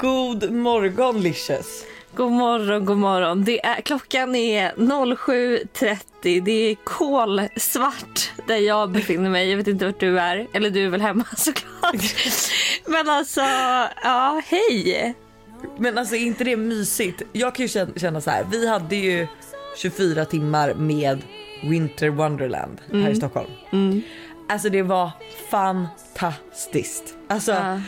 God 0.00 0.52
morgon 0.52 1.20
Licious. 1.20 1.84
God 2.14 2.32
morgon, 2.32 2.84
god 2.84 2.96
morgon. 2.96 3.44
Det 3.44 3.64
är, 3.66 3.80
klockan 3.80 4.34
är 4.34 4.72
07.30. 4.72 6.42
Det 6.44 6.70
är 6.70 6.74
kolsvart 6.74 8.32
där 8.46 8.56
jag 8.56 8.90
befinner 8.90 9.30
mig. 9.30 9.50
Jag 9.50 9.56
vet 9.56 9.66
inte 9.68 9.86
vart 9.86 10.00
du 10.00 10.20
är. 10.20 10.46
Eller 10.52 10.70
du 10.70 10.84
är 10.84 10.88
väl 10.88 11.00
hemma 11.00 11.24
såklart. 11.36 11.94
Men 12.86 13.08
alltså, 13.08 13.40
ja, 14.02 14.42
hej. 14.46 15.14
Men 15.78 15.98
alltså 15.98 16.16
är 16.16 16.20
inte 16.20 16.44
det 16.44 16.56
mysigt? 16.56 17.22
Jag 17.32 17.54
kan 17.54 17.66
ju 17.66 17.88
känna, 17.96 18.20
så 18.20 18.30
här. 18.30 18.46
Vi 18.50 18.68
hade 18.68 18.96
ju 18.96 19.26
24 19.76 20.24
timmar 20.24 20.74
med 20.74 21.22
Winter 21.62 22.08
Wonderland 22.08 22.80
här 22.92 23.10
i 23.10 23.16
Stockholm. 23.16 23.50
Alltså 24.48 24.68
det 24.68 24.82
var 24.82 25.10
fantastiskt. 25.50 27.14
Alltså 27.28 27.52
Ja. 27.52 27.80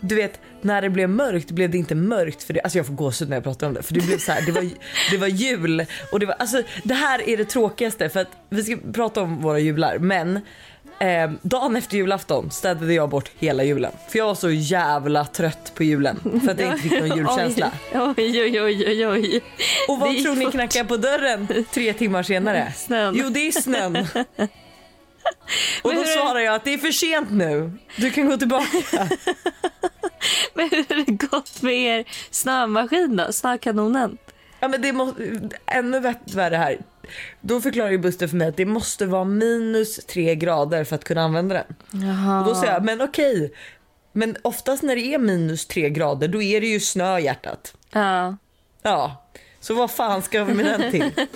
Du 0.00 0.14
vet 0.14 0.40
när 0.62 0.82
det 0.82 0.90
blev 0.90 1.08
mörkt 1.08 1.50
blev 1.50 1.70
det 1.70 1.78
inte 1.78 1.94
mörkt 1.94 2.42
för 2.42 2.54
det. 2.54 2.60
Alltså 2.60 2.78
jag 2.78 2.86
får 2.86 2.94
gåshud 2.94 3.28
när 3.28 3.36
jag 3.36 3.44
pratar 3.44 3.66
om 3.66 3.74
det 3.74 3.82
för 3.82 3.94
det 3.94 4.00
blev 4.00 4.18
så 4.18 4.32
här, 4.32 4.46
det 4.46 4.52
var, 4.52 4.68
det 5.10 5.16
var 5.16 5.26
jul 5.26 5.86
och 6.12 6.20
det 6.20 6.26
var 6.26 6.34
alltså 6.34 6.62
det 6.84 6.94
här 6.94 7.28
är 7.28 7.36
det 7.36 7.44
tråkigaste 7.44 8.08
för 8.08 8.20
att 8.20 8.28
vi 8.48 8.62
ska 8.62 8.76
prata 8.92 9.22
om 9.22 9.42
våra 9.42 9.58
jular 9.58 9.98
men 9.98 10.40
eh, 11.00 11.30
dagen 11.42 11.76
efter 11.76 11.96
julafton 11.96 12.50
städade 12.50 12.94
jag 12.94 13.08
bort 13.08 13.30
hela 13.38 13.64
julen 13.64 13.92
för 14.08 14.18
jag 14.18 14.26
var 14.26 14.34
så 14.34 14.50
jävla 14.50 15.24
trött 15.24 15.72
på 15.74 15.84
julen 15.84 16.40
för 16.44 16.52
att 16.52 16.60
jag 16.60 16.68
inte 16.72 16.82
fick 16.82 17.00
någon 17.00 17.16
julkänsla. 17.18 17.72
Oj, 17.94 18.12
oj, 18.16 18.62
oj, 18.62 18.84
oj, 18.86 19.06
oj. 19.06 19.42
Och 19.88 19.98
vad 19.98 20.22
tror 20.22 20.34
ni 20.34 20.44
fort. 20.44 20.54
knackar 20.54 20.84
på 20.84 20.96
dörren 20.96 21.64
tre 21.74 21.92
timmar 21.92 22.22
senare? 22.22 22.72
Snön. 22.76 23.14
Jo 23.18 23.28
det 23.28 23.48
är 23.48 23.52
snön. 23.52 24.06
Och 25.82 25.94
då 25.94 26.04
svarar 26.04 26.40
jag 26.40 26.54
att 26.54 26.64
det 26.64 26.74
är 26.74 26.78
för 26.78 26.90
sent 26.90 27.30
nu. 27.30 27.72
Du 27.96 28.10
kan 28.10 28.28
gå 28.28 28.36
tillbaka. 28.36 28.76
Men 30.54 30.70
hur 30.70 30.76
har 30.88 31.04
det 31.04 31.12
gått 31.12 31.62
med 31.62 31.74
er 31.74 32.04
snömaskin 32.30 33.16
då? 33.16 33.32
Snökanonen? 33.32 34.18
Ja 34.60 34.68
men 34.68 34.82
det 34.82 34.92
måste, 34.92 35.38
ännu 35.66 36.14
värre 36.34 36.56
här. 36.56 36.78
Då 37.40 37.60
förklarar 37.60 37.90
ju 37.90 37.98
Buster 37.98 38.28
för 38.28 38.36
mig 38.36 38.48
att 38.48 38.56
det 38.56 38.66
måste 38.66 39.06
vara 39.06 39.24
minus 39.24 39.96
tre 40.06 40.34
grader 40.34 40.84
för 40.84 40.96
att 40.96 41.04
kunna 41.04 41.22
använda 41.22 41.54
den. 41.54 42.02
Jaha. 42.02 42.40
Och 42.40 42.46
då 42.46 42.54
säger 42.54 42.72
jag, 42.72 42.84
men 42.84 43.00
okej. 43.00 43.52
Men 44.12 44.36
oftast 44.42 44.82
när 44.82 44.96
det 44.96 45.14
är 45.14 45.18
minus 45.18 45.66
tre 45.66 45.90
grader 45.90 46.28
då 46.28 46.42
är 46.42 46.60
det 46.60 46.66
ju 46.66 46.80
snö 46.80 47.18
i 47.18 47.24
hjärtat. 47.24 47.74
Ja. 47.92 48.36
Ja, 48.82 49.26
så 49.60 49.74
vad 49.74 49.90
fan 49.90 50.22
ska 50.22 50.44
vi 50.44 50.54
med 50.54 50.66
den 50.66 50.90
till? 50.90 51.12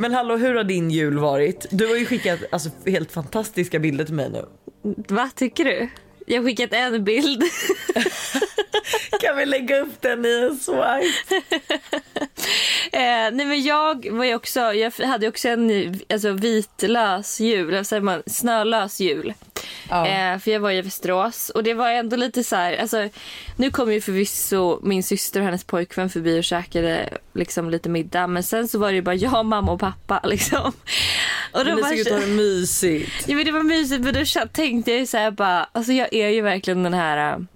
Men 0.00 0.14
hallå, 0.14 0.36
hur 0.36 0.54
har 0.54 0.64
din 0.64 0.90
jul 0.90 1.18
varit? 1.18 1.66
Du 1.70 1.86
har 1.86 1.96
ju 1.96 2.06
skickat 2.06 2.40
alltså, 2.52 2.70
helt 2.86 3.12
fantastiska 3.12 3.78
bilder 3.78 4.04
till 4.04 4.14
mig 4.14 4.30
nu. 4.30 4.44
Vad 5.08 5.34
tycker 5.34 5.64
du? 5.64 5.88
Jag 6.26 6.40
har 6.40 6.44
skickat 6.44 6.72
en 6.72 7.04
bild. 7.04 7.42
Kan 9.20 9.36
vi 9.36 9.46
lägga 9.46 9.80
upp 9.80 10.00
den 10.00 10.26
i 10.26 10.48
en 10.50 10.56
swipe? 10.56 11.42
Eh, 12.92 13.30
nej 13.32 13.46
men 13.46 13.62
jag 13.62 14.10
var 14.10 14.24
ju 14.24 14.34
också, 14.34 14.60
jag 14.60 14.92
hade 14.92 15.28
också 15.28 15.48
en 15.48 16.00
alltså, 16.12 16.32
vitlös 16.32 17.40
jul, 17.40 17.68
eller 17.68 17.82
säger 17.82 18.02
man, 18.02 18.22
snölös 18.26 19.00
jul. 19.00 19.34
Ja. 19.88 20.06
Eh, 20.06 20.38
för 20.38 20.50
jag 20.50 20.60
var 20.60 20.70
i 20.70 20.82
Västerås 20.82 21.48
och 21.50 21.62
det 21.62 21.74
var 21.74 21.90
ändå 21.90 22.16
lite 22.16 22.44
så 22.44 22.56
här, 22.56 22.76
alltså, 22.76 23.08
nu 23.56 23.70
kom 23.70 23.92
ju 23.92 24.00
förvisso 24.00 24.80
min 24.82 25.02
syster 25.02 25.40
och 25.40 25.46
hennes 25.46 25.64
pojkvän 25.64 26.10
förbi 26.10 26.40
och 26.40 26.44
käkade 26.44 27.08
liksom 27.34 27.70
lite 27.70 27.88
middag 27.88 28.26
men 28.26 28.42
sen 28.42 28.68
så 28.68 28.78
var 28.78 28.88
det 28.88 28.94
ju 28.94 29.02
bara 29.02 29.14
jag, 29.14 29.46
mamma 29.46 29.72
och 29.72 29.80
pappa 29.80 30.20
liksom. 30.24 30.72
Och 31.52 31.64
Men 31.64 31.76
ni 31.76 31.82
bara- 31.82 31.88
såg 31.90 31.98
ut 31.98 32.10
att 32.12 32.20
det 32.20 32.26
mysigt. 32.26 33.28
Ja 33.28 33.36
men 33.36 33.44
det 33.44 33.52
var 33.52 33.62
mysigt 33.62 34.04
men 34.04 34.14
då 34.14 34.24
tänkte 34.52 34.90
jag 34.90 35.00
ju 35.00 35.06
så 35.06 35.16
här 35.16 35.30
bara, 35.30 35.68
alltså 35.72 35.92
jag 35.92 36.14
är 36.14 36.28
ju 36.28 36.40
verkligen 36.40 36.82
den 36.82 36.94
här 36.94 37.46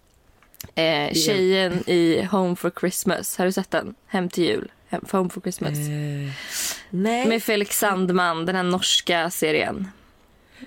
eh, 0.75 1.12
tjejen 1.12 1.91
i 1.91 2.28
Home 2.31 2.56
for 2.56 2.72
Christmas. 2.81 3.38
Har 3.38 3.44
du 3.46 3.52
sett 3.52 3.70
den? 3.70 3.94
Hem 4.06 4.28
till 4.28 4.44
jul. 4.44 4.70
Hem, 4.88 5.04
Home 5.10 5.31
for 5.31 5.41
Christmas. 5.41 5.78
Eh, 5.78 6.31
nej. 6.91 7.26
Med 7.26 7.42
Felix 7.42 7.78
Sandman, 7.78 8.46
den 8.46 8.56
här 8.56 8.62
norska 8.62 9.31
serien. 9.31 9.88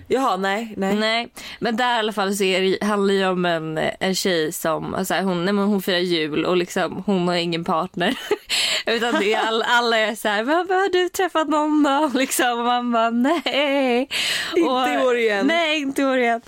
Jaha, 0.08 0.36
nej, 0.36 0.74
nej. 0.76 0.94
Nej, 0.96 1.28
men 1.58 1.76
där 1.76 1.96
i 1.96 1.98
alla 1.98 2.12
fall 2.12 2.36
så 2.36 2.44
är 2.44 2.60
det, 2.62 2.86
handlar 2.86 3.14
det 3.14 3.26
om 3.26 3.44
en, 3.44 3.78
en 4.00 4.14
tjej 4.14 4.52
som, 4.52 4.94
alltså 4.94 5.14
hon, 5.14 5.44
nej, 5.44 5.54
men 5.54 5.64
hon 5.64 5.82
firar 5.82 5.98
jul 5.98 6.44
och 6.44 6.56
liksom 6.56 7.02
hon 7.06 7.28
har 7.28 7.34
ingen 7.34 7.64
partner. 7.64 8.18
Utan 8.86 9.14
det 9.20 9.34
är 9.34 9.46
all, 9.46 9.62
alla 9.62 9.98
är 9.98 10.14
så 10.14 10.28
här, 10.28 10.44
"Men 10.44 10.56
har 10.56 10.92
du 10.92 11.08
träffat 11.08 11.48
någon 11.48 11.82
då? 11.82 12.10
Liksom, 12.18 12.58
och 12.58 12.64
man 12.64 12.92
bara 12.92 13.10
nej. 13.10 14.08
Inte 14.56 14.90
i 14.94 15.06
år 15.06 15.16
igen. 15.16 15.46
Nej, 15.46 15.78
inte 15.80 16.02
i 16.02 16.04
år 16.04 16.18
igen. 16.18 16.40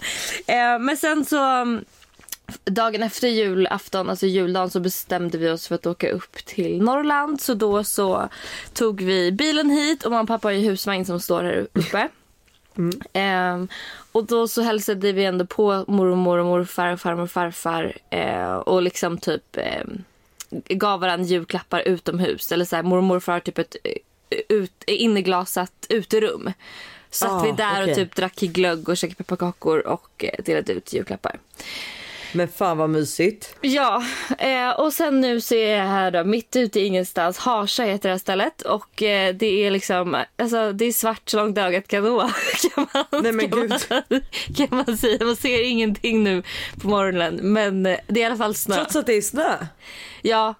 Eh, 0.46 0.78
men 0.80 0.96
sen 0.96 1.24
så 1.24 1.60
um, 1.60 1.84
dagen 2.64 3.02
efter 3.02 3.28
julafton, 3.28 4.10
alltså 4.10 4.26
juldagen, 4.26 4.70
så 4.70 4.80
bestämde 4.80 5.38
vi 5.38 5.50
oss 5.50 5.68
för 5.68 5.74
att 5.74 5.86
åka 5.86 6.10
upp 6.10 6.44
till 6.44 6.82
Norrland. 6.82 7.40
Så 7.40 7.54
då 7.54 7.84
så 7.84 8.28
tog 8.74 9.02
vi 9.02 9.32
bilen 9.32 9.70
hit 9.70 10.04
och 10.04 10.10
mamma 10.10 10.22
och 10.22 10.28
pappa 10.28 10.48
har 10.48 10.52
ju 10.52 10.68
husvagn 10.70 11.04
som 11.04 11.20
står 11.20 11.42
här 11.44 11.66
uppe. 11.72 12.08
Ehm, 13.12 13.68
och 14.12 14.24
då 14.26 14.48
så 14.48 14.62
hälsade 14.62 15.12
vi 15.12 15.24
ändå 15.24 15.46
på 15.46 15.84
mormor 15.88 16.38
och 16.38 16.46
morfar 16.46 16.92
och 16.92 17.00
farmor 17.00 17.22
och 17.22 17.30
farfar 17.30 17.96
eh, 18.10 18.52
och 18.52 18.82
liksom 18.82 19.18
typ 19.18 19.56
ehm, 19.56 20.04
gav 20.50 21.00
varandra 21.00 21.26
julklappar 21.26 21.80
utomhus. 21.80 22.52
Eller 22.52 22.64
så 22.64 22.76
här, 22.76 22.82
mormor 22.82 22.96
och 22.98 23.04
morfar 23.04 23.32
har 23.32 23.40
typ 23.40 23.58
ett 23.58 23.76
eh, 23.84 23.92
ut, 24.48 24.84
inneglasat 24.86 25.86
uterum. 25.88 26.52
Satt 27.10 27.30
Ah, 27.30 27.42
vi 27.42 27.52
där 27.52 27.82
okej. 27.82 27.90
och 27.90 27.96
typ 27.96 28.14
drack 28.16 28.36
glögg 28.36 28.88
och 28.88 28.96
käkade 28.96 29.16
pepparkakor 29.16 29.86
och 29.86 30.24
eh, 30.24 30.44
delade 30.44 30.72
ut 30.72 30.92
julklappar. 30.92 31.38
Men 32.32 32.48
fan 32.48 32.78
vad 32.78 32.90
mysigt. 32.90 33.56
Ja, 33.60 34.02
eh, 34.38 34.70
och 34.70 34.92
sen 34.92 35.20
nu 35.20 35.40
så 35.40 35.54
är 35.54 35.76
jag 35.76 35.86
här 35.86 36.10
då 36.10 36.24
mitt 36.24 36.56
ute 36.56 36.80
i 36.80 36.84
ingenstans. 36.84 37.38
Harsa 37.38 37.82
heter 37.82 38.08
det 38.08 38.12
här 38.12 38.18
stället 38.18 38.62
och 38.62 39.02
eh, 39.02 39.34
det 39.34 39.66
är 39.66 39.70
liksom, 39.70 40.16
alltså 40.38 40.72
det 40.72 40.84
är 40.84 40.92
svart 40.92 41.28
så 41.28 41.36
långt 41.36 41.58
ögat 41.58 41.88
kan 41.88 42.04
nå. 42.04 42.20
Kan 42.74 42.86
man, 42.92 43.22
Nej, 43.22 43.32
men 43.32 43.50
kan 43.50 43.60
gud. 43.60 43.70
Man, 43.90 44.20
kan 44.56 44.84
man 44.86 44.98
säga. 44.98 45.24
Man 45.24 45.36
ser 45.36 45.64
ingenting 45.64 46.24
nu 46.24 46.42
på 46.82 46.88
morgonen 46.88 47.40
men 47.42 47.86
eh, 47.86 47.98
det 48.06 48.20
är 48.20 48.22
i 48.22 48.26
alla 48.26 48.36
fall 48.36 48.54
snö. 48.54 48.74
Trots 48.74 48.96
att 48.96 49.06
det 49.06 49.14
är 49.14 49.22
snö. 49.22 49.56
Ja, 50.22 50.54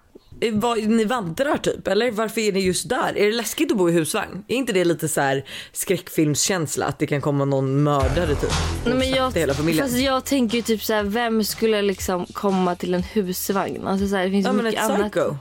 Vad, 0.53 0.79
ni 0.79 1.05
vandrar 1.05 1.57
typ 1.57 1.89
eller 1.89 2.11
varför 2.11 2.41
är 2.41 2.53
ni 2.53 2.61
just 2.61 2.89
där? 2.89 3.19
Är 3.19 3.27
det 3.27 3.33
läskigt 3.33 3.71
att 3.71 3.79
bo 3.79 3.89
i 3.89 3.93
husvagn? 3.93 4.45
Är 4.49 4.57
inte 4.57 4.73
det 4.73 4.85
lite 4.85 5.09
så 5.09 5.21
här 5.21 5.45
skräckfilmskänsla 5.73 6.87
att 6.87 6.99
det 6.99 7.07
kan 7.07 7.21
komma 7.21 7.45
någon 7.45 7.83
mördare 7.83 8.35
typ? 8.35 8.53
nej, 8.85 8.95
men 8.95 9.11
jag, 9.11 9.33
hela 9.33 9.55
familjen? 9.55 9.87
fast 9.87 9.99
jag 9.99 10.25
tänker 10.25 10.57
ju 10.57 10.63
typ 10.63 10.83
så 10.83 10.93
här, 10.93 11.03
vem 11.03 11.45
skulle 11.45 11.83
liksom 11.83 12.27
komma 12.27 12.75
till 12.75 12.95
en 12.95 13.03
husvagn? 13.03 13.87
Alltså 13.87 14.09
så 14.09 14.17
här, 14.17 14.25
det 14.25 14.31
finns 14.31 14.47
ja 14.47 14.51
så 14.51 14.57
men 14.57 14.65
mycket 14.65 14.85
ett 14.85 14.91
annat. 14.91 15.13
psycho. 15.13 15.37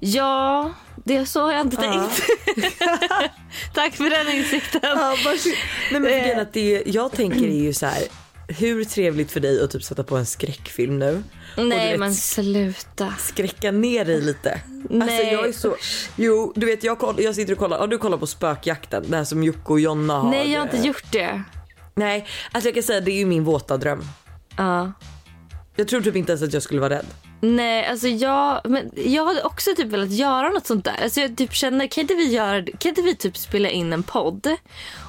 Ja, 0.00 0.72
det 1.04 1.26
så 1.26 1.40
har 1.40 1.52
jag 1.52 1.60
inte 1.60 1.76
tänkt. 1.76 2.22
Tack 3.74 3.94
för 3.94 4.10
den 4.10 4.36
insikten. 4.36 4.80
Ja. 4.82 5.16
Nej 5.92 6.00
men 6.00 6.40
att 6.40 6.52
det, 6.52 6.82
jag 6.86 7.12
tänker 7.12 7.44
är 7.44 7.62
ju 7.62 7.72
så 7.72 7.86
här. 7.86 8.02
Hur 8.48 8.84
trevligt 8.84 9.30
för 9.30 9.40
dig 9.40 9.62
att 9.64 9.70
typ 9.70 9.82
sätta 9.82 10.04
på 10.04 10.16
en 10.16 10.26
skräckfilm 10.26 10.98
nu? 10.98 11.22
Nej 11.56 11.90
vet, 11.90 12.00
men 12.00 12.14
sluta. 12.14 13.14
skräcka 13.18 13.70
ner 13.70 14.04
dig 14.04 14.20
lite. 14.20 14.52
Alltså 14.52 14.88
Nej, 14.88 15.32
jag 15.32 15.48
är 15.48 15.52
så, 15.52 15.76
jo 16.16 16.52
du 16.56 16.66
vet 16.66 16.84
jag, 16.84 16.98
koll, 16.98 17.22
jag 17.22 17.34
sitter 17.34 17.52
och 17.52 17.58
kollar, 17.58 17.78
har 17.78 17.86
du 17.86 17.98
kollat 17.98 18.20
på 18.20 18.26
spökjakten? 18.26 19.04
Det 19.08 19.16
här 19.16 19.24
som 19.24 19.42
Jocke 19.42 19.72
och 19.72 19.80
Jonna 19.80 20.14
har. 20.14 20.30
Nej 20.30 20.52
jag 20.52 20.60
har 20.60 20.64
inte 20.64 20.86
gjort 20.88 21.12
det. 21.12 21.42
Nej, 21.94 22.26
alltså 22.52 22.68
jag 22.68 22.74
kan 22.74 22.82
säga 22.82 23.00
det 23.00 23.10
är 23.10 23.18
ju 23.18 23.26
min 23.26 23.44
våta 23.44 23.76
dröm. 23.76 24.04
Ja. 24.56 24.92
Jag 25.76 25.88
tror 25.88 26.00
typ 26.00 26.16
inte 26.16 26.32
ens 26.32 26.42
att 26.42 26.52
jag 26.52 26.62
skulle 26.62 26.80
vara 26.80 26.94
rädd. 26.94 27.06
Nej, 27.44 27.86
alltså 27.86 28.08
jag, 28.08 28.60
men 28.64 28.90
jag 28.94 29.26
hade 29.26 29.42
också 29.42 29.70
typ 29.76 29.86
velat 29.86 30.10
göra 30.10 30.48
något 30.48 30.66
sånt 30.66 30.84
där. 30.84 31.02
Alltså 31.02 31.20
jag 31.20 31.36
typ 31.36 31.54
känner, 31.54 31.86
kan 31.86 32.02
inte 32.02 32.14
vi 32.14 32.32
göra, 32.32 32.62
kan 32.78 32.88
inte 32.88 33.02
vi 33.02 33.16
typ 33.16 33.36
spela 33.36 33.68
in 33.68 33.92
en 33.92 34.02
podd? 34.02 34.48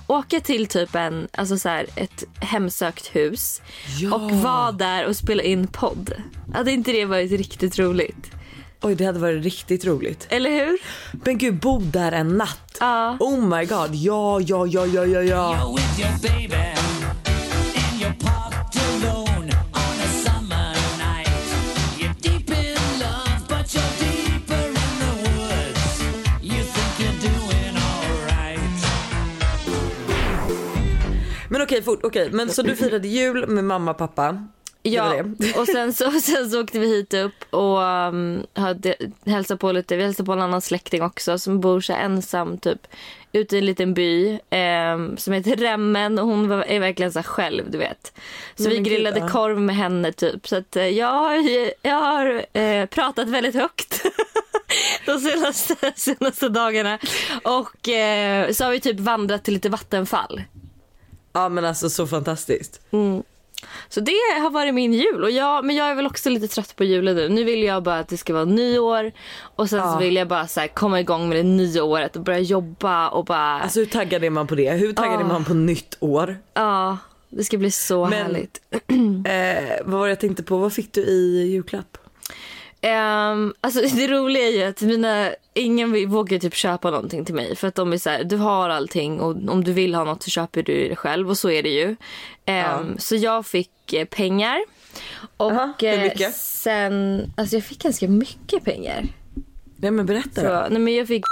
Åka 0.08 0.40
till 0.40 0.68
typ 0.68 0.96
en, 0.96 1.28
alltså 1.34 1.58
så 1.58 1.70
här, 1.70 1.86
ett 1.96 2.24
hemsökt 2.40 3.16
hus 3.16 3.62
Ja. 4.02 4.16
och 4.16 4.32
vara 4.32 4.72
där 4.72 5.06
och 5.06 5.16
spela 5.16 5.44
in 5.44 5.68
podd. 5.68 6.14
Hade 6.54 6.72
inte 6.72 6.92
det 6.92 7.06
varit 7.06 7.32
riktigt 7.32 7.80
roligt? 7.80 8.32
Oj 8.82 8.96
det 8.96 9.06
hade 9.06 9.20
varit 9.20 9.44
riktigt 9.44 9.86
roligt. 9.86 10.28
Eller 10.30 10.50
hur? 10.50 10.78
Men 11.26 11.38
gud 11.38 11.60
bo 11.60 11.80
där 11.80 12.12
en 12.12 12.38
natt. 12.38 12.78
Ja. 12.80 13.18
Oh 13.20 13.42
my 13.58 13.66
god, 13.66 13.96
ja 13.96 14.40
ja 14.42 14.68
ja 14.68 14.86
ja 14.86 15.06
ja 15.06 15.22
ja. 15.22 15.76
Okej, 31.76 31.84
fort, 31.84 32.00
okej. 32.04 32.30
Men 32.32 32.50
så 32.50 32.62
du 32.62 32.76
firade 32.76 33.08
jul 33.08 33.48
med 33.48 33.64
mamma 33.64 33.92
och 33.92 33.98
pappa. 33.98 34.48
Ja, 34.82 35.24
och 35.58 35.68
sen 35.68 35.94
så, 35.94 36.12
sen 36.12 36.50
så 36.50 36.62
åkte 36.62 36.80
vi 36.80 36.88
hit 36.88 37.14
upp 37.14 37.54
och 37.54 37.80
um, 37.80 38.46
hade, 38.54 38.96
hälsade 39.26 39.58
på 39.58 39.72
lite. 39.72 39.96
Vi 39.96 40.04
hälsade 40.04 40.26
på 40.26 40.34
en 40.34 40.42
annan 40.42 40.62
släkting 40.62 41.02
också 41.02 41.40
som 41.40 41.60
bor 41.60 41.82
så 41.82 41.94
ensam 41.94 42.58
typ 42.58 42.88
ute 43.32 43.56
i 43.56 43.60
en 43.60 43.66
liten 43.66 43.94
by 43.94 44.40
ehm, 44.50 45.18
som 45.18 45.34
heter 45.34 45.56
Remmen 45.56 46.20
och 46.20 46.28
hon 46.28 46.48
var, 46.48 46.64
är 46.64 46.80
verkligen 46.80 47.12
så 47.12 47.24
själv 47.24 47.72
du 47.72 47.78
vet. 47.78 48.14
Så 48.56 48.70
vi 48.70 48.76
men 48.76 48.84
gud, 48.84 48.94
grillade 48.94 49.20
ja. 49.20 49.28
korv 49.28 49.62
med 49.62 49.76
henne 49.76 50.12
typ. 50.12 50.48
Så 50.48 50.56
att 50.56 50.76
eh, 50.76 50.88
jag 50.88 51.12
har, 51.12 51.36
jag 51.82 52.00
har 52.02 52.46
eh, 52.60 52.86
pratat 52.86 53.28
väldigt 53.28 53.56
högt 53.56 54.06
de 55.06 55.20
senaste, 55.20 55.94
senaste 55.96 56.50
dagarna. 56.50 57.00
Och 57.44 57.90
eh, 57.90 58.52
så 58.52 58.64
har 58.64 58.72
vi 58.72 58.80
typ 58.80 59.00
vandrat 59.00 59.44
till 59.44 59.54
lite 59.54 59.70
vattenfall. 59.70 60.42
Ja 61.36 61.50
men 61.50 61.66
alltså 61.66 61.90
så 61.90 62.08
fantastiskt. 62.08 62.82
Så 63.90 64.00
det 64.00 64.12
har 64.42 64.50
varit 64.50 64.74
min 64.74 64.94
jul. 64.94 65.24
Och 65.24 65.32
jag, 65.32 65.66
men 65.66 65.76
jag 65.76 65.88
är 65.90 65.96
väl 65.96 66.06
också 66.06 66.30
lite 66.30 66.48
trött 66.48 66.76
på 66.76 66.84
julen 66.84 67.16
nu. 67.16 67.30
Nu 67.30 67.44
vill 67.44 67.64
jag 67.64 67.84
bara 67.84 68.00
att 68.00 68.08
det 68.08 68.18
ska 68.18 68.34
vara 68.34 68.46
nyår. 68.46 69.12
Och 69.56 69.70
sen 69.70 69.80
så 69.82 69.86
Ja. 69.88 69.98
vill 70.00 70.16
jag 70.16 70.28
bara 70.28 70.48
så 70.48 70.68
komma 70.74 71.00
igång 71.00 71.30
med 71.30 71.38
det 71.38 71.44
nya 71.44 71.84
året 71.84 72.16
och 72.16 72.22
börja 72.24 72.40
jobba 72.40 73.10
och 73.10 73.26
bara... 73.26 73.60
Alltså 73.62 73.80
hur 73.80 73.86
taggad 73.86 74.24
är 74.24 74.30
man 74.30 74.48
på 74.48 74.56
det? 74.56 74.72
Hur 74.72 74.94
taggad 74.94 75.20
är 75.20 75.24
Ah. 75.24 75.28
man 75.28 75.46
på 75.46 75.54
nytt 75.54 75.98
år? 76.00 76.38
ja, 76.54 76.98
det 77.30 77.44
ska 77.44 77.58
bli 77.58 77.72
så 77.72 78.06
Men- 78.06 78.14
härligt. 78.14 78.62
Eh, 79.28 79.86
vad 79.86 80.00
var 80.00 80.06
det 80.08 80.12
jag 80.12 80.20
tänkte 80.20 80.44
på? 80.44 80.58
Vad 80.58 80.74
fick 80.74 80.94
du 80.94 81.02
i 81.02 81.48
julklapp? 81.52 81.98
Um, 82.86 83.54
alltså 83.62 83.82
det 83.96 84.08
roliga 84.08 84.48
är 84.48 84.52
ju 84.52 84.64
att 84.64 84.82
mina, 84.82 85.30
ingen 85.54 86.10
vågar 86.10 86.40
typ 86.40 86.56
köpa 86.56 86.92
någonting 86.92 87.26
till 87.26 87.36
mig. 87.36 87.56
För 87.56 87.68
att 87.68 87.76
de 87.76 87.94
är 87.94 87.98
så 87.98 88.10
här, 88.10 88.24
du 88.24 88.38
har 88.38 88.70
allting 88.70 89.20
och 89.20 89.30
om 89.50 89.64
du 89.64 89.74
vill 89.74 89.96
ha 89.96 90.04
något 90.04 90.24
så 90.24 90.30
köper 90.30 90.64
du 90.64 90.90
det 90.90 90.96
själv. 90.96 91.30
Och 91.30 91.38
så 91.38 91.50
är 91.50 91.64
det 91.64 91.70
ju. 91.70 91.96
Ehm, 92.46 92.98
Så 92.98 93.16
jag 93.16 93.46
fick 93.46 93.94
eh, 93.94 94.06
pengar. 94.06 94.58
Och 95.38 95.52
Aha, 95.52 95.74
eh, 95.82 96.30
sen, 96.34 97.24
alltså 97.38 97.56
jag 97.56 97.64
fick 97.64 97.84
ganska 97.84 98.08
mycket 98.08 98.64
pengar. 98.64 99.06
Nej 99.78 99.92
men 99.92 100.06
berätta 100.06 100.42
Så, 100.42 100.48
då. 100.48 100.68
nej 100.70 100.80
men 100.80 100.96
jag 100.96 101.08
fick 101.08 101.24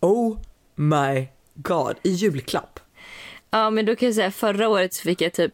Oh 0.00 0.38
my 0.74 1.26
god, 1.54 1.94
i 2.02 2.10
julklapp. 2.10 2.80
Ja 3.50 3.70
men 3.70 3.86
då 3.86 3.96
kan 3.96 4.06
jag 4.06 4.14
säga 4.14 4.30
förra 4.30 4.68
året 4.68 4.94
så 4.94 5.02
fick 5.02 5.20
jag 5.20 5.32
typ, 5.32 5.52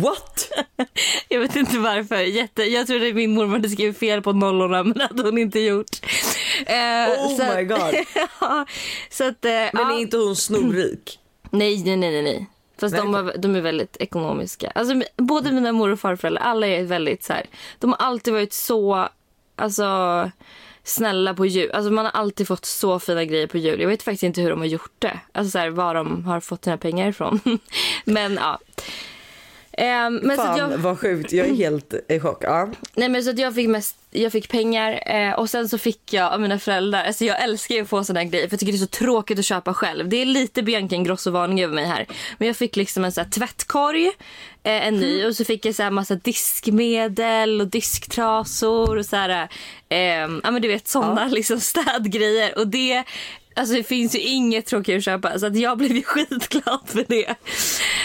What? 0.00 0.52
jag 1.28 1.40
vet 1.40 1.56
inte 1.56 1.78
varför, 1.78 2.16
jätte, 2.16 2.62
jag 2.62 2.86
trodde 2.86 3.12
min 3.12 3.34
mormor 3.34 3.52
hade 3.52 3.68
skrivit 3.68 3.98
fel 3.98 4.22
på 4.22 4.32
nollorna 4.32 4.82
men 4.84 4.92
det 4.92 5.06
hade 5.06 5.22
hon 5.22 5.38
inte 5.38 5.60
gjort. 5.60 5.96
Eh, 6.66 6.76
Oh 7.08 7.36
så, 7.36 7.56
my 7.56 7.64
god. 7.64 7.94
ja, 8.40 8.66
så 9.10 9.28
att, 9.28 9.44
eh, 9.44 9.50
Men 9.50 9.70
ja, 9.72 9.92
är 9.92 10.00
inte 10.00 10.16
hon 10.16 10.36
snorrik? 10.36 11.18
nej 11.50 11.82
nej 11.84 11.96
nej 11.96 12.22
nej. 12.22 12.46
Fast 12.78 12.92
Nej, 12.92 13.02
de, 13.02 13.14
har, 13.14 13.34
de 13.38 13.56
är 13.56 13.60
väldigt 13.60 13.96
ekonomiska. 14.00 14.72
Alltså, 14.74 15.02
både 15.16 15.52
mina 15.52 15.72
mor 15.72 15.90
och 15.90 16.00
farföräldrar, 16.00 16.42
alla 16.42 16.66
är 16.66 16.84
väldigt 16.84 17.24
så 17.24 17.32
här. 17.32 17.46
De 17.78 17.90
har 17.90 17.96
alltid 18.06 18.32
varit 18.32 18.52
så 18.52 19.08
alltså, 19.56 20.30
snälla 20.84 21.34
på 21.34 21.46
jul. 21.46 21.70
Alltså, 21.70 21.90
man 21.90 22.04
har 22.04 22.12
alltid 22.12 22.48
fått 22.48 22.64
så 22.64 22.98
fina 22.98 23.24
grejer 23.24 23.46
på 23.46 23.58
jul. 23.58 23.80
Jag 23.80 23.88
vet 23.88 24.02
faktiskt 24.02 24.22
inte 24.22 24.40
hur 24.40 24.50
de 24.50 24.58
har 24.58 24.66
gjort 24.66 24.92
det. 24.98 25.20
Alltså 25.32 25.50
så 25.50 25.58
här, 25.58 25.70
var 25.70 25.94
de 25.94 26.24
har 26.24 26.40
fått 26.40 26.64
sina 26.64 26.76
pengar 26.78 27.08
ifrån. 27.08 27.40
men 28.04 28.34
ja. 28.34 28.58
Ehm, 29.72 30.14
men 30.22 30.36
så 30.36 30.42
Fan 30.42 30.58
jag, 30.58 30.78
vad 30.78 31.00
sjukt, 31.00 31.32
jag 31.32 31.46
är 31.46 31.54
helt 31.54 31.94
i 32.08 32.20
chock. 32.20 32.44
Ja. 32.44 32.68
nej, 32.94 33.08
men 33.08 33.24
så 33.24 33.30
att 33.30 33.38
jag 33.38 33.54
fick 33.54 33.68
mest 33.68 33.96
jag 34.14 34.32
fick 34.32 34.48
pengar 34.48 35.02
eh, 35.06 35.32
och 35.32 35.50
sen 35.50 35.68
så 35.68 35.78
fick 35.78 36.12
jag 36.12 36.32
av 36.32 36.40
mina 36.40 36.58
föräldrar, 36.58 37.04
alltså 37.04 37.24
jag 37.24 37.42
älskar 37.42 37.74
ju 37.74 37.82
att 37.82 37.88
få 37.88 38.04
sådana 38.04 38.20
här 38.20 38.30
grejer 38.30 38.48
för 38.48 38.52
jag 38.52 38.60
tycker 38.60 38.72
det 38.72 38.76
är 38.78 38.80
så 38.80 38.86
tråkigt 38.86 39.38
att 39.38 39.44
köpa 39.44 39.74
själv. 39.74 40.08
Det 40.08 40.16
är 40.16 40.26
lite 40.26 40.62
Bianca 40.62 40.96
Ingrosso-varning 40.96 41.64
över 41.64 41.74
mig 41.74 41.84
här. 41.84 42.06
Men 42.38 42.48
jag 42.48 42.56
fick 42.56 42.76
liksom 42.76 43.04
en 43.04 43.12
sån 43.12 43.24
här 43.24 43.30
tvättkorg, 43.30 44.06
eh, 44.62 44.86
en 44.86 44.94
ny 44.94 45.26
och 45.26 45.36
så 45.36 45.44
fick 45.44 45.64
jag 45.66 45.74
så 45.74 45.82
här 45.82 45.90
massa 45.90 46.14
diskmedel 46.14 47.60
och 47.60 47.66
disktrasor 47.66 48.96
och 48.96 49.06
så 49.06 49.16
här, 49.16 49.48
eh, 49.88 49.98
ja 50.42 50.50
men 50.50 50.62
du 50.62 50.68
vet 50.68 50.88
sådana 50.88 51.26
liksom 51.30 51.60
städgrejer 51.60 52.58
och 52.58 52.68
det 52.68 53.04
Alltså 53.54 53.74
det 53.74 53.82
finns 53.82 54.14
ju 54.14 54.18
inget 54.18 54.66
tråkigare 54.66 54.98
att 54.98 55.04
köpa 55.04 55.38
så 55.38 55.46
att 55.46 55.56
jag 55.56 55.78
blev 55.78 55.92
ju 55.96 56.02
skitglad 56.06 56.80
för 56.86 57.04
det. 57.08 57.34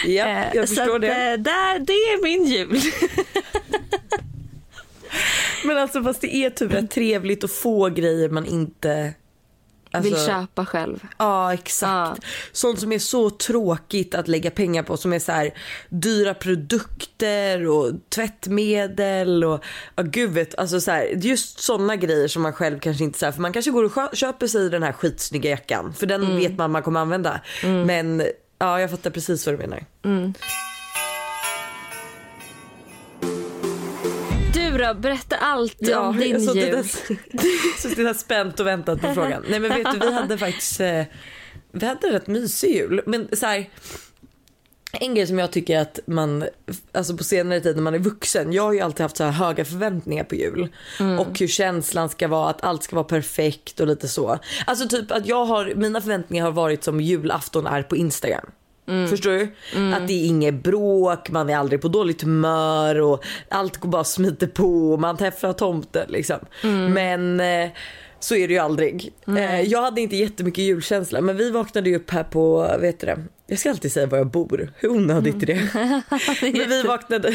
Ja, 0.05 0.25
Eh, 0.27 0.55
jag 0.55 0.69
så 0.69 0.75
förstår 0.75 0.95
att, 0.95 1.01
det. 1.01 1.07
eh, 1.31 1.37
där, 1.37 1.79
det 1.79 1.93
är 1.93 2.23
min 2.23 2.45
jul. 2.45 2.81
Men 5.65 5.77
alltså 5.77 6.03
fast 6.03 6.21
det 6.21 6.35
är 6.35 6.49
typ 6.49 6.73
rätt 6.73 6.91
trevligt 6.91 7.43
att 7.43 7.51
få 7.51 7.89
grejer 7.89 8.29
man 8.29 8.45
inte 8.45 9.13
alltså, 9.97 10.13
Vill 10.13 10.25
köpa 10.25 10.65
själv. 10.65 10.99
Ja 11.17 11.53
exakt. 11.53 12.21
Sånt 12.51 12.79
som 12.79 12.91
är 12.91 12.99
så 12.99 13.29
tråkigt 13.29 14.15
att 14.15 14.27
lägga 14.27 14.51
pengar 14.51 14.83
på 14.83 14.97
som 14.97 15.13
är 15.13 15.19
så 15.19 15.31
här 15.31 15.53
dyra 15.89 16.33
produkter 16.33 17.67
och 17.67 17.91
tvättmedel 18.15 19.43
och 19.43 19.63
ja 19.95 20.03
gud 20.03 20.31
vet 20.31 20.57
alltså 20.57 20.81
så 20.81 20.91
här, 20.91 21.05
just 21.05 21.59
såna 21.59 21.95
grejer 21.95 22.27
som 22.27 22.41
man 22.41 22.53
själv 22.53 22.79
kanske 22.79 23.03
inte 23.03 23.19
så 23.19 23.25
här, 23.25 23.31
för 23.31 23.41
man 23.41 23.53
kanske 23.53 23.71
går 23.71 23.83
och 23.83 24.15
köper 24.15 24.47
sig 24.47 24.69
den 24.69 24.83
här 24.83 24.91
skitsnygga 24.91 25.49
jackan 25.49 25.93
för 25.93 26.05
den 26.05 26.37
vet 26.37 26.57
man 26.57 26.71
man 26.71 26.83
kommer 26.83 26.99
använda. 26.99 27.41
Men 27.63 28.23
ja 28.59 28.81
jag 28.81 28.91
fattar 28.91 29.09
precis 29.09 29.45
vad 29.45 29.55
du 29.55 29.59
menar. 29.59 29.83
Du 34.77 34.83
då, 34.83 34.93
berätta 34.93 35.35
allt 35.35 35.81
om 35.81 35.87
jag 35.89 36.17
din 36.17 36.35
har 36.35 36.41
suttit 36.41 37.09
jul. 37.09 37.17
suttit 37.77 38.05
här 38.05 38.13
spänt 38.13 38.59
och 38.59 38.67
väntat 38.67 39.01
på 39.01 39.13
frågan. 39.13 39.43
Nej 39.49 39.59
men 39.59 39.69
vet 39.69 39.91
du 39.91 39.99
vi 39.99 40.13
hade 40.13 40.37
faktiskt 40.37 40.79
eh, 40.79 41.03
vi 41.71 41.85
hade 41.85 42.13
rätt 42.13 42.27
mysig 42.27 42.75
jul. 42.75 43.01
Men 43.05 43.27
så 43.33 43.45
här, 43.45 43.69
en 44.91 45.15
grej 45.15 45.27
som 45.27 45.39
jag 45.39 45.51
tycker 45.51 45.79
att 45.79 45.99
man, 46.05 46.45
alltså 46.91 47.17
på 47.17 47.23
senare 47.23 47.59
tid 47.59 47.75
när 47.75 47.83
man 47.83 47.95
är 47.95 47.99
vuxen, 47.99 48.53
jag 48.53 48.63
har 48.63 48.73
ju 48.73 48.79
alltid 48.79 49.01
haft 49.01 49.17
så 49.17 49.23
här 49.23 49.31
höga 49.31 49.65
förväntningar 49.65 50.23
på 50.23 50.35
jul. 50.35 50.67
Och 51.19 51.39
hur 51.39 51.47
känslan 51.47 52.09
ska 52.09 52.27
vara, 52.27 52.49
att 52.49 52.63
allt 52.63 52.83
ska 52.83 52.95
vara 52.95 53.07
perfekt 53.07 53.79
och 53.79 53.87
lite 53.87 54.07
så. 54.07 54.39
Alltså 54.65 54.87
typ 54.87 55.11
att 55.11 55.25
jag 55.25 55.45
har, 55.45 55.73
mina 55.75 56.01
förväntningar 56.01 56.45
har 56.45 56.51
varit 56.51 56.83
som 56.83 57.01
julafton 57.01 57.67
är 57.67 57.83
på 57.83 57.95
Instagram. 57.95 58.51
Förstår 59.09 59.31
du? 59.31 59.43
Att 59.93 60.07
det 60.07 60.13
är 60.13 60.27
inget 60.27 60.63
bråk, 60.63 61.29
man 61.29 61.49
är 61.49 61.57
aldrig 61.57 61.81
på 61.81 61.87
dåligt 61.87 62.21
humör 62.21 63.01
och 63.01 63.23
allt 63.49 63.77
går 63.77 63.89
bara 63.89 64.03
smiter 64.03 64.47
på 64.47 64.91
och 64.91 64.99
man 64.99 65.17
träffar 65.17 65.53
tomten 65.53 66.05
liksom. 66.09 66.39
Men 66.93 67.39
eh, 67.39 67.69
så 68.19 68.35
är 68.35 68.47
det 68.47 68.53
ju 68.53 68.59
aldrig. 68.59 69.13
Eh, 69.27 69.61
jag 69.61 69.81
hade 69.81 70.01
inte 70.01 70.15
jättemycket 70.15 70.63
julkänsla 70.63 71.21
men 71.21 71.37
vi 71.37 71.51
vaknade 71.51 71.89
ju 71.89 71.95
upp 71.95 72.11
här 72.11 72.23
på, 72.23 72.75
vet 72.79 72.99
du 72.99 73.05
det? 73.05 73.23
Jag 73.47 73.59
ska 73.59 73.69
alltid 73.69 73.91
säga 73.91 74.05
var 74.05 74.17
jag 74.17 74.27
bor, 74.27 74.73
hur 74.75 74.89
onödigt 74.89 75.43
är 75.43 75.45
det? 75.45 75.69
men 76.41 76.69
vi 76.69 76.83
vaknade, 76.83 77.33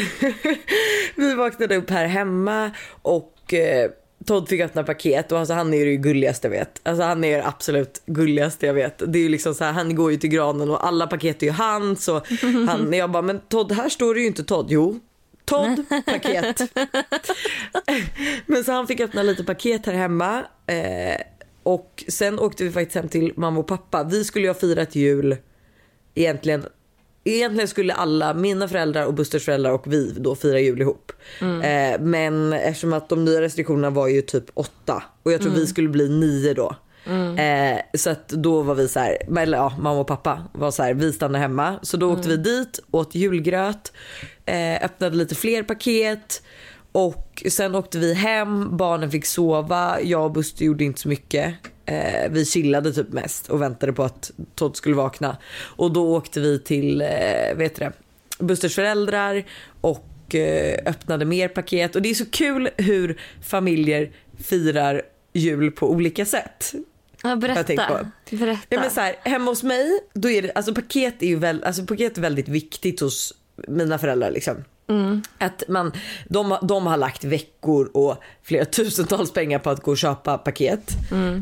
vi 1.15 1.35
vaknade 1.35 1.75
upp 1.75 1.89
här 1.89 2.05
hemma 2.05 2.71
och 3.01 3.53
eh, 3.53 3.91
Todd 4.25 4.49
fick 4.49 4.61
öppna 4.61 4.83
paket 4.83 5.31
och 5.31 5.39
alltså 5.39 5.53
han 5.53 5.73
är 5.73 5.77
ju 5.77 5.85
det 5.85 5.95
gulligaste 5.95 6.47
jag 6.47 6.51
vet. 6.51 6.81
Alltså 6.83 7.03
han 7.03 7.23
är 7.23 7.37
det 7.37 7.47
absolut 7.47 8.01
gulligaste 8.05 8.65
jag 8.65 8.73
vet. 8.73 9.03
Det 9.07 9.19
är 9.19 9.23
ju 9.23 9.29
liksom 9.29 9.53
så 9.53 9.63
här, 9.63 9.71
han 9.71 9.95
går 9.95 10.11
ju 10.11 10.17
till 10.17 10.29
granen 10.29 10.69
och 10.69 10.87
alla 10.87 11.07
paket 11.07 11.43
är 11.43 11.47
ju 11.47 11.51
hans 11.51 12.07
och 12.07 12.27
han, 12.67 12.93
jag 12.93 13.11
bara 13.11 13.21
men 13.21 13.39
Todd 13.39 13.71
här 13.71 13.89
står 13.89 14.15
det 14.15 14.21
ju 14.21 14.27
inte 14.27 14.43
Todd. 14.43 14.65
Jo, 14.69 14.99
Todd 15.45 15.85
paket. 16.05 16.61
men 18.45 18.63
så 18.63 18.71
han 18.71 18.87
fick 18.87 18.99
öppna 18.99 19.23
lite 19.23 19.43
paket 19.43 19.85
här 19.85 19.93
hemma 19.93 20.43
eh, 20.67 21.21
och 21.63 22.03
sen 22.07 22.39
åkte 22.39 22.63
vi 22.63 22.71
faktiskt 22.71 22.95
hem 22.95 23.09
till 23.09 23.33
mamma 23.35 23.59
och 23.59 23.67
pappa. 23.67 24.03
Vi 24.03 24.23
skulle 24.23 24.45
ju 24.45 24.49
ha 24.49 24.59
firat 24.59 24.95
jul 24.95 25.37
egentligen 26.15 26.65
Egentligen 27.23 27.67
skulle 27.67 27.93
alla, 27.93 28.33
mina 28.33 28.67
föräldrar 28.67 29.05
och 29.05 29.13
Busters 29.13 29.45
föräldrar 29.45 29.71
och 29.71 29.93
vi 29.93 30.13
då 30.17 30.35
fira 30.35 30.59
jul 30.59 30.81
ihop. 30.81 31.11
Eh, 31.63 32.01
men 32.01 32.53
eftersom 32.53 32.93
att 32.93 33.09
de 33.09 33.25
nya 33.25 33.41
restriktionerna 33.41 33.89
var 33.89 34.07
ju 34.07 34.21
typ 34.21 34.45
åtta 34.53 35.03
och 35.23 35.31
jag 35.31 35.41
tror 35.41 35.51
vi 35.51 35.67
skulle 35.67 35.89
bli 35.89 36.09
nio 36.09 36.53
då. 36.53 36.75
Eh, 37.39 37.79
så 37.97 38.09
att 38.09 38.29
då 38.29 38.61
var 38.61 38.75
vi 38.75 38.87
så 38.87 38.99
här, 38.99 39.17
eller 39.39 39.57
ja, 39.57 39.73
mamma 39.79 39.99
och 39.99 40.07
pappa 40.07 40.43
var 40.53 40.71
så 40.71 40.83
här, 40.83 40.93
vi 40.93 41.13
stannar 41.13 41.39
hemma. 41.39 41.79
Så 41.81 41.97
då 41.97 42.13
åkte 42.13 42.29
vi 42.29 42.37
dit, 42.37 42.79
åt 42.91 43.15
julgröt, 43.15 43.93
eh, 44.45 44.83
öppnade 44.85 45.15
lite 45.15 45.35
fler 45.35 45.63
paket. 45.63 46.43
Och 46.91 47.43
sen 47.49 47.75
åkte 47.75 47.97
vi 47.97 48.13
hem, 48.13 48.77
barnen 48.77 49.11
fick 49.11 49.25
sova, 49.25 50.01
jag 50.01 50.25
och 50.25 50.31
Buster 50.31 50.65
gjorde 50.65 50.83
inte 50.83 51.01
så 51.01 51.09
mycket. 51.09 51.55
Eh, 51.85 52.31
vi 52.31 52.45
chillade 52.45 52.93
typ 52.93 53.09
mest 53.13 53.49
och 53.49 53.61
väntade 53.61 53.93
på 53.93 54.03
att 54.03 54.31
Todd 54.55 54.75
skulle 54.75 54.95
vakna. 54.95 55.37
Och 55.75 55.93
då 55.93 56.15
åkte 56.15 56.39
vi 56.39 56.59
till, 56.59 57.01
eh, 57.01 57.55
vet 57.55 57.75
det, 57.75 57.91
Busters 58.39 58.75
föräldrar 58.75 59.43
och 59.81 60.35
eh, 60.35 60.79
öppnade 60.85 61.25
mer 61.25 61.47
paket. 61.47 61.95
Och 61.95 62.01
det 62.01 62.09
är 62.09 62.13
så 62.13 62.25
kul 62.25 62.69
hur 62.77 63.21
familjer 63.41 64.11
firar 64.43 65.01
jul 65.33 65.71
på 65.71 65.91
olika 65.91 66.25
sätt. 66.25 66.73
Ja, 67.23 67.35
berätta. 67.35 67.63
berätta. 68.29 68.61
Ja, 68.69 68.79
men 68.79 68.91
så 68.91 69.01
här, 69.01 69.15
hemma 69.23 69.51
hos 69.51 69.63
mig, 69.63 69.99
då 70.13 70.29
är 70.29 70.41
det, 70.41 70.51
alltså 70.51 70.75
paket 70.75 71.23
är 71.23 71.27
ju 71.27 71.35
väl, 71.35 71.63
alltså 71.63 71.85
paket 71.85 72.17
är 72.17 72.21
väldigt 72.21 72.47
viktigt 72.47 72.99
hos 72.99 73.33
mina 73.67 73.97
föräldrar 73.97 74.31
liksom. 74.31 74.63
Att 75.37 75.63
man, 75.67 75.91
de, 76.29 76.57
de 76.61 76.87
har 76.87 76.97
lagt 76.97 77.23
veckor 77.23 77.89
och 77.93 78.15
flera 78.43 78.65
tusentals 78.75 79.31
pengar 79.33 79.59
på 79.59 79.69
att 79.69 79.81
gå 79.83 79.91
och 79.91 79.97
köpa 79.97 80.37
paket. 80.37 80.91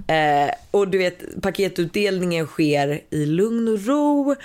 Eh, 0.07 0.53
och 0.71 0.88
du 0.88 0.98
vet 0.98 1.41
paketutdelningen 1.41 2.45
sker 2.45 3.01
i 3.10 3.25
lugn 3.25 3.67
och 3.67 3.86
ro. 3.86 4.36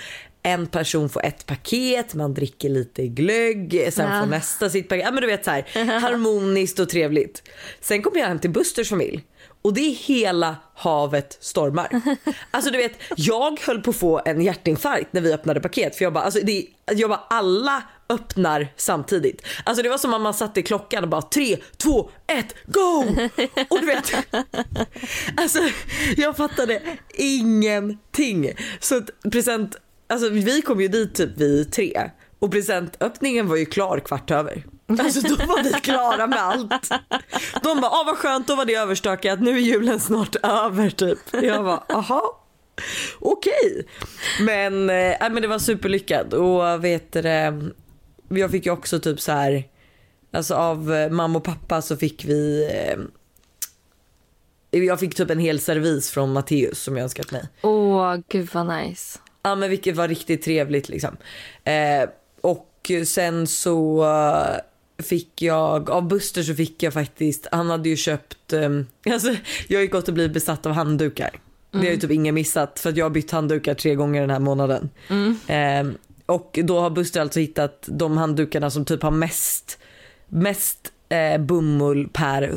en 0.43 0.67
person 0.67 1.09
får 1.09 1.25
ett 1.25 1.45
paket, 1.45 2.13
man 2.13 2.33
dricker 2.33 2.69
lite 2.69 3.07
glögg, 3.07 3.87
sen 3.91 4.11
Ja. 4.13 4.21
får 4.21 4.27
nästa 4.29 4.69
sitt 4.69 4.89
paket. 4.89 5.03
Ja, 5.05 5.11
men 5.11 5.21
du 5.21 5.27
vet 5.27 5.45
så 5.45 5.51
här, 5.51 5.65
harmoniskt 6.01 6.79
och 6.79 6.89
trevligt. 6.89 7.43
Sen 7.81 8.01
kommer 8.01 8.19
jag 8.19 8.27
hem 8.27 8.39
till 8.39 8.49
Busters 8.49 8.89
familj 8.89 9.23
och 9.61 9.73
det 9.73 9.81
är 9.81 9.95
hela 9.95 10.55
havet 10.75 11.37
stormar. 11.39 12.01
Alltså 12.51 12.71
du 12.71 12.77
vet, 12.77 12.99
jag 13.15 13.59
höll 13.59 13.81
på 13.81 13.89
att 13.89 13.95
få 13.95 14.21
en 14.25 14.41
hjärtinfarkt 14.41 15.13
när 15.13 15.21
vi 15.21 15.33
öppnade 15.33 15.59
paket 15.59 15.95
för 15.95 16.03
jag 16.03 16.13
bara, 16.13 16.23
alltså 16.23 16.39
det, 16.43 16.65
jag 16.85 17.09
bara 17.09 17.23
alla 17.29 17.83
öppnar 18.09 18.73
samtidigt. 18.75 19.41
Alltså 19.63 19.83
det 19.83 19.89
var 19.89 19.97
som 19.97 20.13
om 20.13 20.21
man 20.21 20.33
satte 20.33 20.61
klockan 20.61 21.03
och 21.03 21.09
bara 21.09 21.21
3, 21.21 21.57
2, 21.77 22.09
1, 22.27 22.55
go! 22.65 23.05
Och 23.69 23.79
du 23.79 23.85
vet, 23.85 24.13
alltså 25.37 25.59
jag 26.17 26.37
fattade 26.37 26.81
ingenting. 27.13 28.51
Så 28.79 29.01
present, 29.31 29.75
alltså 30.07 30.29
vi 30.29 30.61
kom 30.61 30.81
ju 30.81 30.87
dit 30.87 31.15
typ 31.15 31.37
vid 31.37 31.71
tre 31.71 32.11
och 32.39 32.51
presentöppningen 32.51 33.47
var 33.47 33.55
ju 33.55 33.65
klar 33.65 33.99
kvart 33.99 34.31
över. 34.31 34.63
Alltså 34.87 35.21
då 35.21 35.35
var 35.35 35.63
vi 35.63 35.71
klara 35.71 36.27
med 36.27 36.39
allt. 36.39 36.89
De 37.63 37.81
bara, 37.81 37.91
ah, 37.91 38.03
vad 38.05 38.17
skönt, 38.17 38.47
då 38.47 38.55
var 38.55 38.65
det 38.65 38.75
överstökat, 38.75 39.39
nu 39.39 39.51
är 39.51 39.61
julen 39.61 39.99
snart 39.99 40.35
över 40.43 40.89
typ. 40.89 41.19
Jag 41.31 41.65
bara, 41.65 41.83
aha. 41.89 42.43
Okej. 43.19 43.87
Men, 44.41 44.89
eh, 44.89 44.95
nej, 44.95 45.29
men 45.29 45.41
det 45.41 45.47
var 45.47 45.59
superlyckat 45.59 46.33
och 46.33 46.83
vet 46.83 47.11
du 47.11 47.21
det, 47.21 47.71
jag 48.29 48.51
fick 48.51 48.65
ju 48.65 48.71
också 48.71 48.99
typ 48.99 49.21
så 49.21 49.31
här, 49.31 49.63
alltså 50.31 50.55
av 50.55 50.93
eh, 50.93 51.09
mamma 51.09 51.37
och 51.37 51.43
pappa 51.43 51.81
så 51.81 51.97
fick 51.97 52.25
vi 52.25 52.69
eh, 52.73 52.99
jag 54.71 54.99
fick 54.99 55.15
typ 55.15 55.29
en 55.29 55.39
hel 55.39 55.59
servis 55.59 56.11
från 56.11 56.33
Matteus 56.33 56.83
som 56.83 56.97
jag 56.97 57.03
önskat 57.03 57.31
mig. 57.31 57.47
Åh, 57.61 58.17
gud 58.27 58.49
vad 58.53 58.67
nice. 58.67 59.19
Ja 59.43 59.55
men 59.55 59.69
vilket 59.69 59.95
var 59.95 60.07
riktigt 60.07 60.43
trevligt 60.43 60.89
liksom. 60.89 61.17
Eh, 61.63 62.09
och 62.41 62.91
sen 63.05 63.47
så 63.47 64.03
eh, 64.03 64.57
fick 64.97 65.41
jag, 65.41 65.89
av 65.89 66.07
Buster 66.07 66.43
så 66.43 66.55
fick 66.55 66.83
jag 66.83 66.93
faktiskt, 66.93 67.47
han 67.51 67.69
hade 67.69 67.89
ju 67.89 67.95
köpt, 67.95 68.53
eh, 68.53 68.69
alltså 69.13 69.35
jag 69.67 69.77
har 69.77 69.83
ju 69.83 69.87
gått 69.87 70.07
och 70.07 70.13
blivit 70.13 70.33
besatt 70.33 70.65
av 70.65 70.71
handdukar. 70.71 71.39
Det 71.71 71.77
har 71.77 71.85
ju 71.85 71.97
typ 71.97 72.11
ingen 72.11 72.35
missat 72.35 72.79
för 72.79 72.97
jag 72.97 73.05
har 73.05 73.09
bytt 73.09 73.31
handdukar 73.31 73.73
tre 73.73 73.95
gånger 73.95 74.21
den 74.21 74.29
här 74.29 74.39
månaden. 74.39 74.89
Eh, 75.47 75.87
och 76.25 76.59
då 76.63 76.79
har 76.79 76.89
Buster 76.89 77.21
alltså 77.21 77.39
hittat 77.39 77.85
de 77.85 78.17
handdukarna 78.17 78.69
som 78.69 78.85
typ 78.85 79.03
har 79.03 79.11
mest, 79.11 79.79
mest 80.27 80.91
eh, 81.09 81.37
bomull 81.41 82.09
per 82.13 82.55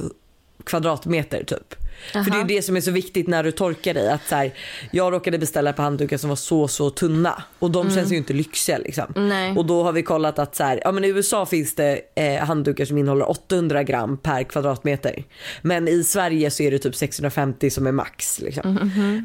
kvadratmeter 0.64 1.44
typ. 1.44 1.74
För 2.12 2.30
det 2.30 2.30
är 2.30 2.34
Aha. 2.34 2.44
det 2.44 2.62
som 2.62 2.76
är 2.76 2.80
så 2.80 2.90
viktigt 2.90 3.28
när 3.28 3.42
du 3.42 3.50
torkar 3.50 3.94
dig. 3.94 4.08
Att 4.08 4.28
så 4.28 4.34
här, 4.34 4.52
jag 4.90 5.12
råkade 5.12 5.38
beställa 5.38 5.72
på 5.72 5.82
handdukar 5.82 6.16
som 6.16 6.28
var 6.28 6.36
så 6.36 6.68
så 6.68 6.90
tunna 6.90 7.42
och 7.58 7.70
de 7.70 7.90
känns 7.90 8.12
ju 8.12 8.16
inte 8.16 8.32
lyxiga 8.32 8.78
liksom. 8.78 9.12
Nej. 9.16 9.56
Och 9.56 9.66
då 9.66 9.82
har 9.82 9.92
vi 9.92 10.02
kollat 10.02 10.38
att 10.38 10.56
så 10.56 10.64
här, 10.64 10.80
ja, 10.84 10.92
men 10.92 11.04
i 11.04 11.08
USA 11.08 11.46
finns 11.46 11.74
det 11.74 12.00
eh, 12.14 12.44
handdukar 12.44 12.84
som 12.84 12.98
innehåller 12.98 13.30
800 13.30 13.82
gram 13.82 14.18
per 14.18 14.42
kvadratmeter. 14.42 15.24
Men 15.62 15.88
i 15.88 16.04
Sverige 16.04 16.50
så 16.50 16.62
är 16.62 16.70
det 16.70 16.78
typ 16.78 16.96
650 16.96 17.70
som 17.70 17.86
är 17.86 17.92
max. 17.92 18.40
Liksom. 18.40 18.78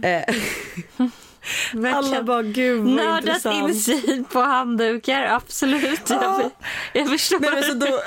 Eh, 0.03 0.35
alla 1.93 2.23
bara 2.23 2.41
gud 2.43 2.83
vad 2.83 2.93
Nördat 2.93 3.45
insyn 3.45 4.25
på 4.31 4.39
handdukar, 4.39 5.25
absolut. 5.25 6.09
Jag, 6.09 6.51
jag 6.93 7.09
förstår. 7.09 7.39
Nej, 7.39 7.49
men 7.53 7.63
så 7.63 7.73
då, 7.73 7.99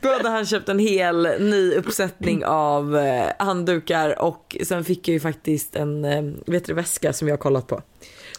då 0.00 0.08
hade 0.08 0.28
han 0.28 0.46
köpt 0.46 0.68
en 0.68 0.78
hel 0.78 1.22
ny 1.40 1.74
uppsättning 1.74 2.44
av 2.44 2.96
eh, 2.96 3.32
handdukar 3.38 4.22
och 4.22 4.56
sen 4.62 4.84
fick 4.84 5.08
jag 5.08 5.12
ju 5.12 5.20
faktiskt 5.20 5.76
en 5.76 6.04
eh, 6.04 6.22
vet 6.46 6.64
du, 6.64 6.74
väska 6.74 7.12
som 7.12 7.28
jag 7.28 7.32
har 7.32 7.38
kollat 7.38 7.66
på. 7.66 7.82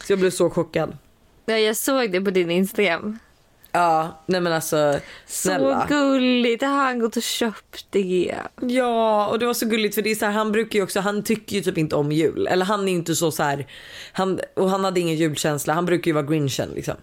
Så 0.06 0.12
jag 0.12 0.20
blev 0.20 0.32
så 0.32 0.50
chockad. 0.50 0.98
Ja, 1.46 1.58
jag 1.58 1.78
såg 1.78 2.12
det 2.12 2.22
på 2.22 2.32
din 2.32 2.52
Instagram. 2.52 3.20
Ja, 3.72 4.24
nej 4.26 4.42
men 4.42 4.54
alltså 4.54 5.00
snälla. 5.26 5.88
Så 5.88 5.94
gulligt. 5.94 6.64
Har 6.64 6.70
han 6.70 7.00
gått 7.00 7.18
och 7.18 7.24
köpt 7.24 7.86
det? 7.90 8.36
Ja, 8.62 9.28
och 9.28 9.40
det 9.40 9.46
var 9.46 9.54
så 9.54 9.66
gulligt 9.66 9.96
för 9.96 10.02
det 10.02 10.12
är 10.12 10.16
så 10.16 10.26
här, 10.26 10.32
han 10.32 10.52
brukar 10.52 10.80
ju 10.80 10.84
också, 10.84 11.00
han 11.00 11.24
tycker 11.24 11.56
ju 11.56 11.62
typ 11.62 11.78
inte 11.78 11.96
om 11.96 12.12
jul. 12.12 12.48
Eller 12.48 12.66
han 12.66 12.88
är 12.88 12.94
inte 12.94 13.16
så 13.16 13.32
så 13.32 13.44
här, 13.44 13.68
han, 14.12 14.40
och 14.56 14.70
han 14.70 14.84
hade 14.84 15.00
ingen 15.00 15.16
julkänsla, 15.16 15.74
han 15.74 15.86
brukar 15.86 16.10
ju 16.10 16.14
vara 16.14 16.26
grinchen 16.26 16.70
liksom. 16.76 16.96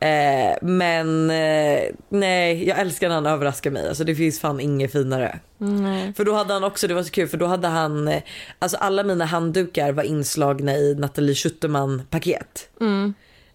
Eh, 0.00 0.56
men 0.62 1.30
eh, 1.30 1.82
nej, 2.08 2.68
jag 2.68 2.78
älskar 2.78 3.08
när 3.08 3.14
han 3.14 3.26
överraskar 3.26 3.70
mig. 3.70 3.88
Alltså 3.88 4.04
det 4.04 4.14
finns 4.14 4.40
fan 4.40 4.60
inget 4.60 4.92
finare. 4.92 5.38
Nej. 5.58 6.12
För 6.16 6.24
då 6.24 6.34
hade 6.34 6.54
han 6.54 6.64
också, 6.64 6.88
det 6.88 6.94
var 6.94 7.02
så 7.02 7.10
kul 7.10 7.28
för 7.28 7.38
då 7.38 7.46
hade 7.46 7.68
han, 7.68 8.08
eh, 8.08 8.22
alltså 8.58 8.76
alla 8.76 9.02
mina 9.02 9.24
handdukar 9.24 9.92
var 9.92 10.02
inslagna 10.02 10.76
i 10.76 10.94
Nathalie 10.94 11.34
Schuterman 11.34 12.02
paket. 12.10 12.68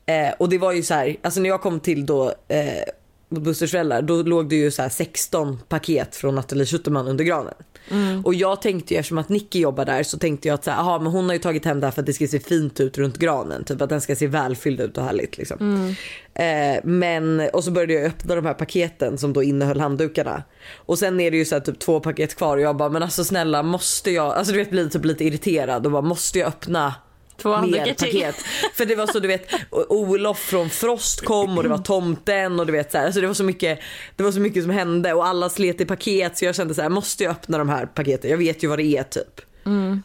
Eh, 0.07 0.33
och 0.37 0.49
det 0.49 0.57
var 0.57 0.71
ju 0.71 0.83
så 0.83 0.93
här, 0.93 1.15
alltså 1.21 1.39
när 1.39 1.49
jag 1.49 1.61
kom 1.61 1.79
till 1.79 2.05
då 2.05 2.33
eh, 2.47 2.83
Busters 3.29 3.71
föräldrar 3.71 4.01
då 4.01 4.23
låg 4.23 4.49
det 4.49 4.55
ju 4.55 4.71
så 4.71 4.81
här 4.81 4.89
16 4.89 5.59
paket 5.67 6.15
från 6.15 6.35
Nathalie 6.35 6.65
Schuterman 6.65 7.07
under 7.07 7.23
granen. 7.23 7.53
Och 8.23 8.33
jag 8.33 8.61
tänkte 8.61 8.93
ju 8.93 8.99
eftersom 8.99 9.17
att 9.17 9.29
Nicky 9.29 9.59
jobbar 9.59 9.85
där 9.85 10.03
så 10.03 10.17
tänkte 10.17 10.47
jag 10.47 10.55
att 10.55 10.63
så 10.63 10.71
här, 10.71 10.79
aha, 10.79 10.99
men 10.99 11.11
hon 11.11 11.25
har 11.25 11.33
ju 11.33 11.39
tagit 11.39 11.65
hem 11.65 11.79
det 11.79 11.87
här 11.87 11.91
för 11.91 12.01
att 12.01 12.05
det 12.05 12.13
ska 12.13 12.27
se 12.27 12.39
fint 12.39 12.79
ut 12.79 12.97
runt 12.97 13.17
granen. 13.17 13.63
Typ 13.63 13.81
att 13.81 13.89
den 13.89 14.01
ska 14.01 14.15
se 14.15 14.27
välfylld 14.27 14.79
ut 14.79 14.97
och 14.97 15.03
härligt 15.03 15.37
liksom. 15.37 15.95
Eh, 16.33 16.79
men 16.83 17.49
och 17.53 17.63
så 17.63 17.71
började 17.71 17.93
jag 17.93 18.05
öppna 18.05 18.35
de 18.35 18.45
här 18.45 18.53
paketen 18.53 19.17
som 19.17 19.33
då 19.33 19.43
innehöll 19.43 19.79
handdukarna. 19.79 20.43
Och 20.75 20.99
sen 20.99 21.19
är 21.19 21.31
det 21.31 21.37
ju 21.37 21.45
så 21.45 21.55
här 21.55 21.59
typ 21.59 21.79
två 21.79 21.99
paket 21.99 22.35
kvar 22.35 22.57
och 22.57 22.63
jag 22.63 22.77
bara 22.77 22.89
men 22.89 23.03
alltså 23.03 23.23
snälla 23.23 23.63
måste 23.63 24.11
jag, 24.11 24.33
alltså 24.33 24.53
du 24.53 24.59
vet 24.59 24.69
blir 24.69 24.89
typ 24.89 25.05
lite 25.05 25.25
irriterad 25.25 25.85
och 25.85 25.91
bara 25.91 26.01
måste 26.01 26.39
jag 26.39 26.47
öppna 26.47 26.93
Två 27.37 27.61
mer 27.61 27.93
paket. 27.93 28.35
För 28.73 28.85
det 28.85 28.95
var 28.95 29.07
så 29.07 29.19
du 29.19 29.27
vet 29.27 29.49
Olof 29.71 30.39
från 30.39 30.69
Frost 30.69 31.25
kom 31.25 31.57
och 31.57 31.63
det 31.63 31.69
var 31.69 31.77
tomten 31.77 32.59
och 32.59 32.65
du 32.65 32.71
vet 32.71 32.91
så 32.91 32.97
här, 32.97 33.05
alltså 33.05 33.21
det 33.21 33.27
var 33.27 33.33
så 33.33 33.43
mycket 33.43 33.79
Det 34.15 34.23
var 34.23 34.31
så 34.31 34.39
mycket 34.39 34.63
som 34.63 34.69
hände 34.71 35.13
och 35.13 35.27
alla 35.27 35.49
slet 35.49 35.81
i 35.81 35.85
paket 35.85 36.37
så 36.37 36.45
jag 36.45 36.55
kände 36.55 36.73
så 36.73 36.81
här 36.81 36.89
måste 36.89 37.23
jag 37.23 37.31
öppna 37.31 37.57
de 37.57 37.69
här 37.69 37.85
paketen? 37.85 38.29
Jag 38.31 38.37
vet 38.37 38.63
ju 38.63 38.67
vad 38.67 38.79
det 38.79 38.83
är 38.97 39.03
typ. 39.03 39.41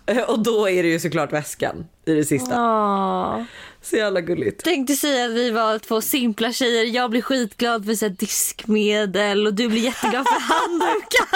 Och 0.29 0.39
då 0.39 0.69
är 0.69 0.83
det 0.83 0.89
ju 0.89 1.01
såklart 1.01 1.33
väskan 1.33 1.87
i 2.05 2.15
det 2.15 2.25
sista. 2.25 2.55
Åh. 2.57 3.43
Så 3.83 3.97
jävla 3.97 4.21
gulligt. 4.21 4.65
Tänkte 4.65 4.97
säga 4.97 5.25
att 5.25 5.31
vi 5.31 5.51
var 5.51 5.79
två 5.79 6.01
simpla 6.01 6.53
tjejer. 6.53 6.85
Jag 6.85 7.11
blir 7.11 7.23
skitglad 7.23 7.87
för 7.87 7.95
så 7.95 8.09
diskmedel 8.09 9.47
och 9.47 9.55
du 9.55 9.69
blir 9.69 9.81
jätteglad 9.83 10.27
för 10.29 10.41
handdukar. 10.41 11.29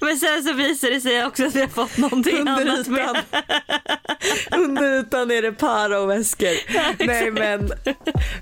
Men 0.04 0.16
sen 0.16 0.42
så 0.42 0.52
visar 0.52 0.90
det 0.90 1.00
sig 1.00 1.26
också 1.26 1.46
att 1.46 1.54
vi 1.54 1.60
har 1.60 1.68
fått 1.68 1.96
någonting 1.96 2.38
Under 2.38 2.52
annat 2.52 2.78
ytan. 2.88 2.92
med. 2.92 3.24
Under 4.64 5.00
ytan 5.00 5.30
är 5.30 5.42
det 5.42 5.52
para 5.52 6.00
och 6.00 6.10
väskor. 6.10 6.48
Nej 7.06 7.30
men, 7.30 7.70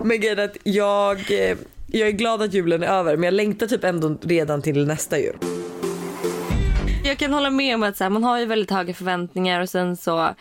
men 0.00 0.20
grejen 0.20 0.38
att 0.38 0.56
jag, 0.62 1.18
eh, 1.30 1.56
jag 1.86 2.08
är 2.08 2.12
glad 2.12 2.42
att 2.42 2.54
julen 2.54 2.82
är 2.82 2.86
över 2.88 3.16
men 3.16 3.25
jag 3.25 3.34
längtar 3.34 3.66
typ 3.66 3.84
ändå 3.84 4.18
redan 4.22 4.62
till 4.62 4.86
nästa 4.86 5.18
jul. 5.18 5.36
Jag 7.04 7.18
kan 7.18 7.32
hålla 7.32 7.50
med 7.50 7.75
om 7.75 7.82
att 7.82 7.96
så 7.96 8.04
här, 8.04 8.10
man 8.10 8.25
har 8.25 8.38
ju 8.38 8.46
väldigt 8.46 8.70
höga 8.70 8.94
förväntningar 8.94 9.60
och 9.60 9.68
sen 9.68 9.96
så 9.96 10.34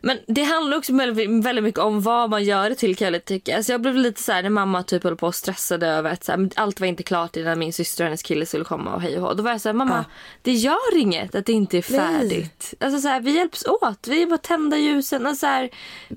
men 0.00 0.18
det 0.26 0.42
handlar 0.42 0.76
också 0.76 0.92
väldigt, 0.92 1.64
mycket 1.64 1.80
om 1.80 2.00
vad 2.00 2.30
man 2.30 2.44
gör 2.44 2.68
det 2.70 2.74
till 2.74 2.96
kan 2.96 3.04
jag 3.04 3.12
lite 3.12 3.26
tycka. 3.26 3.56
Alltså 3.56 3.72
jag 3.72 3.80
blev 3.80 3.96
lite 3.96 4.22
så 4.22 4.32
här 4.32 4.42
när 4.42 4.50
mamma 4.50 4.82
typ 4.82 5.04
höll 5.04 5.16
på 5.16 5.26
och 5.26 5.34
stressade 5.34 5.86
över 5.86 6.12
att 6.12 6.24
så 6.24 6.32
här, 6.32 6.50
allt 6.54 6.80
var 6.80 6.86
inte 6.86 7.02
klart 7.02 7.36
innan 7.36 7.58
min 7.58 7.72
syster 7.72 8.04
och 8.04 8.06
hennes 8.06 8.22
kille 8.22 8.46
skulle 8.46 8.64
komma 8.64 8.94
och 8.94 9.02
hej 9.02 9.16
och 9.16 9.22
hå. 9.22 9.34
Då 9.34 9.42
var 9.42 9.50
jag 9.50 9.60
så 9.60 9.68
här, 9.68 9.74
mamma 9.74 10.04
det 10.42 10.52
gör 10.52 10.96
inget 10.96 11.34
att 11.34 11.46
det 11.46 11.52
inte 11.52 11.78
är 11.78 11.84
Nej. 11.90 12.00
färdigt. 12.00 12.74
Alltså 12.80 13.00
så 13.00 13.08
här, 13.08 13.20
vi 13.20 13.36
hjälps 13.36 13.64
åt, 13.66 14.08
vi 14.08 14.26
bara 14.26 14.38
tända 14.38 14.76
ljusen 14.76 15.26
och 15.26 15.36
så 15.36 15.46
här, 15.46 15.70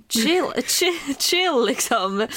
chill, 0.10 0.44
chill, 0.68 1.16
chill 1.20 1.66
liksom. 1.68 2.28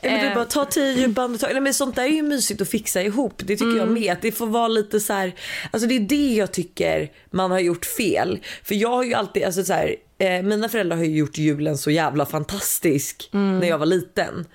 Ja, 0.00 0.10
men 0.10 0.18
Eh, 0.18 0.28
du 0.28 0.34
bara 0.34 0.44
ta 0.44 0.64
tio 0.64 0.92
djupa 0.92 1.22
andetag. 1.22 1.50
Nej, 1.52 1.60
men 1.60 1.74
sånt 1.74 1.96
där 1.96 2.02
är 2.02 2.08
ju 2.08 2.22
mysigt 2.22 2.60
att 2.60 2.68
fixa 2.68 3.02
ihop. 3.02 3.34
Det 3.38 3.56
tycker 3.56 3.76
jag 3.76 3.88
med. 3.88 4.12
Att 4.12 4.22
det 4.22 4.32
får 4.32 4.46
vara 4.46 4.68
lite 4.68 5.00
så 5.00 5.12
här. 5.12 5.34
Alltså 5.70 5.88
det 5.88 5.96
är 5.96 6.00
det 6.00 6.34
jag 6.34 6.52
tycker 6.52 7.12
man 7.30 7.50
har 7.50 7.60
gjort 7.60 7.84
fel. 7.84 8.40
För 8.64 8.74
jag 8.74 8.88
har 8.88 9.04
ju 9.04 9.14
alltid, 9.14 9.44
alltså 9.44 9.64
så 9.64 9.72
här, 9.72 9.96
eh, 10.18 10.42
mina 10.42 10.68
föräldrar 10.68 10.96
har 10.96 11.04
ju 11.04 11.16
gjort 11.16 11.38
julen 11.38 11.78
så 11.78 11.90
jävla 11.90 12.26
fantastisk 12.26 13.28
när 13.32 13.68
jag 13.68 13.78
var 13.78 13.86
liten. 13.86 14.46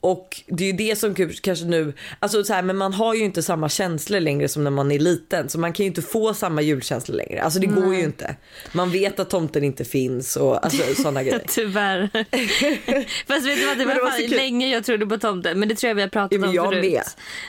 Och 0.00 0.40
det 0.46 0.64
är 0.64 0.66
ju 0.66 0.72
det 0.72 0.96
som 0.98 1.14
kanske 1.14 1.64
nu, 1.64 1.92
alltså 2.20 2.44
så 2.44 2.52
här, 2.52 2.62
men 2.62 2.76
man 2.76 2.92
har 2.92 3.14
ju 3.14 3.24
inte 3.24 3.42
samma 3.42 3.68
känslor 3.68 4.20
längre 4.20 4.48
som 4.48 4.64
när 4.64 4.70
man 4.70 4.92
är 4.92 4.98
liten. 4.98 5.48
Så 5.48 5.58
man 5.58 5.72
kan 5.72 5.84
ju 5.84 5.88
inte 5.88 6.02
få 6.02 6.34
samma 6.34 6.62
julkänsla 6.62 7.14
längre. 7.14 7.42
Alltså 7.42 7.60
det 7.60 7.66
går 7.66 7.94
ju 7.94 8.00
inte. 8.02 8.36
Man 8.72 8.90
vet 8.90 9.20
att 9.20 9.30
tomten 9.30 9.64
inte 9.64 9.84
finns 9.84 10.36
och 10.36 10.64
alltså, 10.64 10.94
sådana 11.02 11.22
grejer. 11.22 11.42
Tyvärr. 11.48 12.10
Fast 13.26 13.46
vet 13.46 13.58
du 13.58 13.66
vad, 13.66 13.78
det 13.78 13.84
var, 13.84 13.94
det 13.94 14.02
var 14.02 14.10
fan 14.10 14.30
länge 14.30 14.68
jag 14.68 14.84
trodde 14.84 15.06
på 15.06 15.18
tomten. 15.18 15.58
Men 15.60 15.68
det 15.68 15.74
tror 15.74 15.88
jag 15.88 15.94
vi 15.94 16.02
har 16.02 16.08
pratat 16.08 16.32
Ja, 16.32 16.38
men 16.38 16.48
om 16.48 16.54
jag 16.54 16.64
förut. 16.68 16.84
med. 16.84 17.02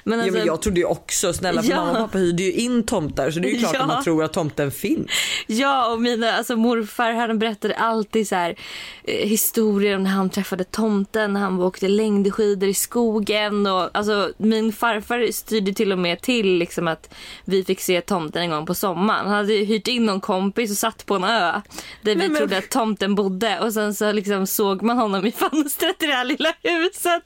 Men 0.04 0.18
ja, 0.20 0.24
alltså, 0.24 0.38
men 0.38 0.48
jag 0.48 0.62
trodde 0.62 0.80
ju 0.80 0.86
också, 0.86 1.34
snälla 1.34 1.64
för 1.64 1.70
Ja. 1.70 1.76
mamma 1.76 1.92
och 1.92 1.98
pappa 1.98 2.18
hyrde 2.18 2.44
ju 2.44 2.52
in 2.54 2.84
tomtar 2.84 3.32
så 3.32 3.40
det 3.40 3.48
är 3.50 3.52
ju 3.54 3.60
klart 3.60 3.74
Ja. 3.74 3.82
att 3.82 3.88
man 3.88 4.04
tror 4.04 4.24
att 4.24 4.34
tomten 4.34 4.72
finns. 4.72 5.12
Ja, 5.48 5.94
och 5.94 6.02
mina, 6.02 6.32
alltså 6.32 6.56
morfar 6.56 7.12
han 7.12 7.40
berättade 7.40 7.76
alltid 7.76 8.28
så 8.28 8.36
här, 8.36 8.56
eh, 9.04 9.28
historier 9.30 9.96
om 9.96 10.04
när 10.04 10.12
han 10.12 10.30
träffade 10.30 10.64
tomten, 10.64 11.34
när 11.34 11.40
han 11.42 11.60
åkte 11.62 11.88
längdskidor 11.88 12.39
längdskidor 12.40 12.70
i 12.70 12.74
skogen. 12.74 13.68
Och, 13.68 13.90
alltså, 13.94 14.32
min 14.38 14.74
farfar 14.74 15.32
styrde 15.32 15.74
till 15.74 15.92
och 15.92 16.00
med 16.00 16.22
till 16.22 16.48
liksom, 16.58 16.88
att 16.88 17.14
vi 17.46 17.64
fick 17.64 17.80
se 17.82 18.02
tomten 18.02 18.42
en 18.42 18.50
gång 18.50 18.66
på 18.66 18.74
sommaren. 18.76 19.26
Han 19.28 19.36
hade 19.36 19.54
hyrt 19.54 19.88
in 19.88 20.06
någon 20.06 20.22
kompis 20.22 20.72
och 20.72 20.78
satt 20.78 21.06
på 21.06 21.16
en 21.16 21.24
ö 21.24 21.62
där 22.02 22.16
vi 22.16 22.16
men- 22.16 22.36
trodde 22.36 22.58
att 22.58 22.70
tomten 22.70 23.16
bodde. 23.16 23.60
Och 23.60 23.74
sen 23.74 23.94
så 23.94 24.12
liksom 24.12 24.48
såg 24.48 24.82
man 24.82 24.98
honom 24.98 25.26
i 25.26 25.32
fönstret 25.52 26.04
i 26.04 26.06
det 26.08 26.14
här 26.14 26.26
lilla 26.26 26.54
huset. 26.64 27.24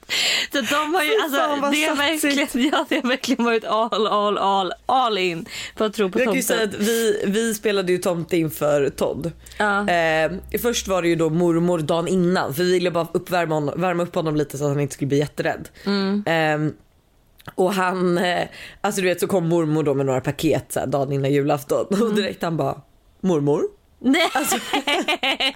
Så 0.51 0.61
de 0.61 0.93
har 0.95 1.03
ju, 1.03 1.11
alltså, 1.23 1.37
det, 1.71 1.85
har 1.87 1.95
verkligen, 1.95 2.69
ja, 2.71 2.85
det 2.89 2.95
har 3.01 3.09
verkligen 3.09 3.45
varit 3.45 3.65
all, 3.65 4.07
all, 4.07 4.37
all, 4.37 4.73
all 4.85 5.17
in 5.17 5.45
på 5.77 5.83
att 5.83 5.93
tro 5.93 6.09
på 6.09 6.19
Jag 6.19 6.25
kan 6.25 6.33
tomten. 6.41 6.69
att 6.69 6.75
vi, 6.75 7.23
vi 7.27 7.53
spelade 7.53 7.91
ju 7.91 7.97
tomte 7.97 8.37
inför 8.37 8.89
Todd. 8.89 9.31
Ja. 9.57 9.89
Eh, 9.89 10.31
först 10.61 10.87
var 10.87 11.01
det 11.01 11.07
ju 11.07 11.15
då 11.15 11.29
mormor 11.29 11.79
dagen 11.79 12.07
innan 12.07 12.53
för 12.53 12.63
vi 12.63 12.71
ville 12.71 12.91
bara 12.91 13.07
uppvärma 13.11 13.55
honom, 13.55 13.81
värma 13.81 14.03
upp 14.03 14.15
honom 14.15 14.35
lite 14.35 14.57
så 14.57 14.63
att 14.63 14.69
han 14.69 14.79
inte 14.79 14.93
skulle 14.93 15.02
bli 15.05 15.17
jätterädd. 15.17 15.69
Mm. 15.85 16.23
Eh, 16.25 16.73
och 17.55 17.73
han, 17.73 18.17
eh, 18.17 18.47
alltså 18.81 19.01
du 19.01 19.07
vet 19.07 19.19
så 19.19 19.27
kom 19.27 19.47
mormor 19.49 19.83
då 19.83 19.93
med 19.93 20.05
några 20.05 20.21
paket 20.21 20.65
så 20.71 20.79
här, 20.79 20.87
dagen 20.87 21.11
innan 21.11 21.31
julafton 21.31 21.85
Mm. 21.91 22.07
och 22.07 22.13
direkt 22.15 22.43
han 22.43 22.57
bara 22.57 22.81
mormor. 23.21 23.63
Nej! 23.99 24.29
Alltså- 24.33 24.55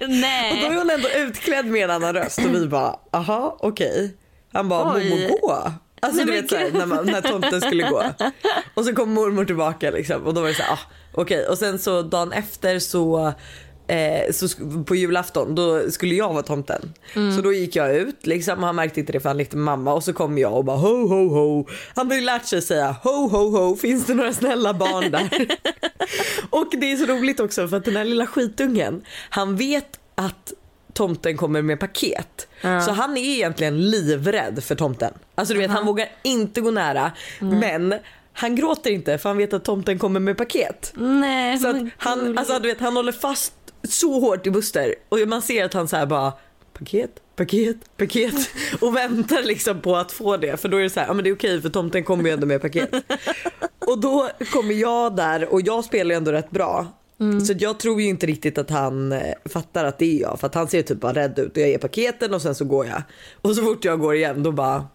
då 0.00 0.06
Nej! 0.06 0.64
är 0.66 0.76
hon 0.78 0.90
ändå 0.90 1.08
utklädd 1.16 1.66
med 1.66 1.84
en 1.84 1.90
annan 1.90 2.14
röst 2.14 2.38
och 2.38 2.54
vi 2.54 2.66
bara 2.66 2.96
aha 3.10 3.56
okej. 3.60 4.16
Han 4.52 4.68
bara 4.68 4.94
Oj. 4.94 5.10
mormor 5.10 5.40
gå. 5.40 5.72
Alltså 6.00 6.16
Nej, 6.16 6.26
du 6.26 6.32
vet 6.32 6.50
såhär, 6.50 6.70
när, 6.72 6.86
man, 6.86 7.06
när 7.06 7.20
tomten 7.20 7.60
skulle 7.60 7.90
gå. 7.90 8.02
Och 8.74 8.84
så 8.84 8.94
kom 8.94 9.10
mormor 9.14 9.44
tillbaka 9.44 9.90
liksom 9.90 10.22
och 10.26 10.34
då 10.34 10.40
var 10.40 10.48
det 10.48 10.54
såhär 10.54 10.72
ah, 10.72 10.78
okej 11.12 11.46
och 11.46 11.58
sen 11.58 11.78
så 11.78 12.02
dagen 12.02 12.32
efter 12.32 12.78
så 12.78 13.32
Eh, 13.88 14.32
så 14.32 14.48
på 14.84 14.94
julafton 14.94 15.54
då 15.54 15.90
skulle 15.90 16.14
jag 16.14 16.32
vara 16.32 16.42
tomten. 16.42 16.94
Mm. 17.14 17.36
Så 17.36 17.42
då 17.42 17.52
gick 17.52 17.76
jag 17.76 17.96
ut 17.96 18.26
liksom, 18.26 18.62
han 18.62 18.76
märkte 18.76 19.00
inte 19.00 19.12
det 19.12 19.20
för 19.20 19.28
han 19.28 19.36
lekte 19.36 19.56
mamma 19.56 19.94
och 19.94 20.04
så 20.04 20.12
kom 20.12 20.38
jag 20.38 20.56
och 20.56 20.64
bara 20.64 20.76
ho 20.76 21.06
ho 21.06 21.28
ho. 21.28 21.66
Han 21.94 22.06
har 22.06 22.14
ju 22.14 22.20
lärt 22.20 22.44
sig 22.44 22.62
säga 22.62 22.96
ho 23.02 23.28
ho 23.28 23.50
ho, 23.50 23.76
finns 23.76 24.06
det 24.06 24.14
några 24.14 24.32
snälla 24.32 24.74
barn 24.74 25.10
där? 25.10 25.30
och 26.50 26.66
det 26.70 26.92
är 26.92 26.96
så 26.96 27.06
roligt 27.06 27.40
också 27.40 27.68
för 27.68 27.76
att 27.76 27.84
den 27.84 27.96
här 27.96 28.04
lilla 28.04 28.26
skitungen, 28.26 29.04
han 29.30 29.56
vet 29.56 29.98
att 30.14 30.52
tomten 30.92 31.36
kommer 31.36 31.62
med 31.62 31.80
paket. 31.80 32.48
Ja. 32.60 32.80
Så 32.80 32.90
han 32.90 33.16
är 33.16 33.24
egentligen 33.24 33.90
livrädd 33.90 34.64
för 34.64 34.74
tomten. 34.74 35.12
Alltså 35.34 35.54
du 35.54 35.60
vet 35.60 35.70
han 35.70 35.86
vågar 35.86 36.08
inte 36.22 36.60
gå 36.60 36.70
nära 36.70 37.12
men 37.40 37.94
han 38.32 38.56
gråter 38.56 38.90
inte 38.90 39.18
för 39.18 39.28
han 39.28 39.36
vet 39.36 39.52
att 39.52 39.64
tomten 39.64 39.98
kommer 39.98 40.20
med 40.20 40.36
paket. 40.36 40.92
Nej, 40.96 41.58
Så 41.58 41.88
han, 41.96 42.38
alltså, 42.38 42.58
du 42.58 42.68
vet, 42.68 42.80
han 42.80 42.96
håller 42.96 43.12
fast 43.12 43.52
så 43.88 44.20
hårt 44.20 44.46
i 44.46 44.50
Buster 44.50 44.94
och 45.08 45.18
man 45.18 45.42
ser 45.42 45.64
att 45.64 45.74
han 45.74 45.88
så 45.88 45.96
här 45.96 46.06
bara 46.06 46.32
paket, 46.78 47.10
paket, 47.36 47.76
paket 47.96 48.50
och 48.80 48.96
väntar 48.96 49.42
liksom 49.42 49.80
på 49.80 49.96
att 49.96 50.12
få 50.12 50.36
det 50.36 50.60
för 50.60 50.68
då 50.68 50.76
är 50.76 50.82
det 50.82 50.90
så 50.90 51.00
här, 51.00 51.06
ja 51.06 51.12
men 51.12 51.24
det 51.24 51.30
är 51.30 51.34
okej 51.34 51.62
för 51.62 51.68
tomten 51.68 52.04
kommer 52.04 52.24
ju 52.24 52.30
ändå 52.30 52.46
med 52.46 52.62
paket. 52.62 52.90
Och 53.86 54.00
då 54.00 54.30
kommer 54.52 54.74
jag 54.74 55.16
där 55.16 55.52
och 55.52 55.60
jag 55.60 55.84
spelar 55.84 56.10
ju 56.10 56.16
ändå 56.16 56.32
rätt 56.32 56.50
bra. 56.50 56.86
Så 57.46 57.52
att 57.52 57.60
jag 57.60 57.80
tror 57.80 58.00
ju 58.00 58.08
inte 58.08 58.26
riktigt 58.26 58.58
att 58.58 58.70
han 58.70 59.12
eh, 59.12 59.34
fattar 59.44 59.84
att 59.84 59.98
det 59.98 60.16
är 60.16 60.20
jag 60.20 60.40
för 60.40 60.46
att 60.46 60.54
han 60.54 60.68
ser 60.68 60.82
typ 60.82 61.00
bara 61.00 61.12
rädd 61.12 61.38
ut 61.38 61.56
och 61.56 61.62
jag 61.62 61.68
ger 61.68 61.78
paketen 61.78 62.34
och 62.34 62.42
sen 62.42 62.54
så 62.54 62.64
går 62.64 62.86
jag. 62.86 63.02
Och 63.42 63.56
så 63.56 63.62
fort 63.62 63.84
jag 63.84 64.00
går 64.00 64.14
igen 64.14 64.42
då 64.42 64.52
bara 64.52 64.86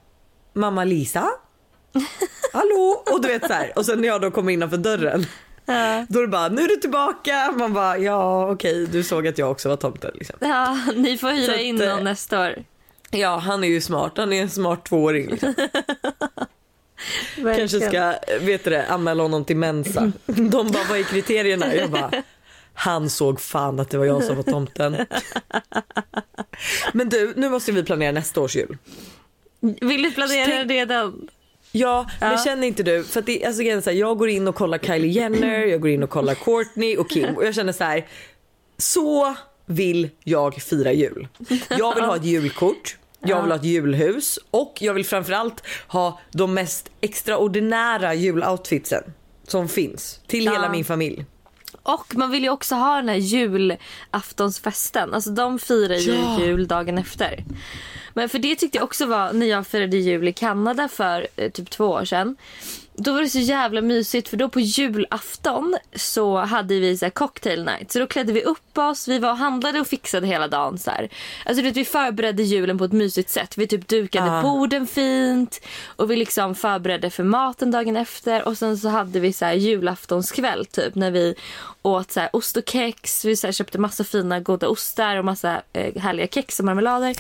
Mamma 0.54 0.84
Lisa? 0.84 1.30
Hallå? 2.54 3.04
Och 3.12 3.22
du 3.22 3.28
vet 3.28 3.48
så 3.48 3.54
här. 3.54 3.74
och 3.76 3.86
sen 3.86 4.02
när 4.02 4.08
jag 4.08 4.22
då 4.22 4.32
kommer 4.32 4.54
innanför 4.54 4.78
dörren 4.78 5.26
Ja. 5.66 6.06
då 6.10 6.20
är 6.20 6.24
det 6.24 6.28
bara, 6.28 6.50
nu 6.50 6.62
är 6.62 6.68
du 6.68 6.76
tillbaka. 6.76 7.54
Man 7.58 7.74
bara, 7.74 7.98
ja 7.98 8.52
okej, 8.52 8.88
du 8.88 9.04
såg 9.04 9.28
att 9.28 9.38
jag 9.38 9.52
också 9.52 9.70
var 9.70 9.76
tomten. 9.76 10.12
Liksom. 10.14 10.36
Ja, 10.40 10.80
ni 10.96 11.18
får 11.18 11.32
hyra 11.32 11.54
att, 11.54 11.60
in 11.60 11.82
eh, 11.82 11.96
någon 11.96 12.04
nästa 12.04 12.42
år. 12.42 12.64
Ja, 13.12 13.38
han 13.38 13.64
är 13.64 13.68
ju 13.68 13.82
smart. 13.82 14.14
Han 14.16 14.34
är 14.34 14.42
en 14.42 14.50
smart 14.50 14.86
tvååring. 14.86 15.30
Liksom. 15.30 15.54
Kanske 17.36 17.80
ska, 17.80 18.14
vet 18.42 18.64
du 18.64 18.70
det, 18.70 18.86
anmäla 18.88 19.24
honom 19.24 19.46
till 19.46 19.58
Mensa. 19.58 20.12
De 20.26 20.72
bara, 20.72 20.84
vad 20.90 21.00
är 21.00 21.04
kriterierna? 21.04 21.76
Jag 21.76 21.92
bara, 21.92 22.12
han 22.74 23.10
såg 23.10 23.42
fan 23.42 23.80
att 23.80 23.90
det 23.90 23.98
var 23.98 24.06
jag 24.06 24.24
som 24.24 24.36
var 24.36 24.44
tomten. 24.44 25.06
Men 26.94 27.10
du, 27.10 27.34
nu 27.36 27.50
måste 27.50 27.72
vi 27.72 27.84
planera 27.84 28.12
nästa 28.12 28.42
års 28.42 28.56
jul. 28.56 28.78
Vill 29.82 30.02
du 30.04 30.12
planera 30.12 30.64
redan? 30.64 31.30
Ja, 31.76 32.06
men 32.20 32.32
Ja. 32.32 32.38
känner 32.38 32.68
inte 32.68 32.84
du? 32.84 33.04
För 33.04 33.22
det, 33.22 33.46
alltså, 33.46 33.62
så 33.82 33.90
här, 33.90 33.98
jag 33.98 34.18
går 34.18 34.30
in 34.30 34.48
och 34.48 34.56
kollar 34.56 34.78
Kylie 34.78 35.12
Jenner, 35.12 35.60
jag 35.66 35.82
går 35.82 35.90
in 35.92 36.04
och 36.04 36.10
kollar 36.10 36.36
Courtney 36.36 36.98
och 36.98 37.10
Kim 37.10 37.36
och 37.38 37.46
jag 37.46 37.56
känner 37.56 37.74
så 37.74 37.84
här. 37.84 38.08
Så 38.78 39.36
vill 39.66 40.10
jag 40.24 40.56
fira 40.62 40.92
jul. 40.92 41.28
Jag 41.70 41.96
vill 41.96 42.04
ha 42.04 42.16
ett 42.16 42.26
julkort. 42.26 42.98
Jag 43.26 43.42
vill 43.42 43.52
ha 43.52 43.56
ett 43.60 43.64
julhus 43.66 44.40
och 44.52 44.78
jag 44.80 44.94
vill 44.94 45.06
framförallt 45.06 45.64
ha 45.88 46.20
de 46.32 46.54
mest 46.54 46.90
extraordinära 47.02 48.14
juloutfitsen 48.14 49.04
som 49.48 49.70
finns 49.70 50.20
till 50.28 50.48
hela 50.48 50.64
Ja. 50.66 50.72
min 50.72 50.86
familj. 50.86 51.26
Och 51.84 52.16
man 52.16 52.32
vill 52.32 52.44
ju 52.44 52.50
också 52.50 52.76
ha 52.76 52.96
den 52.96 53.10
här 53.10 53.16
julaftonsfesten. 53.16 55.14
Alltså 55.14 55.30
de 55.30 55.60
firar 55.60 55.96
ju 55.96 56.14
Ja. 56.14 56.40
jul 56.40 56.68
dagen 56.68 56.98
efter. 56.98 57.44
Men 58.14 58.30
för 58.30 58.40
det 58.40 58.56
tyckte 58.56 58.78
jag 58.78 58.86
också 58.86 59.06
var 59.06 59.34
när 59.34 59.46
jag 59.46 59.68
firade 59.68 59.98
jul 59.98 60.28
i 60.28 60.34
Kanada 60.34 60.88
för 60.88 61.28
eh, 61.36 61.52
typ 61.52 61.70
två 61.70 61.86
år 61.86 62.06
sedan. 62.06 62.36
Då 62.96 63.14
var 63.14 63.22
det 63.22 63.30
så 63.30 63.40
jävla 63.40 63.82
mysigt 63.82 64.30
för 64.30 64.38
då 64.38 64.50
på 64.50 64.60
julafton 64.60 65.78
så 65.96 66.38
hade 66.38 66.80
vi 66.80 66.98
så 66.98 67.06
här 67.06 67.10
cocktail 67.10 67.66
night. 67.66 67.92
Så 67.92 68.00
då 68.00 68.08
klädde 68.08 68.34
vi 68.34 68.44
upp 68.44 68.78
oss, 68.78 69.08
vi 69.08 69.20
var 69.20 69.30
och 69.32 69.38
handlade 69.38 69.80
och 69.80 69.88
fixade 69.88 70.28
hela 70.28 70.48
dagen. 70.48 70.78
Så 70.78 70.92
här. 70.92 71.10
Alltså 71.46 71.64
vet, 71.64 71.78
vi 71.78 71.86
förberedde 71.86 72.44
julen 72.44 72.78
på 72.78 72.84
ett 72.86 72.92
mysigt 72.92 73.30
sätt. 73.30 73.58
Vi 73.58 73.68
typ 73.68 73.88
dukade 73.88 74.28
Ja. 74.28 74.42
borden 74.42 74.88
fint 74.88 75.62
och 75.86 76.12
vi 76.12 76.16
liksom 76.16 76.56
förberedde 76.56 77.10
för 77.10 77.24
maten 77.24 77.72
dagen 77.72 77.96
efter. 77.98 78.48
Och 78.48 78.58
sen 78.58 78.78
så 78.78 78.90
hade 78.90 79.20
vi 79.20 79.34
så 79.34 79.46
här 79.46 79.54
julaftonskväll 79.54 80.66
typ 80.66 80.96
när 80.96 81.12
vi 81.12 81.36
åt 81.82 82.12
så 82.12 82.20
här 82.20 82.30
ost 82.34 82.58
och 82.58 82.70
kex. 82.70 83.26
Vi 83.26 83.36
så 83.36 83.48
här 83.48 83.52
köpte 83.52 83.78
massa 83.78 84.04
fina 84.04 84.40
goda 84.40 84.68
ostar 84.68 85.18
och 85.18 85.26
massa 85.26 85.62
eh, 85.74 86.02
härliga 86.02 86.28
kex 86.28 86.60
och 86.60 86.66
marmelader. 86.66 87.16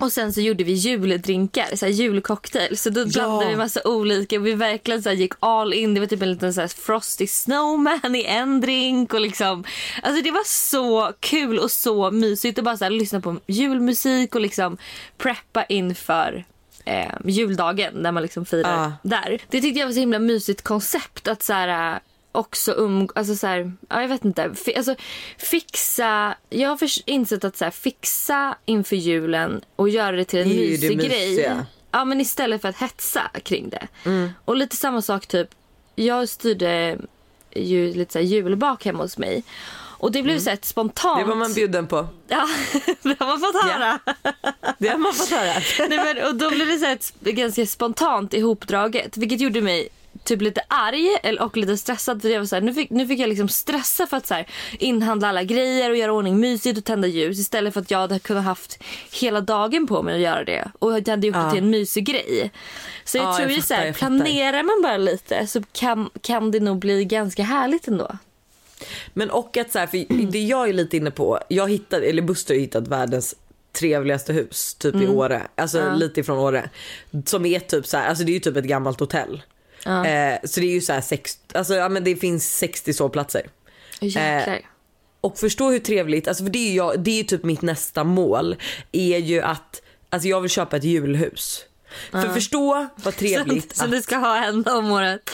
Och 0.00 0.12
sen 0.12 0.32
så 0.32 0.40
gjorde 0.40 0.64
vi 0.64 0.72
juldrinkar, 0.72 1.76
så 1.76 1.86
här 1.86 1.92
julcocktail. 1.92 2.76
Så 2.78 2.90
då 2.90 3.06
blandade 3.06 3.50
vi 3.50 3.56
massa 3.56 3.80
olika 3.84 4.36
och 4.38 4.46
vi 4.46 4.54
verkligen 4.54 5.02
så 5.02 5.10
gick 5.10 5.32
all 5.40 5.72
in. 5.74 5.94
Det 5.94 6.00
var 6.00 6.06
typ 6.06 6.22
en 6.22 6.30
liten 6.30 6.54
så 6.54 6.60
här 6.60 6.68
frosty 6.68 7.26
snowman 7.26 8.14
i 8.14 8.24
en 8.24 8.60
drink 8.60 9.14
och 9.14 9.20
liksom. 9.20 9.64
Alltså 10.02 10.22
det 10.22 10.30
var 10.30 10.44
så 10.46 11.12
kul 11.20 11.58
och 11.58 11.70
så 11.70 12.10
mysigt 12.10 12.58
att 12.58 12.64
bara 12.64 12.76
så 12.76 12.84
här 12.84 12.90
lyssna 12.90 13.20
på 13.20 13.36
julmusik 13.46 14.34
och 14.34 14.40
liksom 14.40 14.76
preppa 15.18 15.64
inför 15.64 16.44
eh, 16.84 17.12
juldagen 17.24 17.94
när 17.94 18.12
man 18.12 18.22
liksom 18.22 18.46
firar 18.46 18.82
Ja. 18.82 18.92
där. 19.02 19.38
Det 19.50 19.60
tyckte 19.60 19.80
jag 19.80 19.86
var 19.86 19.92
så 19.94 20.00
himla 20.00 20.18
mysigt 20.18 20.62
koncept 20.62 21.28
att 21.28 21.42
så 21.42 21.52
här 21.52 22.00
också 22.32 22.72
um, 22.72 23.08
alltså 23.14 23.34
så 23.36 23.46
här, 23.46 23.72
ja, 23.88 24.00
jag 24.02 24.08
vet 24.08 24.24
inte, 24.24 24.54
Fi, 24.54 24.76
alltså 24.76 24.94
fixa, 25.38 26.34
jag 26.50 26.68
har 26.68 26.78
insett 27.06 27.44
att 27.44 27.56
så 27.56 27.64
här, 27.64 27.70
fixa 27.70 28.56
inför 28.64 28.96
julen 28.96 29.60
och 29.76 29.88
göra 29.88 30.16
det 30.16 30.24
till 30.24 30.38
en 30.38 30.48
Det 30.48 30.54
är 30.54 30.70
ju 30.70 30.76
det 30.76 30.96
mysig 30.96 31.10
grej. 31.10 31.30
mysiga. 31.30 31.66
Ja 31.92 32.04
men 32.04 32.20
istället 32.20 32.60
för 32.62 32.68
att 32.68 32.76
hetsa 32.76 33.30
kring 33.42 33.68
det. 33.68 33.88
Mm. 34.04 34.30
Och 34.44 34.56
lite 34.56 34.76
samma 34.76 35.02
sak 35.02 35.26
typ, 35.26 35.48
jag 35.94 36.28
styrde 36.28 36.98
ju 37.54 37.94
lite 37.94 38.12
så 38.12 38.18
här 38.18 38.26
julbak 38.26 38.84
hemma 38.84 39.02
hos 39.02 39.18
mig. 39.18 39.42
Och 40.00 40.12
det 40.12 40.22
blev 40.22 40.38
så 40.38 40.50
här 40.50 40.54
ett 40.54 40.64
spontant... 40.64 41.16
Mm. 41.16 41.28
Det 41.28 41.34
var 41.34 41.38
man 41.38 41.54
bjuden 41.54 41.86
på. 41.86 41.96
Ja, 42.28 42.48
det 43.02 43.16
har 43.20 43.26
man 43.26 43.40
fått 43.40 43.62
höra. 43.62 43.98
Det 44.78 44.88
har 44.88 44.98
man 44.98 45.14
fått 45.14 45.30
höra. 45.30 45.52
Nej, 45.88 46.14
men, 46.14 46.26
och 46.26 46.34
då 46.34 46.50
blev 46.50 46.66
det 46.66 46.78
så 46.78 46.86
ett 46.86 47.14
ganska 47.20 47.66
spontant 47.66 48.34
ihopdraget. 48.34 49.16
Vilket 49.16 49.40
gjorde 49.40 49.60
mig 49.60 49.88
typ 50.24 50.42
lite 50.42 50.60
arg 50.68 51.38
och 51.40 51.56
lite 51.56 51.76
stressad. 51.76 52.22
För 52.22 52.28
jag 52.28 52.38
var 52.38 52.46
så 52.46 52.56
här, 52.56 52.62
nu, 52.62 52.74
fick, 52.74 52.90
nu 52.90 53.06
fick 53.06 53.18
jag 53.20 53.28
liksom 53.28 53.48
stressa 53.48 54.06
för 54.06 54.16
att 54.16 54.26
så 54.26 54.34
här, 54.34 54.46
inhandla 54.78 55.28
alla 55.28 55.42
grejer 55.42 55.90
och 55.90 55.96
göra 55.96 56.12
ordning 56.12 56.40
mysigt 56.40 56.78
och 56.78 56.84
tända 56.84 57.08
ljus. 57.08 57.38
Istället 57.38 57.74
för 57.74 57.80
att 57.80 57.90
jag 57.90 57.98
hade 57.98 58.18
kunnat 58.18 58.44
haft 58.44 58.78
hela 59.12 59.40
dagen 59.40 59.86
på 59.86 60.02
mig 60.02 60.14
att 60.14 60.20
göra 60.20 60.44
det. 60.44 60.70
Och 60.78 60.92
jag 60.92 61.08
hade 61.08 61.26
gjort 61.26 61.36
Ja. 61.36 61.42
det 61.44 61.50
till 61.50 61.58
en 61.62 61.70
mysig 61.70 62.04
grej. 62.06 62.50
Så 63.04 63.16
jag 63.18 63.24
Ja, 63.26 63.36
tror 63.36 63.48
jag 63.48 63.56
ju 63.56 63.62
så 63.62 63.66
fattar, 63.66 63.76
här, 63.76 63.86
jag 63.86 63.96
fattar. 63.96 64.16
planerar 64.16 64.62
man 64.62 64.82
bara 64.82 64.96
lite 64.96 65.46
så 65.46 65.62
kan, 65.72 66.10
kan 66.22 66.50
det 66.50 66.60
nog 66.60 66.78
bli 66.78 67.04
ganska 67.04 67.42
härligt 67.42 67.88
ändå. 67.88 68.10
Men 69.12 69.30
och 69.30 69.56
att 69.56 69.72
så 69.72 69.78
här, 69.78 69.86
för 69.86 70.30
det 70.30 70.38
jag 70.42 70.68
är 70.68 70.72
lite 70.72 70.96
inne 70.96 71.10
på, 71.10 71.38
jag 71.48 71.70
hittade, 71.70 72.06
eller 72.06 72.22
Buster 72.22 72.54
har 72.54 72.60
hittat 72.60 72.88
världens 72.88 73.34
trevligaste 73.72 74.32
hus 74.32 74.74
typ 74.74 74.94
i 74.94 75.08
Åre, 75.08 75.42
alltså 75.54 75.94
lite 75.94 76.20
ifrån 76.20 76.38
Åre. 76.38 76.70
Som 77.26 77.46
är 77.46 77.60
typ 77.60 77.86
så 77.86 77.96
här, 77.96 78.08
alltså 78.08 78.24
det 78.24 78.32
är 78.32 78.34
ju 78.34 78.40
typ 78.40 78.56
ett 78.56 78.64
gammalt 78.64 79.00
hotell. 79.00 79.42
Ja. 79.84 80.06
Eh, 80.06 80.38
så 80.44 80.60
det 80.60 80.66
är 80.66 80.72
ju 80.72 80.80
så 80.80 80.92
här 80.92 81.00
sex, 81.00 81.38
alltså 81.54 81.74
ja 81.74 81.88
men 81.88 82.04
det 82.04 82.16
finns 82.16 82.56
60 82.56 82.92
sovplatser. 82.92 83.42
Jäklar. 84.00 84.60
Och 85.20 85.38
förstå 85.38 85.70
hur 85.70 85.78
trevligt, 85.78 86.28
alltså 86.28 86.44
för 86.44 86.50
det 86.50 86.58
är 86.58 86.68
ju 86.68 86.74
jag, 86.74 87.00
det 87.00 87.10
är 87.10 87.16
ju 87.16 87.22
typ 87.22 87.42
mitt 87.44 87.62
nästa 87.62 88.04
mål, 88.04 88.56
är 88.92 89.18
ju 89.18 89.42
att, 89.42 89.82
alltså 90.10 90.28
jag 90.28 90.40
vill 90.40 90.50
köpa 90.50 90.76
ett 90.76 90.84
julhus. 90.84 91.64
För 92.10 92.28
förstå 92.28 92.88
vad 92.96 93.16
trevligt 93.16 93.76
Så 93.76 93.84
att... 93.84 93.90
du 93.90 94.02
ska 94.02 94.16
ha 94.16 94.44
en 94.44 94.66
om 94.66 94.92
året 94.92 95.30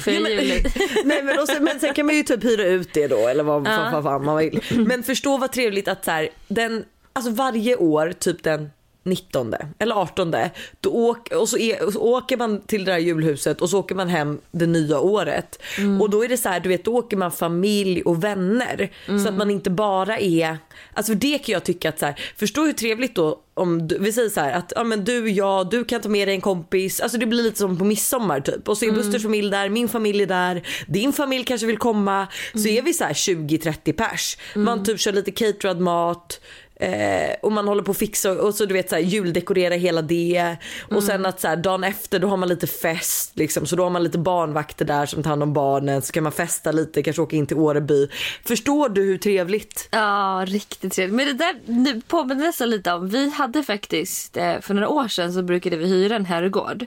för 0.00 0.10
Ja, 0.10 0.20
men, 0.20 0.32
nej, 1.04 1.22
men, 1.22 1.46
sen, 1.46 1.64
men 1.64 1.80
sen 1.80 1.94
kan 1.94 2.06
man 2.06 2.14
ju 2.14 2.22
typ 2.22 2.44
hyra 2.44 2.64
ut 2.64 2.94
det 2.94 3.06
då 3.06 3.28
eller 3.28 3.44
vad 3.44 3.62
vad 3.92 4.04
fan 4.04 4.24
man 4.24 4.36
vill. 4.36 4.62
Men 4.70 5.02
förstå 5.02 5.36
vad 5.36 5.52
trevligt 5.52 5.88
att 5.88 6.04
så 6.04 6.10
här, 6.10 6.28
den, 6.48 6.84
alltså 7.12 7.30
varje 7.30 7.76
år 7.76 8.12
typ 8.18 8.42
den 8.42 8.70
19 9.08 9.54
eller 9.78 9.94
18 9.94 10.34
då 10.80 10.90
åk, 10.90 11.32
och, 11.32 11.48
så 11.48 11.58
är, 11.58 11.86
och 11.86 11.92
så 11.92 12.00
åker 12.00 12.36
man 12.36 12.60
till 12.60 12.84
det 12.84 12.92
där 12.92 12.98
julhuset 12.98 13.60
och 13.60 13.70
så 13.70 13.78
åker 13.78 13.94
man 13.94 14.08
hem 14.08 14.38
det 14.50 14.66
nya 14.66 15.00
året. 15.00 15.62
Och 16.00 16.10
då 16.10 16.24
är 16.24 16.28
det 16.28 16.36
så 16.36 16.48
här, 16.48 16.60
du 16.60 16.68
vet 16.68 16.84
då 16.84 16.96
åker 16.96 17.16
man 17.16 17.30
familj 17.30 18.02
och 18.02 18.24
vänner. 18.24 18.90
Så 19.06 19.28
att 19.28 19.34
man 19.34 19.50
inte 19.50 19.70
bara 19.70 20.18
är, 20.18 20.58
alltså 20.94 21.12
för 21.12 21.20
det 21.20 21.38
kan 21.38 21.52
jag 21.52 21.64
tycka 21.64 21.88
att 21.88 21.98
så 21.98 22.06
här, 22.06 22.20
förstå 22.36 22.64
hur 22.64 22.72
trevligt 22.72 23.14
då 23.14 23.40
om 23.58 23.88
du, 23.88 23.98
vi 23.98 24.12
säger 24.12 24.28
så 24.28 24.40
här 24.40 24.52
att 24.52 24.72
ja, 24.76 24.84
men 24.84 25.04
du, 25.04 25.30
jag, 25.30 25.70
du 25.70 25.84
kan 25.84 26.00
ta 26.00 26.08
med 26.08 26.28
dig 26.28 26.34
en 26.34 26.40
kompis. 26.40 27.00
Alltså 27.00 27.18
det 27.18 27.26
blir 27.26 27.42
lite 27.42 27.58
som 27.58 27.78
på 27.78 27.84
midsommar 27.84 28.40
typ. 28.40 28.68
Och 28.68 28.78
så 28.78 28.84
är 28.84 28.90
Busters 28.90 29.22
familj 29.22 29.50
där, 29.50 29.68
min 29.68 29.88
familj 29.88 30.22
är 30.22 30.26
där, 30.26 30.62
din 30.86 31.12
familj 31.12 31.44
kanske 31.44 31.66
vill 31.66 31.78
komma. 31.78 32.26
Så 32.52 32.68
är 32.68 32.82
vi 32.82 32.92
så 32.92 33.04
här 33.04 33.12
20-30 33.12 33.92
pers. 33.92 34.36
Man 34.54 34.84
typ 34.84 35.00
kör 35.00 35.12
lite 35.12 35.30
caterad 35.30 35.80
mat. 35.80 36.40
Eh, 36.80 37.34
och 37.42 37.52
man 37.52 37.68
håller 37.68 37.82
på 37.82 37.90
att 37.90 37.98
fixa 37.98 38.32
och 38.32 38.54
så 38.54 38.64
du 38.64 38.74
vet 38.74 38.88
så 38.88 38.94
här, 38.94 39.02
juldekorera 39.02 39.74
hela 39.74 40.02
det. 40.02 40.56
Och 40.90 41.02
sen 41.02 41.26
att 41.26 41.40
så 41.40 41.48
här, 41.48 41.56
dagen 41.56 41.84
efter 41.84 42.18
då 42.18 42.28
har 42.28 42.36
man 42.36 42.48
lite 42.48 42.66
fest 42.66 43.32
liksom. 43.34 43.66
Så 43.66 43.76
då 43.76 43.82
har 43.82 43.90
man 43.90 44.02
lite 44.02 44.18
barnvakter 44.18 44.84
där 44.84 45.06
som 45.06 45.22
tar 45.22 45.30
hand 45.30 45.42
om 45.42 45.52
barnen. 45.52 46.02
Så 46.02 46.12
kan 46.12 46.22
man 46.22 46.32
festa 46.32 46.72
lite, 46.72 47.02
kanske 47.02 47.22
åka 47.22 47.36
in 47.36 47.46
till 47.46 47.56
Åreby. 47.56 48.08
Förstår 48.44 48.88
du 48.88 49.02
hur 49.02 49.18
trevligt? 49.18 49.88
Ja, 49.90 50.44
riktigt 50.46 50.92
trevligt. 50.92 51.16
Men 51.16 51.26
det 51.26 51.44
där 51.44 51.54
nu 51.64 52.00
påminner 52.00 52.46
nästan 52.46 52.70
lite 52.70 52.92
om, 52.92 53.08
vi 53.08 53.30
hade 53.30 53.62
faktiskt 53.62 54.36
eh, 54.36 54.60
för 54.60 54.74
några 54.74 54.88
år 54.88 55.08
sedan 55.08 55.32
så 55.32 55.42
brukade 55.42 55.76
vi 55.76 55.86
hyra 55.86 56.16
en 56.16 56.24
herrgård. 56.24 56.86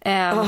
Eh, 0.00 0.44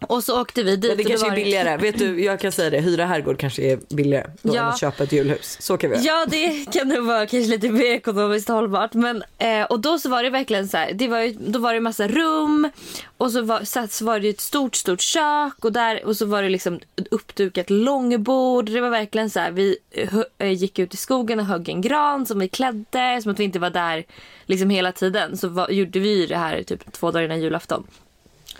Och 0.00 0.24
så 0.24 0.40
åkte 0.40 0.62
vi 0.62 0.76
dit. 0.76 0.90
Men 0.90 0.96
det 0.96 1.04
kanske 1.04 1.26
var 1.26 1.32
är 1.32 1.36
billigare. 1.36 1.76
Vet 1.76 1.98
du, 1.98 2.24
jag 2.24 2.40
kan 2.40 2.52
säga 2.52 2.70
det. 2.70 2.80
Hyra 2.80 3.06
herrgård 3.06 3.38
kanske 3.38 3.62
är 3.62 3.78
billigare 3.94 4.26
då 4.42 4.54
Ja. 4.54 4.62
än 4.62 4.68
att 4.68 4.80
köpa 4.80 5.04
ett 5.04 5.12
julhus. 5.12 5.56
Så 5.60 5.76
kan 5.76 5.90
vi 5.90 5.96
göra. 5.96 6.06
Ja 6.06 6.26
det 6.30 6.72
kan 6.72 6.88
nog 6.88 7.06
vara 7.06 7.26
kanske 7.26 7.50
lite 7.50 7.68
mer 7.70 7.84
ekonomiskt 7.84 8.48
hållbart. 8.48 8.94
Men, 8.94 9.22
eh, 9.38 9.62
och 9.62 9.80
då 9.80 9.98
så 9.98 10.08
var 10.08 10.22
det 10.22 10.30
verkligen 10.30 10.68
så 10.68 10.76
här, 10.76 10.92
det 10.92 11.08
var 11.08 11.20
ju, 11.20 11.32
då 11.32 11.58
var 11.58 11.74
det 11.74 11.80
massa 11.80 12.08
rum 12.08 12.68
och 13.18 13.30
så 13.32 13.42
var, 13.42 13.64
så, 13.64 13.86
så 13.90 14.04
var 14.04 14.20
det 14.20 14.28
ett 14.28 14.40
stort 14.40 14.76
stort 14.76 15.00
kök 15.00 15.64
och, 15.64 15.72
där, 15.72 16.04
och 16.06 16.16
så 16.16 16.26
var 16.26 16.42
det 16.42 16.48
liksom 16.48 16.74
ett 16.96 17.08
uppdukat 17.10 17.70
långbord. 17.70 18.70
Det 18.70 18.80
var 18.80 18.90
verkligen 18.90 19.30
så 19.30 19.40
här, 19.40 19.50
vi 19.50 19.76
eh, 20.38 20.50
gick 20.52 20.78
ut 20.78 20.94
i 20.94 20.96
skogen 20.96 21.40
och 21.40 21.46
högg 21.46 21.68
en 21.68 21.80
gran 21.80 22.26
som 22.26 22.38
vi 22.38 22.48
klädde. 22.48 23.20
Som 23.22 23.32
att 23.32 23.40
vi 23.40 23.44
inte 23.44 23.58
var 23.58 23.70
där 23.70 24.04
liksom 24.46 24.70
hela 24.70 24.92
tiden. 24.92 25.36
Så 25.36 25.48
var, 25.48 25.70
gjorde 25.70 25.98
vi 25.98 26.26
det 26.26 26.36
här 26.36 26.62
typ 26.62 26.92
två 26.92 27.10
dagar 27.10 27.24
innan 27.24 27.40
julafton. 27.40 27.86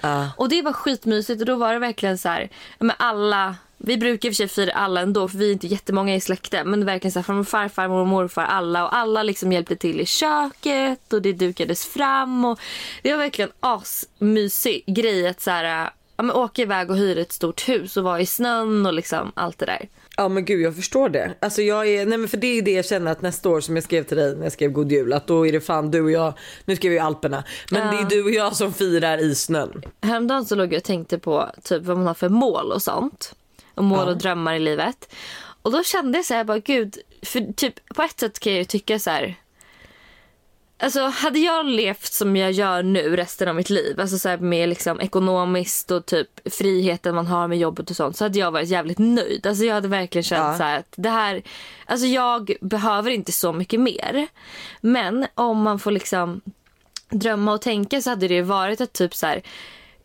Uh. 0.05 0.29
Och 0.37 0.49
det 0.49 0.63
var 0.63 0.73
skitmysigt 0.73 1.41
och 1.41 1.47
då 1.47 1.57
var 1.57 1.73
det 1.73 1.79
verkligen 1.79 2.19
så 2.19 2.29
här, 2.29 2.49
ja, 2.79 2.85
men 2.85 2.97
alla, 2.99 3.57
vi 3.77 3.97
brukar 3.97 4.29
i 4.29 4.31
och 4.31 4.35
för 4.35 4.37
sig 4.37 4.49
fira 4.49 4.73
alla 4.73 5.01
ändå 5.01 5.29
för 5.29 5.39
vi 5.39 5.49
är 5.49 5.53
inte 5.53 5.67
jättemånga 5.67 6.15
i 6.15 6.21
släkten. 6.21 6.71
Men 6.71 6.85
verkligen 6.85 7.13
så 7.13 7.19
här, 7.19 7.25
från 7.25 7.45
farfar, 7.45 7.89
mormor, 7.89 8.05
morfar, 8.05 8.45
alla 8.45 8.85
och 8.85 8.97
alla 8.97 9.23
liksom 9.23 9.53
hjälpte 9.53 9.77
till 9.77 10.01
i 10.01 10.07
köket 10.07 11.13
och 11.13 11.23
det 11.23 11.33
dukades 11.33 11.87
fram 11.87 12.45
och 12.45 12.61
det 13.03 13.11
var 13.13 13.19
verkligen 13.19 13.51
asmysig 13.61 14.85
grej 14.87 15.29
att 15.29 15.41
så 15.41 15.51
här, 15.51 15.91
ja, 16.17 16.23
men 16.23 16.37
åka 16.37 16.63
iväg 16.63 16.91
och 16.91 16.97
hyra 16.97 17.21
ett 17.21 17.33
stort 17.33 17.69
hus 17.69 17.97
och 17.97 18.05
vara 18.05 18.21
i 18.21 18.27
snön 18.27 18.87
och 18.87 18.95
liksom 18.95 19.33
allt 19.35 19.59
det 19.59 19.67
där. 19.67 19.89
Ja 20.20 20.28
men 20.28 20.44
gud 20.44 20.61
jag 20.61 20.76
förstår 20.76 21.09
det. 21.09 21.35
Alltså 21.40 21.62
jag 21.62 21.88
är, 21.88 22.07
nej 22.07 22.18
men 22.18 22.28
för 22.28 22.37
det 22.37 22.46
är 22.59 22.62
det 22.62 22.70
jag 22.72 22.85
känner 22.85 23.12
att 23.12 23.22
nästa 23.22 23.48
år 23.48 23.61
som 23.61 23.76
jag 23.76 23.85
skrev 23.85 24.02
till 24.04 24.16
dig 24.16 24.37
när 24.37 24.42
jag 24.42 24.52
skrev 24.52 24.70
God 24.70 24.92
Jul 24.92 25.12
att 25.12 25.26
då 25.26 25.46
är 25.46 25.52
det 25.52 25.61
fan 25.61 25.90
du 25.90 26.00
och 26.00 26.11
jag, 26.11 26.33
nu 26.64 26.76
skrev 26.76 26.92
jag 26.92 27.00
ju 27.02 27.07
Alperna, 27.07 27.44
men 27.70 27.87
Ja. 27.87 27.92
det 27.92 27.98
är 27.98 28.09
du 28.18 28.24
och 28.24 28.31
jag 28.31 28.57
som 28.57 28.72
firar 28.72 29.18
i 29.18 29.35
snön. 29.35 29.83
Häromdagen 30.02 30.44
så 30.44 30.54
låg 30.54 30.72
jag 30.72 30.78
och 30.78 30.85
tänkte 30.85 31.18
på 31.18 31.50
typ 31.62 31.83
vad 31.83 31.96
man 31.96 32.07
har 32.07 32.14
för 32.14 32.28
mål 32.28 32.72
och 32.72 32.83
sånt. 32.83 33.35
Och 33.74 33.85
mål 33.85 33.98
Ja. 33.98 34.12
och 34.12 34.18
drömmar 34.18 34.54
i 34.54 34.59
livet. 34.59 35.14
Och 35.62 35.72
då 35.72 35.83
kände 35.83 36.18
jag 36.18 36.24
så 36.24 36.35
här, 36.35 36.44
bara 36.44 36.59
gud, 36.59 36.98
för 37.22 37.52
typ 37.52 37.88
på 37.94 38.02
ett 38.02 38.20
sätt 38.20 38.38
kan 38.38 38.52
jag 38.52 38.59
ju 38.59 38.64
tycka 38.64 38.98
så 38.98 39.11
här. 39.11 39.35
Alltså 40.81 41.01
hade 41.01 41.38
jag 41.38 41.67
levt 41.67 42.12
som 42.12 42.37
jag 42.37 42.53
gör 42.53 42.83
nu 42.83 43.17
resten 43.17 43.49
av 43.49 43.55
mitt 43.55 43.71
liv, 43.71 44.01
alltså 44.01 44.19
så 44.19 44.37
med 44.37 44.69
liksom 44.69 45.01
ekonomiskt 45.01 45.91
och 45.91 46.07
typ 46.07 46.29
friheten 46.53 47.14
man 47.14 47.27
har 47.27 47.49
med 47.49 47.59
jobbet 47.59 47.91
och 47.91 47.97
sånt, 47.97 48.17
så 48.17 48.25
hade 48.25 48.38
jag 48.38 48.51
varit 48.51 48.69
jävligt 48.69 48.99
nöjd. 48.99 49.47
Alltså 49.47 49.64
jag 49.64 49.75
hade 49.75 49.88
verkligen 49.88 50.23
känt 50.23 50.41
Ja. 50.41 50.57
så 50.59 50.62
att 50.64 50.95
det 50.97 51.09
här, 51.09 51.43
alltså 51.87 52.07
jag 52.07 52.53
behöver 52.61 53.11
inte 53.11 53.33
så 53.33 53.53
mycket 53.53 53.81
mer. 53.81 54.27
Men 54.81 55.27
om 55.35 55.62
man 55.62 55.79
får 55.79 55.91
liksom 55.91 56.41
drömma 57.11 57.53
och 57.53 57.62
tänka 57.62 58.01
så 58.03 58.11
hade 58.11 58.29
det 58.29 58.35
ju 58.35 58.43
varit 58.43 58.81
att 58.81 58.93
typ 58.93 59.14
så 59.14 59.27
här 59.27 59.43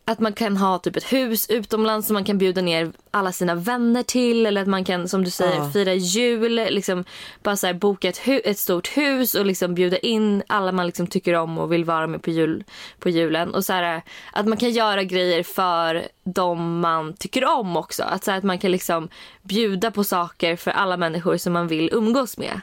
att 0.05 0.19
man 0.19 0.33
kan 0.33 0.57
ha 0.57 0.79
typ 0.79 0.95
ett 0.95 1.13
hus 1.13 1.49
utomlands 1.49 2.07
som 2.07 2.13
man 2.13 2.23
kan 2.23 2.37
bjuda 2.37 2.61
ner 2.61 2.91
alla 3.11 3.31
sina 3.31 3.55
vänner 3.55 4.03
till 4.03 4.45
eller 4.45 4.61
att 4.61 4.67
man 4.67 4.85
kan 4.85 5.07
som 5.07 5.23
du 5.23 5.29
säger 5.31 5.55
Ja. 5.57 5.71
fira 5.73 5.93
jul, 5.93 6.55
liksom 6.55 7.03
bara 7.43 7.55
så 7.55 7.67
här, 7.67 7.73
boka 7.73 8.09
ett, 8.09 8.21
ett 8.25 8.59
stort 8.59 8.97
hus 8.97 9.35
och 9.35 9.45
liksom 9.45 9.75
bjuda 9.75 9.97
in 9.97 10.43
alla 10.47 10.71
man 10.71 10.85
liksom 10.85 11.07
tycker 11.07 11.33
om 11.33 11.57
och 11.57 11.71
vill 11.73 11.85
vara 11.85 12.07
med 12.07 12.21
på, 12.21 12.29
jul, 12.29 12.63
på 12.99 13.09
julen 13.09 13.53
och 13.55 13.65
så 13.65 13.73
här, 13.73 14.01
att 14.33 14.45
man 14.45 14.57
kan 14.57 14.71
göra 14.71 15.03
grejer 15.03 15.43
för 15.43 16.07
de 16.23 16.79
man 16.79 17.13
tycker 17.13 17.45
om 17.45 17.77
också, 17.77 18.03
att, 18.03 18.23
så 18.23 18.31
här, 18.31 18.37
att 18.37 18.43
man 18.43 18.59
kan 18.59 18.71
liksom 18.71 19.09
bjuda 19.41 19.91
på 19.91 20.03
saker 20.03 20.55
för 20.55 20.71
alla 20.71 20.97
människor 20.97 21.37
som 21.37 21.53
man 21.53 21.67
vill 21.67 21.89
umgås 21.93 22.37
med. 22.37 22.61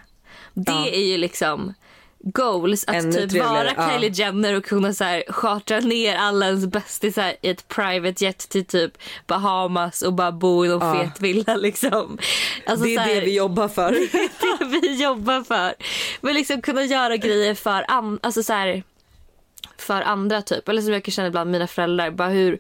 Det 0.55 0.73
Ja. 0.73 0.87
är 0.87 1.05
ju 1.07 1.19
liksom 1.19 1.75
goals 2.23 2.85
att 2.85 2.95
Ännu 2.95 3.13
typ 3.13 3.31
trevligare, 3.31 3.49
vara 3.51 3.73
ja. 3.77 3.91
Kylie 3.91 4.11
Jenner 4.11 4.57
och 4.57 4.65
kunna 4.65 4.93
så 4.93 5.05
här 5.05 5.23
chartra 5.29 5.81
ner 5.81 6.17
alla 6.17 6.47
ens 6.47 6.67
bästisar 6.67 7.35
i 7.43 7.49
ett 7.51 7.69
private 7.69 8.25
jet 8.25 8.39
till 8.39 8.65
typ 8.65 8.93
Bahamas 9.27 10.03
och 10.03 10.13
bara 10.13 10.33
bo 10.33 10.65
i 10.65 10.69
någon 10.69 10.97
Ja. 10.97 11.03
fet 11.05 11.21
villa 11.21 11.57
liksom. 11.57 12.19
Alltså, 12.67 12.85
det 12.85 12.95
är 12.95 12.99
här, 13.01 13.15
det 13.15 13.21
vi 13.21 13.35
jobbar 13.37 13.69
för. 13.69 13.91
det 14.59 14.81
vi 14.81 15.03
jobbar 15.03 15.43
för. 15.45 15.75
Men 16.21 16.35
liksom 16.35 16.63
kunna 16.63 16.85
göra 16.85 17.17
grejer 17.17 17.55
för, 17.55 17.85
an- 17.89 18.19
alltså 18.23 18.43
så 18.43 18.53
här, 18.53 18.83
för 19.79 20.03
andra 20.03 20.43
typ. 20.43 20.69
Eller 20.69 20.83
som 20.83 20.93
jag 20.93 21.05
kan 21.05 21.13
känna 21.13 21.29
ibland 21.29 21.51
mina 21.51 21.67
föräldrar. 21.67 22.11
Bara 22.11 22.29
hur 22.29 22.59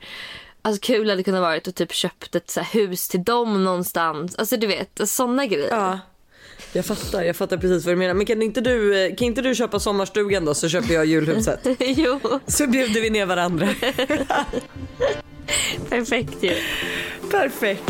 alltså, 0.62 0.80
kul 0.86 1.06
det 1.06 1.12
hade 1.12 1.22
kunnat 1.22 1.40
varit 1.40 1.68
att 1.68 1.74
typ 1.76 1.92
köpt 1.92 2.34
ett 2.34 2.50
så 2.50 2.60
hus 2.60 3.08
till 3.08 3.24
dem 3.24 3.64
någonstans. 3.64 4.36
Alltså 4.36 4.56
du 4.56 4.66
vet 4.66 5.00
sådana 5.08 5.46
grejer. 5.46 5.68
Ja. 5.76 5.98
Jag 6.72 6.84
fattar, 6.86 7.22
jag 7.22 7.36
fattar 7.36 7.56
precis 7.56 7.84
vad 7.84 7.92
du 7.94 7.98
menar. 7.98 8.14
Men 8.14 8.26
kan 8.26 8.42
inte 8.42 8.60
du, 8.60 9.04
eh, 9.04 9.14
kan 9.16 9.26
inte 9.26 9.42
du 9.42 9.54
köpa 9.54 9.80
sommarstugan 9.80 10.44
då 10.44 10.54
så 10.54 10.68
köper 10.68 10.94
jag 10.94 11.06
julhuset. 11.06 11.60
jo, 11.78 12.20
Så 12.46 12.66
bjuder 12.66 13.00
vi 13.00 13.10
ner 13.10 13.26
varandra. 13.26 13.68
perfekt 15.88 16.42
ju. 16.42 16.54
Perfekt. 17.30 17.82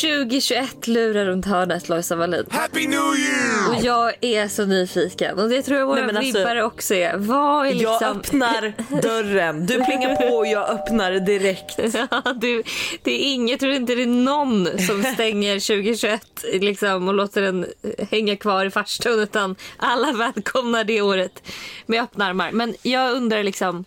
2021 0.00 0.86
lurar 0.86 1.26
runt 1.26 1.46
hörnet 1.46 1.88
Lojsan 1.88 2.18
Wallin. 2.18 2.46
Happy 2.50 2.86
New 2.86 2.98
Year! 2.98 3.59
Och 3.80 3.86
jag 3.86 4.14
är 4.20 4.48
så 4.48 4.64
nyfiken. 4.64 5.38
Och 5.38 5.48
det 5.48 5.62
tror 5.62 5.78
jag 5.78 5.86
våra 5.86 6.06
Nej, 6.06 6.16
alltså, 6.16 6.38
vibbare 6.38 6.64
också 6.64 6.94
är. 6.94 7.16
Vad 7.16 7.66
är 7.66 7.74
liksom... 7.74 7.96
Jag 8.00 8.16
öppnar 8.16 8.72
dörren. 9.02 9.66
Du 9.66 9.84
plingar 9.84 10.16
på 10.16 10.36
och 10.36 10.46
jag 10.46 10.70
öppnar 10.70 11.12
direkt. 11.12 11.78
Ja, 12.10 12.34
du, 12.36 12.62
det 13.02 13.10
är 13.10 13.32
inget, 13.32 13.50
jag 13.50 13.60
tror 13.60 13.72
inte 13.72 13.94
det 13.94 14.02
är 14.02 14.06
någon 14.06 14.78
som 14.78 15.02
stänger 15.14 15.54
2021 15.54 16.44
liksom, 16.52 17.08
och 17.08 17.14
låter 17.14 17.42
den 17.42 17.66
hänga 18.10 18.36
kvar 18.36 18.64
i 18.64 18.70
farstun 18.70 19.20
utan 19.20 19.56
alla 19.76 20.12
välkomnar 20.12 20.84
det 20.84 21.02
året 21.02 21.42
med 21.86 22.02
öppna 22.02 22.26
armar. 22.26 22.52
Men 22.52 22.74
jag 22.82 23.12
undrar 23.12 23.42
liksom, 23.42 23.84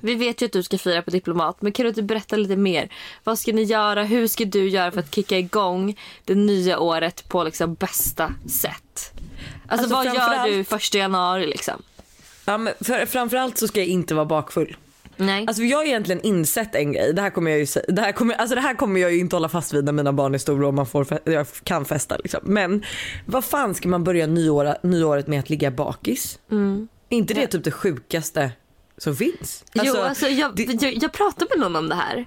vi 0.00 0.14
vet 0.14 0.42
ju 0.42 0.46
att 0.46 0.52
du 0.52 0.62
ska 0.62 0.78
fira 0.78 1.02
på 1.02 1.10
Diplomat 1.10 1.62
men 1.62 1.72
kan 1.72 1.84
du 1.84 1.88
inte 1.88 2.02
berätta 2.02 2.36
lite 2.36 2.56
mer? 2.56 2.88
Vad 3.24 3.38
ska 3.38 3.52
ni 3.52 3.62
göra? 3.62 4.04
Hur 4.04 4.26
ska 4.26 4.44
du 4.44 4.68
göra 4.68 4.90
för 4.90 5.00
att 5.00 5.14
kicka 5.14 5.38
igång 5.38 5.98
det 6.24 6.34
nya 6.34 6.78
året 6.78 7.28
på 7.28 7.44
liksom 7.44 7.74
bästa 7.74 8.34
sätt? 8.48 9.19
Alltså, 9.70 9.94
Alltså, 9.96 10.10
vad 10.20 10.46
gör 10.46 10.56
du 10.58 10.64
första 10.64 10.98
januari 10.98 11.46
liksom? 11.46 11.82
Ja, 12.44 12.58
men 12.58 12.74
för, 12.80 13.06
framförallt 13.06 13.58
så 13.58 13.68
ska 13.68 13.80
jag 13.80 13.88
inte 13.88 14.14
vara 14.14 14.24
bakfull. 14.26 14.76
Nej. 15.16 15.44
Alltså 15.48 15.62
jag 15.62 15.78
har 15.78 15.84
egentligen 15.84 16.20
insett 16.22 16.74
en 16.74 16.92
grej. 16.92 17.12
Det 17.12 17.22
här 17.22 17.30
kommer 17.30 17.50
jag 17.50 17.60
ju, 17.60 17.66
det 17.88 18.00
här 18.02 18.12
kommer, 18.12 18.34
alltså 18.34 18.54
det 18.54 18.60
här 18.60 18.74
kommer 18.74 19.00
jag 19.00 19.12
ju 19.12 19.18
inte 19.18 19.36
hålla 19.36 19.48
fast 19.48 19.72
vid 19.74 19.84
när 19.84 19.92
mina 19.92 20.12
barn 20.12 20.34
är 20.34 20.38
stora 20.38 20.66
och 20.68 20.74
man 20.74 20.86
får, 20.86 21.06
jag 21.24 21.46
kan 21.64 21.84
festa 21.84 22.16
liksom. 22.16 22.40
Men 22.42 22.84
vad 23.26 23.44
fan 23.44 23.74
ska 23.74 23.88
man 23.88 24.04
börja 24.04 24.26
nyåra, 24.26 24.76
nyåret 24.82 25.26
med 25.26 25.40
att 25.40 25.50
ligga 25.50 25.70
bakis? 25.70 26.38
Mm. 26.50 26.88
Är 27.08 27.16
inte 27.16 27.34
det 27.34 27.46
typ 27.46 27.64
det 27.64 27.70
sjukaste 27.70 28.50
som 28.98 29.16
finns? 29.16 29.64
jo, 29.72 29.96
alltså 29.96 30.28
jag, 30.28 30.56
det- 30.56 30.82
jag, 30.82 30.94
jag 31.02 31.12
pratade 31.12 31.46
med 31.50 31.58
någon 31.60 31.76
om 31.76 31.88
det 31.88 31.94
här. 31.94 32.26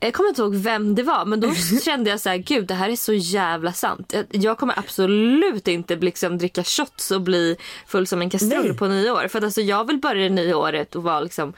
Jag 0.00 0.14
kommer 0.14 0.28
inte 0.28 0.42
ihåg 0.42 0.54
vem 0.54 0.94
det 0.94 1.02
var 1.02 1.24
men 1.24 1.40
då 1.40 1.54
kände 1.84 2.10
jag 2.10 2.20
så 2.20 2.28
här, 2.28 2.36
gud 2.36 2.66
det 2.66 2.74
här 2.74 2.88
är 2.88 2.96
så 2.96 3.12
jävla 3.12 3.72
sant. 3.72 4.14
Jag, 4.30 4.58
kommer 4.58 4.78
absolut 4.78 5.68
inte 5.68 5.96
liksom 5.96 6.38
dricka 6.38 6.64
shots 6.64 7.10
och 7.10 7.20
bli 7.20 7.56
full 7.86 8.06
som 8.06 8.22
en 8.22 8.30
kastrull 8.30 8.74
på 8.74 8.86
nyår. 8.86 9.28
För 9.28 9.38
att 9.38 9.44
alltså 9.44 9.60
jag 9.60 9.86
vill 9.86 9.98
börja 9.98 10.22
det 10.22 10.34
nya 10.34 10.56
året 10.56 10.96
och 10.96 11.02
vara 11.02 11.20
liksom 11.20 11.52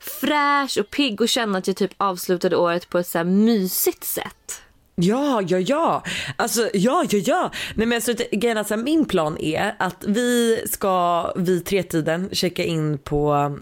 fräsch 0.00 0.78
och 0.80 0.90
pigg 0.90 1.20
och 1.20 1.28
känna 1.28 1.58
att 1.58 1.66
jag 1.66 1.76
typ 1.76 1.92
avslutade 1.96 2.56
året 2.56 2.88
på 2.88 2.98
ett 2.98 3.06
så 3.06 3.18
här 3.18 3.24
mysigt 3.24 4.04
sätt. 4.04 4.62
Ja, 4.94 5.42
ja, 5.48 5.58
ja. 5.58 6.02
Alltså 6.36 6.70
ja, 6.74 7.04
ja, 7.10 7.18
ja. 7.18 7.50
Nej, 7.74 7.86
men 7.86 8.02
så 8.02 8.10
att, 8.10 8.30
grejen 8.30 8.56
är 8.56 8.60
att 8.60 8.68
så 8.68 8.74
här, 8.74 8.82
min 8.82 9.04
plan 9.04 9.38
är 9.38 9.74
att 9.78 10.04
vi 10.06 10.62
ska 10.70 11.32
vid 11.36 11.64
tretiden 11.64 12.28
checka 12.32 12.64
in 12.64 12.98
på 12.98 13.52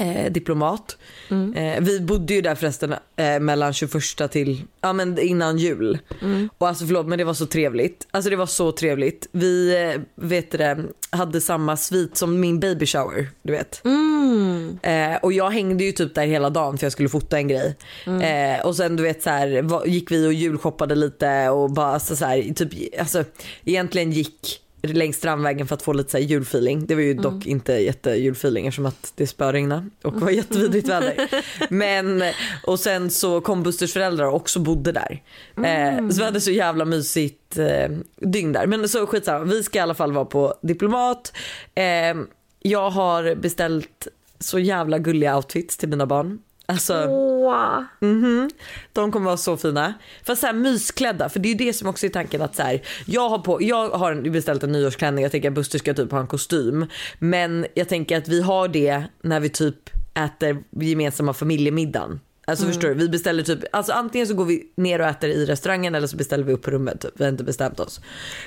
eh, 0.00 0.32
diplomat. 0.32 0.96
Mm. 1.28 1.54
Eh, 1.54 1.80
vi 1.80 2.00
bodde 2.00 2.34
ju 2.34 2.40
där 2.40 2.54
förresten 2.54 2.94
eh, 3.16 3.40
mellan 3.40 3.72
21 3.72 3.92
till, 4.30 4.62
ja 4.80 4.92
men 4.92 5.18
innan 5.18 5.58
jul. 5.58 5.98
Mm. 6.22 6.48
Och 6.58 6.68
alltså 6.68 6.86
förlåt 6.86 7.06
men 7.06 7.18
det 7.18 7.24
var 7.24 7.34
så 7.34 7.46
trevligt. 7.46 8.06
Alltså 8.10 8.30
det 8.30 8.36
var 8.36 8.46
så 8.46 8.72
trevligt. 8.72 9.28
Vi 9.32 9.82
eh, 9.82 10.00
vet 10.14 10.50
det, 10.50 10.84
hade 11.10 11.40
samma 11.40 11.76
svit 11.76 12.16
som 12.16 12.40
min 12.40 12.60
baby 12.60 12.86
shower, 12.86 13.28
du 13.42 13.52
vet. 13.52 13.84
Mm. 13.84 14.78
Eh, 14.82 15.16
och 15.22 15.32
jag 15.32 15.50
hängde 15.50 15.84
ju 15.84 15.92
typ 15.92 16.14
där 16.14 16.26
hela 16.26 16.50
dagen 16.50 16.78
för 16.78 16.86
jag 16.86 16.92
skulle 16.92 17.08
fota 17.08 17.38
en 17.38 17.48
grej. 17.48 17.76
Mm. 18.06 18.20
Eh, 18.56 18.66
och 18.66 18.76
sen 18.76 18.96
du 18.96 19.02
vet 19.02 19.22
så 19.22 19.30
här, 19.30 19.86
gick 19.86 20.10
vi 20.10 20.26
och 20.26 20.32
julshoppade 20.32 20.94
lite 20.94 21.48
och 21.48 21.70
bara 21.70 21.86
alltså, 21.94 22.16
så 22.16 22.24
här, 22.24 22.54
typ, 22.54 23.00
alltså 23.00 23.24
egentligen 23.64 24.12
gick 24.12 24.59
längs 24.82 25.16
Strandvägen 25.16 25.66
för 25.66 25.74
att 25.74 25.82
få 25.82 25.92
lite 25.92 26.10
så 26.10 26.18
julfeeling. 26.18 26.86
Det 26.86 26.94
var 26.94 27.02
ju 27.02 27.14
dock 27.14 27.46
inte 27.46 27.72
jättejulfeeling 27.72 28.66
eftersom 28.66 28.86
att 28.86 29.12
det 29.16 29.26
spöregnade 29.26 29.84
och 30.02 30.20
var 30.20 30.30
jättevidrigt 30.30 30.88
väder. 30.88 31.28
Men 31.68 32.22
och 32.62 32.80
sen 32.80 33.10
så 33.10 33.40
kom 33.40 33.62
Busters 33.62 33.92
föräldrar 33.92 34.26
och 34.26 34.34
också 34.34 34.60
bodde 34.60 34.92
där. 34.92 35.22
Eh, 35.56 36.08
så 36.08 36.18
vi 36.18 36.24
hade 36.24 36.40
så 36.40 36.50
jävla 36.50 36.84
mysigt 36.84 37.58
eh, 37.58 37.88
dygn 38.16 38.52
där. 38.52 38.66
Men 38.66 38.88
så 38.88 39.06
skitsamma, 39.06 39.44
vi 39.44 39.62
ska 39.62 39.78
i 39.78 39.82
alla 39.82 39.94
fall 39.94 40.12
vara 40.12 40.24
på 40.24 40.54
Diplomat. 40.62 41.32
Eh, 41.74 42.16
jag 42.58 42.90
har 42.90 43.34
beställt 43.34 44.08
så 44.38 44.58
jävla 44.58 44.98
gulliga 44.98 45.36
outfits 45.36 45.76
till 45.76 45.88
mina 45.88 46.06
barn. 46.06 46.38
Alltså, 46.70 47.06
Åh. 47.08 47.82
Mhm. 48.00 48.50
De 48.92 49.12
kommer 49.12 49.26
vara 49.26 49.36
så 49.36 49.56
fina. 49.56 49.94
Fast 50.24 50.40
så 50.40 50.46
här 50.46 50.54
mysklädda 50.54 51.28
för 51.28 51.40
det 51.40 51.48
är 51.48 51.50
ju 51.50 51.66
det 51.66 51.72
som 51.72 51.88
också 51.88 52.06
är 52.06 52.10
tanken 52.10 52.42
att 52.42 52.56
så 52.56 52.62
här, 52.62 52.82
jag 53.06 53.28
har, 53.28 53.38
på, 53.38 53.62
jag 53.62 53.90
har 53.90 54.30
beställt 54.30 54.62
en 54.62 54.72
nyårsklänning, 54.72 55.22
jag 55.22 55.32
tänker 55.32 55.48
att 55.48 55.54
Buster 55.54 55.78
ska 55.78 55.94
typ 55.94 56.10
ha 56.10 56.20
en 56.20 56.26
kostym. 56.26 56.86
Men 57.18 57.66
jag 57.74 57.88
tänker 57.88 58.18
att 58.18 58.28
vi 58.28 58.42
har 58.42 58.68
det 58.68 59.04
när 59.22 59.40
vi 59.40 59.48
typ 59.48 59.90
äter 60.14 60.62
gemensamma 60.70 61.32
familjemiddagen. 61.32 62.20
Alltså 62.46 62.66
förstår 62.66 62.88
du? 62.88 62.94
Vi 62.94 63.08
beställer 63.08 63.42
typ, 63.42 63.58
alltså 63.72 63.92
antingen 63.92 64.26
så 64.26 64.34
går 64.34 64.44
vi 64.44 64.72
ner 64.76 65.00
och 65.00 65.06
äter 65.06 65.30
i 65.30 65.46
restaurangen 65.46 65.94
eller 65.94 66.06
så 66.06 66.16
beställer 66.16 66.44
vi 66.44 66.52
upp 66.52 66.62
på 66.62 66.70
rummet. 66.70 67.00
Typ. 67.00 67.10
Vi 67.16 67.24
har 67.24 67.30
inte 67.30 67.44
bestämt 67.44 67.80
oss. 67.80 68.00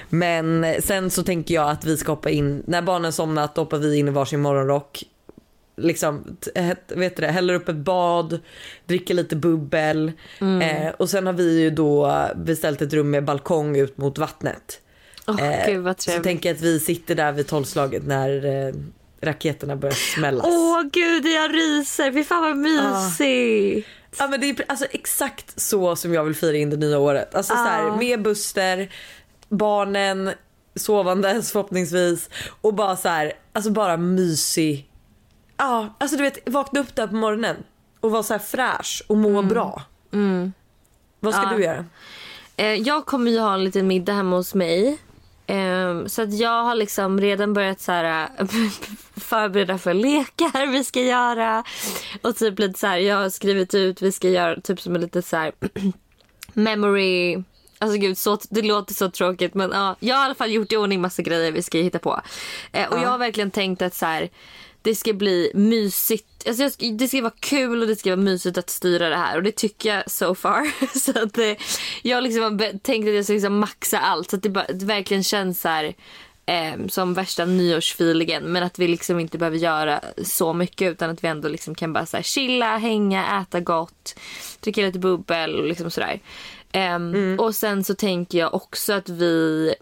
Men 0.10 0.76
sen 0.80 1.10
så 1.10 1.24
tänker 1.24 1.56
jag 1.56 1.70
att 1.70 1.86
vi 1.86 1.98
ska 1.98 2.12
hoppa 2.12 2.30
in, 2.30 2.64
när 2.68 2.82
barnen 2.82 3.14
somnat 3.14 3.58
hoppar 3.58 3.78
vi 3.78 3.98
in 3.98 4.08
i 4.08 4.12
varsin 4.12 4.42
morgonrock 4.42 5.04
liksom, 5.78 6.38
vet 6.88 7.16
det, 7.16 7.28
häller 7.28 7.54
upp 7.54 7.70
ett 7.70 7.76
bad, 7.76 8.40
dricker 8.86 9.14
lite 9.14 9.36
bubbel 9.36 10.12
eh, 10.62 10.90
och 10.98 11.10
sen 11.10 11.26
har 11.26 11.34
vi 11.34 11.62
ju 11.62 11.70
då 11.70 12.28
beställt 12.36 12.82
ett 12.82 12.94
rum 12.94 13.10
med 13.12 13.26
balkong 13.26 13.78
ut 13.78 13.98
mot 13.98 14.18
vattnet. 14.18 14.80
Åh, 15.28 15.42
Eh, 15.44 15.68
gud 15.68 15.84
vad 15.84 16.02
så 16.02 16.12
tänker 16.12 16.50
jag 16.50 16.56
att 16.56 16.62
vi 16.62 16.80
sitter 16.80 17.16
där 17.16 17.32
vid 17.32 17.48
tolvslaget 17.48 18.04
när 18.08 18.46
eh, 18.68 18.74
raketerna 19.22 19.76
börjar 19.76 19.94
smällas. 20.16 20.46
Åh 20.48 20.82
gud 20.92 21.26
jag 21.26 21.54
ryser, 21.56 22.12
fy 22.12 22.24
fan 22.24 22.42
vad 22.42 22.58
mysigt. 22.58 23.88
Ja 24.20 24.28
men 24.28 24.42
det 24.42 24.50
är 24.50 24.56
alltså 24.68 24.86
exakt 24.92 25.60
så 25.60 25.96
som 25.96 26.14
jag 26.14 26.24
vill 26.24 26.36
fira 26.36 26.58
in 26.58 26.70
det 26.70 26.78
nya 26.78 27.00
året. 27.00 27.36
Alltså 27.36 27.54
så 27.54 27.64
här, 27.64 27.84
Ja. 27.84 27.96
med 27.96 28.22
Buster, 28.22 28.90
barnen 29.50 30.32
sovandes 30.76 31.52
förhoppningsvis 31.52 32.30
och 32.62 32.74
bara 32.74 32.96
så 32.96 33.10
här, 33.10 33.34
alltså 33.54 33.72
bara 33.72 33.98
mysig. 33.98 34.90
Ja, 35.58 35.94
alltså 35.98 36.18
du 36.18 36.24
vet 36.24 36.50
vakna 36.50 36.80
upp 36.80 36.96
där 36.96 37.08
på 37.08 37.16
morgonen 37.16 37.56
och 38.00 38.12
vara 38.12 38.24
så 38.24 38.34
här 38.34 38.40
fräsch 38.40 39.04
och 39.08 39.18
må 39.18 39.42
bra. 39.42 39.82
Vad 41.20 41.34
ska 41.34 41.44
Ja. 41.44 41.50
du 41.58 41.64
göra? 41.64 41.86
Eh, 42.58 42.74
jag 42.74 43.06
kommer 43.06 43.32
ju 43.32 43.40
ha 43.40 43.54
en 43.54 43.64
liten 43.64 43.88
middag 43.88 44.14
hemma 44.14 44.36
hos 44.36 44.54
mig. 44.56 44.98
Eh, 45.48 46.06
så 46.06 46.22
att 46.22 46.34
jag 46.34 46.64
har 46.64 46.76
liksom 46.76 47.22
redan 47.22 47.54
börjat 47.54 47.82
så 47.82 47.92
här, 47.92 48.30
förbereda 49.20 49.78
för 49.78 49.94
lekar 49.94 50.68
vi 50.68 50.84
ska 50.84 51.02
göra. 51.02 51.64
Och 52.22 52.36
typ 52.36 52.60
lite 52.60 52.80
så 52.80 52.88
här, 52.88 52.98
jag 52.98 53.16
har 53.18 53.30
skrivit 53.30 53.74
ut, 53.74 54.02
vi 54.02 54.12
ska 54.12 54.30
göra 54.30 54.62
typ 54.62 54.82
som 54.82 54.96
en 54.96 55.02
lite 55.02 55.22
så 55.22 55.38
här 55.38 55.52
memory 56.54 57.44
Alltså 57.80 57.98
gud, 57.98 58.18
så, 58.18 58.38
det 58.50 58.62
låter 58.62 58.94
så 58.94 59.10
tråkigt 59.10 59.54
men 59.54 59.72
ja, 59.72 59.96
jag 60.00 60.16
har 60.16 60.22
i 60.24 60.26
alla 60.26 60.36
fall 60.36 60.52
gjort 60.52 60.72
i 60.72 60.78
ordning 60.78 61.02
massa 61.02 61.22
grejer 61.22 61.52
vi 61.52 61.62
ska 61.62 61.78
hitta 61.78 62.00
på. 62.00 62.22
Eh, 62.72 62.88
och 62.90 62.98
jag 63.00 63.10
har 63.10 63.18
verkligen 63.18 63.52
tänkt 63.52 63.82
att 63.82 63.94
så 63.96 64.06
här, 64.06 64.30
det 64.84 64.96
ska 64.96 65.14
bli 65.14 65.52
mysigt. 65.54 66.48
Alltså 66.48 66.70
det 66.94 67.08
ska 67.08 67.22
vara 67.22 67.34
kul 67.40 67.82
och 67.82 67.88
det 67.88 67.96
ska 67.96 68.10
vara 68.10 68.22
mysigt 68.22 68.58
att 68.58 68.70
styra 68.70 69.10
det 69.10 69.16
här 69.16 69.38
och 69.38 69.44
det 69.44 69.52
tycker 69.52 69.96
jag 69.96 70.12
so 70.12 70.36
far. 70.36 70.72
så 71.00 71.24
att 71.24 71.34
det, 71.34 71.58
jag 72.02 72.24
liksom 72.24 72.42
har 72.44 72.80
tänkt 72.80 73.08
att 73.08 73.14
jag 73.16 73.24
ska 73.24 73.34
liksom 73.34 73.60
maxa 73.60 74.00
allt 74.00 74.30
så 74.30 74.36
att 74.36 74.44
det, 74.44 74.50
bara, 74.50 74.68
det 74.68 74.86
verkligen 74.86 75.24
känns 75.24 75.62
så 75.62 75.70
här, 75.70 75.94
eh, 76.46 76.88
som 76.88 77.14
värsta 77.14 77.46
nyårsfeelingen 77.46 78.44
men 78.44 78.64
att 78.64 78.80
vi 78.80 78.88
liksom 78.88 79.20
inte 79.20 79.38
behöver 79.38 79.58
göra 79.58 80.02
så 80.24 80.54
mycket 80.54 80.92
utan 80.92 81.10
att 81.10 81.24
vi 81.24 81.28
ändå 81.28 81.48
liksom 81.48 81.76
kan 81.76 81.94
bara 81.94 82.06
så 82.06 82.18
här 82.18 82.24
chilla, 82.24 82.78
hänga, 82.78 83.42
äta 83.42 83.60
gott, 83.60 84.16
dricka 84.60 84.82
lite 84.82 85.00
bubbel 85.00 85.60
och 85.60 85.68
liksom 85.68 85.92
sådär. 85.92 86.20
Ehm, 86.72 87.40
Och 87.40 87.56
sen 87.56 87.84
så 87.84 87.96
tänker 87.96 88.38
jag 88.38 88.54
också 88.54 88.94
att 88.94 89.10
vi 89.10 89.74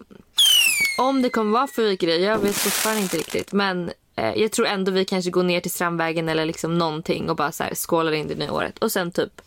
om 0.98 1.22
det 1.22 1.30
kommer 1.30 1.52
vara 1.52 1.68
fyrverkerier, 1.76 2.28
jag 2.28 2.38
vet 2.38 2.56
fortfarande 2.56 3.02
inte 3.02 3.16
riktigt. 3.16 3.52
Men 3.52 3.90
eh, 4.16 4.32
jag 4.36 4.52
tror 4.52 4.66
ändå 4.66 4.92
vi 4.92 5.04
kanske 5.04 5.30
går 5.30 5.42
ner 5.42 5.60
till 5.60 5.70
Strandvägen 5.70 6.28
eller 6.28 6.46
liksom 6.46 6.78
någonting 6.78 7.30
och 7.30 7.36
bara 7.36 7.52
så 7.52 7.64
här 7.64 7.74
skålar 7.74 8.12
in 8.12 8.28
det 8.28 8.34
nya 8.34 8.52
året. 8.52 8.78
Och 8.78 8.92
sen 8.92 9.12
typ 9.12 9.40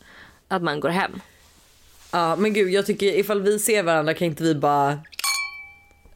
att 0.47 0.61
man 0.63 0.79
går 0.79 0.89
hem. 0.89 1.21
Ja 2.11 2.35
men 2.35 2.53
gud 2.53 2.69
jag 2.73 2.85
tycker 2.85 3.05
ifall 3.19 3.41
vi 3.41 3.59
ser 3.59 3.83
varandra 3.83 4.13
kan 4.13 4.27
inte 4.27 4.43
vi 4.43 4.55
bara 4.55 4.99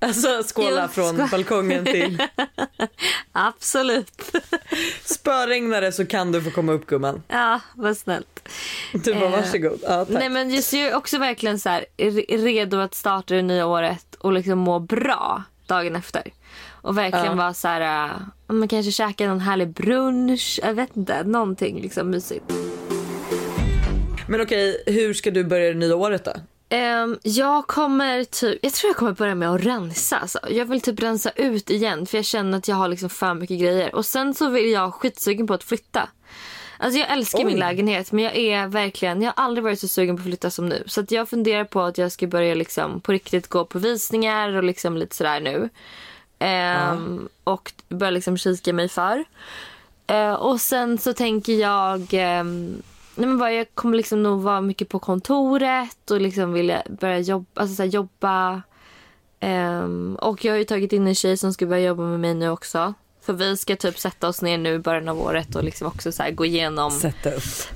Alltså 0.02 0.44
skåla 0.56 0.82
Jo, 0.82 0.88
från 0.88 1.16
skål. 1.18 1.28
balkongen 1.32 1.86
till 1.86 2.24
Absolut. 3.32 4.22
spöregnar 5.04 5.82
det 5.82 5.92
så 5.92 6.06
kan 6.06 6.32
du 6.32 6.42
få 6.42 6.52
komma 6.52 6.72
upp 6.74 6.86
gumman. 6.88 7.24
ja, 7.28 7.60
vad 7.76 7.98
snällt. 7.98 8.50
Du 8.94 9.14
bara 9.14 9.26
Eh, 9.26 9.32
varsågod. 9.32 9.80
Ja, 9.84 10.06
tack. 10.06 10.10
Nej 10.10 10.30
men 10.30 10.50
just 10.50 10.74
jag 10.74 10.82
är 10.88 10.96
också 10.96 11.18
verkligen 11.18 11.60
så 11.60 11.70
här 11.70 11.86
re- 11.98 12.44
redo 12.44 12.78
att 12.78 12.96
starta 12.96 13.34
det 13.36 13.42
nya 13.42 13.66
året 13.66 14.16
och 14.20 14.34
liksom 14.34 14.58
må 14.60 14.80
bra 14.80 15.44
dagen 15.68 15.96
efter. 15.96 16.24
Och 16.82 16.98
verkligen 16.98 17.26
Ja. 17.26 17.34
vara 17.36 17.54
så 17.54 17.68
här, 17.68 18.06
äh, 18.06 18.12
men 18.48 18.68
kanske 18.68 18.92
käka 18.92 19.28
någon 19.28 19.40
härlig 19.40 19.70
brunch, 19.74 20.60
jag 20.64 20.74
vet 20.74 20.98
inte, 20.98 21.24
någonting 21.24 21.82
liksom 21.82 22.10
mysigt. 22.10 22.46
Men 24.28 24.42
okej, 24.42 24.84
hur 24.86 25.14
ska 25.14 25.32
du 25.32 25.44
börja 25.44 25.70
det 25.70 25.80
nya 25.80 25.96
året 25.96 26.26
då? 26.26 26.32
Ehm, 26.70 27.18
jag 27.24 27.68
kommer 27.68 28.24
typ, 28.24 28.60
jag 28.62 28.74
tror 28.74 28.90
jag 28.90 28.96
kommer 28.98 29.12
börja 29.12 29.36
med 29.36 29.50
att 29.50 29.66
rensa. 29.66 30.18
Alltså. 30.18 30.40
Jag 30.50 30.66
vill 30.66 30.82
typ 30.82 31.02
rensa 31.04 31.30
ut 31.36 31.70
igen 31.70 32.06
för 32.06 32.18
jag 32.18 32.26
känner 32.26 32.58
att 32.58 32.68
jag 32.68 32.76
har 32.76 32.88
liksom 32.88 33.10
för 33.10 33.34
mycket 33.34 33.60
grejer. 33.60 33.96
Och 33.96 34.06
sen 34.06 34.34
så 34.34 34.50
vill 34.50 34.72
jag 34.72 34.94
skitsugen 34.94 35.48
på 35.48 35.54
att 35.54 35.64
flytta. 35.64 36.10
Alltså 36.78 37.00
jag 37.00 37.12
älskar 37.12 37.40
min 37.46 37.54
Oj. 37.54 37.60
lägenhet 37.60 38.12
men 38.12 38.24
jag 38.24 38.36
är 38.38 38.68
verkligen, 38.68 39.22
jag 39.22 39.34
har 39.36 39.44
aldrig 39.44 39.64
varit 39.64 39.80
så 39.80 39.88
sugen 39.88 40.16
på 40.16 40.20
att 40.22 40.26
flytta 40.28 40.50
som 40.50 40.70
nu. 40.70 40.84
Så 40.88 41.06
jag 41.10 41.30
funderar 41.30 41.64
på 41.64 41.82
att 41.82 41.98
jag 41.98 42.12
ska 42.12 42.28
börja 42.28 42.56
liksom 42.56 43.02
på 43.02 43.12
riktigt 43.12 43.48
gå 43.48 43.66
på 43.66 43.80
visningar 43.80 44.56
och 44.56 44.64
liksom 44.64 44.98
lite 44.98 45.16
sådär 45.16 45.40
nu. 45.40 45.70
Ehm, 46.40 47.30
Och 47.44 47.74
börja 47.90 48.12
liksom 48.12 48.38
kika 48.38 48.74
mig 48.74 48.90
för. 48.90 49.24
Eh, 50.08 50.34
och 50.34 50.62
sen 50.62 50.98
så 50.98 51.14
tänker 51.14 51.54
jag... 51.54 52.08
ehm, 52.12 52.82
nej 53.16 53.28
men 53.28 53.38
bara, 53.38 53.54
jag 53.54 53.68
kommer 53.74 53.98
liksom 53.98 54.24
nog 54.24 54.42
vara 54.42 54.62
mycket 54.62 54.90
på 54.90 55.00
kontoret 55.00 56.12
och 56.12 56.22
liksom 56.22 56.54
vilja 56.54 56.84
börja 56.90 57.20
jobba. 57.20 57.62
Alltså 57.62 57.76
så 57.76 57.84
här, 57.84 57.90
jobba. 57.90 58.62
Ehm, 59.40 60.18
och 60.22 60.46
jag 60.46 60.54
har 60.54 60.58
ju 60.58 60.64
tagit 60.66 60.94
in 60.94 61.08
en 61.08 61.16
tjej 61.16 61.38
som 61.38 61.54
ska 61.54 61.66
börja 61.66 61.84
jobba 61.88 62.04
med 62.04 62.20
mig 62.20 62.34
nu 62.34 62.50
också. 62.50 62.94
För 63.22 63.34
vi 63.34 63.58
ska 63.58 63.76
typ 63.76 64.00
sätta 64.00 64.28
oss 64.28 64.42
ner 64.42 64.58
nu 64.58 64.74
i 64.74 64.80
början 64.80 65.08
av 65.10 65.22
året 65.22 65.56
och 65.56 65.64
liksom 65.64 65.88
också 65.88 66.12
så 66.12 66.24
gå 66.32 66.46
igenom 66.46 66.92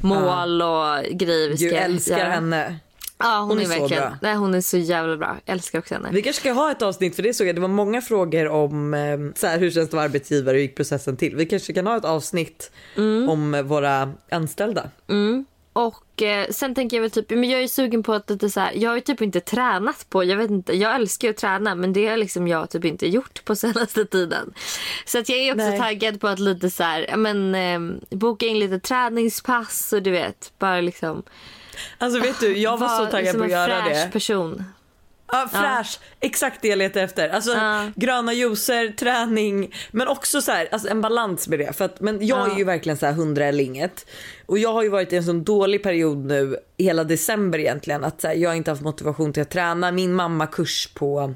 mål 0.01 0.61
och 0.61 1.03
grejer 1.11 1.49
vi 1.49 1.57
ska 1.57 1.67
Du 1.69 1.75
älskar 1.75 2.17
göra. 2.17 2.29
henne. 2.29 2.79
Ja, 3.17 3.39
hon, 3.39 3.49
Hon 3.49 3.57
är, 3.57 3.61
är 3.61 3.65
så 3.65 3.79
verkligen, 3.79 4.03
bra. 4.03 4.17
Nej, 4.21 4.35
hon 4.35 4.53
är 4.53 4.61
så 4.61 4.77
jävla 4.77 5.17
bra. 5.17 5.37
Jag 5.45 5.53
älskar 5.53 5.79
också 5.79 5.93
henne. 5.93 6.09
Vi 6.11 6.21
kanske 6.21 6.39
ska 6.39 6.51
ha 6.51 6.71
ett 6.71 6.81
avsnitt 6.81 7.15
för 7.15 7.23
det 7.23 7.33
såg 7.33 7.47
jag. 7.47 7.55
Det 7.55 7.61
var 7.61 7.67
många 7.67 8.01
frågor 8.01 8.47
om 8.47 8.93
eh, 8.93 9.17
så 9.35 9.47
här, 9.47 9.59
hur 9.59 9.71
känns 9.71 9.75
det 9.75 9.83
att 9.89 9.93
vara 9.93 10.03
arbetsgivare 10.03 10.49
och 10.49 10.55
hur 10.55 10.61
gick 10.61 10.75
processen 10.75 11.17
till. 11.17 11.35
Vi 11.35 11.45
kanske 11.45 11.73
kan 11.73 11.87
ha 11.87 11.97
ett 11.97 12.05
avsnitt 12.05 12.71
om 13.29 13.53
eh, 13.53 13.61
våra 13.61 14.13
anställda. 14.31 14.89
Och 15.73 16.21
eh, 16.21 16.47
sen 16.49 16.75
tänker 16.75 16.97
jag 16.97 17.01
väl 17.01 17.11
typ, 17.11 17.29
men 17.29 17.49
jag 17.49 17.63
är 17.63 17.67
sugen 17.67 18.03
på 18.03 18.13
att 18.13 18.29
lite 18.29 18.49
så 18.49 18.59
här, 18.59 18.73
jag 18.75 18.89
har 18.89 18.95
ju 18.95 19.01
typ 19.01 19.21
inte 19.21 19.39
tränat 19.39 20.09
på, 20.09 20.23
jag 20.23 20.37
vet 20.37 20.51
inte, 20.51 20.73
jag 20.73 20.95
älskar 20.95 21.27
ju 21.27 21.31
att 21.31 21.37
träna 21.37 21.75
men 21.75 21.93
det 21.93 22.07
har 22.07 22.17
liksom 22.17 22.47
jag 22.47 22.69
typ 22.69 22.85
inte 22.85 23.07
gjort 23.07 23.45
på 23.45 23.55
senaste 23.55 24.05
tiden. 24.05 24.53
Så 25.05 25.19
att 25.19 25.29
jag 25.29 25.39
är 25.39 25.51
också 25.51 25.69
Nej. 25.69 25.79
taggad 25.79 26.21
på 26.21 26.27
att 26.27 26.39
lite 26.39 26.69
så 26.69 26.83
här, 26.83 27.17
men 27.17 27.55
eh, 27.55 27.97
boka 28.17 28.45
in 28.45 28.59
lite 28.59 28.79
träningspass 28.79 29.93
och 29.93 30.03
du 30.03 30.11
vet, 30.11 30.53
bara 30.59 30.81
liksom 30.81 31.23
Alltså 31.97 32.19
vet 32.19 32.39
du, 32.39 32.57
jag 32.57 32.77
var 32.77 32.87
så 32.87 32.97
vara 32.97 33.11
taggad 33.11 33.37
på 33.37 33.43
att 33.43 33.51
göra 33.51 33.83
fräsch 33.83 34.05
det. 34.05 34.09
person. 34.11 34.63
Ja, 35.31 35.49
fräsch, 35.53 35.99
exakt 36.19 36.61
det 36.61 36.67
jag 36.67 36.77
letar 36.77 37.01
efter. 37.01 37.29
Alltså 37.29 37.51
Ja. 37.51 37.91
gröna 37.95 38.33
juicer, 38.33 38.87
träning, 38.97 39.73
men 39.91 40.07
också 40.07 40.41
så 40.41 40.51
här, 40.51 40.67
alltså 40.71 40.89
en 40.89 41.01
balans 41.01 41.47
med 41.47 41.59
det. 41.59 41.73
För 41.77 41.85
att, 41.85 41.99
men 42.01 42.27
jag 42.27 42.47
Ja. 42.49 42.53
är 42.53 42.57
ju 42.57 42.63
verkligen 42.63 42.97
så 42.97 43.05
här 43.05 43.13
hundra 43.13 43.45
eller 43.45 43.63
inget. 43.63 44.05
Och 44.45 44.57
jag 44.57 44.73
har 44.73 44.83
ju 44.83 44.89
varit 44.89 45.13
i 45.13 45.15
en 45.15 45.23
sån 45.23 45.43
dålig 45.43 45.83
period 45.83 46.25
nu 46.25 46.57
hela 46.77 47.03
december 47.03 47.59
egentligen. 47.59 48.03
Att 48.03 48.21
så 48.21 48.27
här, 48.27 48.35
jag 48.35 48.49
har 48.49 48.55
inte 48.55 48.71
haft 48.71 48.81
motivation 48.81 49.33
till 49.33 49.41
att 49.41 49.49
träna. 49.51 49.91
Min 49.91 50.13
mamma 50.13 50.47
kurs 50.47 50.89
på 50.95 51.33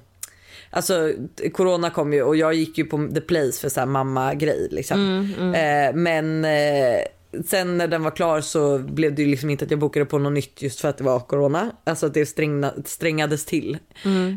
alltså 0.72 1.12
corona 1.54 1.90
kom 1.90 2.14
ju 2.14 2.24
och 2.24 2.36
jag 2.36 2.54
gick 2.54 2.78
ju 2.78 2.86
på 2.86 3.10
the 3.16 3.22
place 3.22 3.62
för 3.62 3.70
så 3.70 3.80
här 3.80 3.88
mamma-grej 3.88 4.68
liksom. 4.72 5.20
Eh, 5.56 5.94
men 5.96 6.46
eh, 6.46 7.00
sen 7.46 7.78
när 7.78 7.88
den 7.88 8.04
var 8.04 8.12
klar 8.12 8.42
så 8.42 8.78
blev 8.80 9.16
det 9.16 9.22
ju 9.22 9.28
liksom 9.28 9.50
inte 9.50 9.66
att 9.66 9.72
jag 9.72 9.80
bokade 9.80 10.06
på 10.06 10.18
något 10.20 10.34
nytt 10.34 10.62
just 10.62 10.80
för 10.80 10.88
att 10.88 10.98
det 10.98 11.04
var 11.04 11.20
corona. 11.20 11.72
Alltså 11.84 12.06
att 12.06 12.14
det 12.14 12.26
strängna, 12.26 12.74
strängades 12.86 13.46
till. 13.46 13.78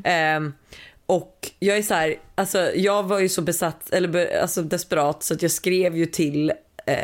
Eh, 0.05 0.40
och 1.07 1.50
jag 1.59 1.79
är 1.79 1.83
så 1.83 1.94
här, 1.94 2.14
alltså 2.35 2.70
jag 2.74 3.03
var 3.03 3.18
ju 3.18 3.29
så 3.29 3.42
besatt, 3.42 3.90
eller 3.92 4.09
be, 4.09 4.42
alltså 4.42 4.62
desperat 4.62 5.22
så 5.22 5.35
att 5.35 5.42
jag 5.42 5.50
skrev 5.50 5.96
ju 5.96 6.07
till 6.07 6.50
eh, 6.87 6.96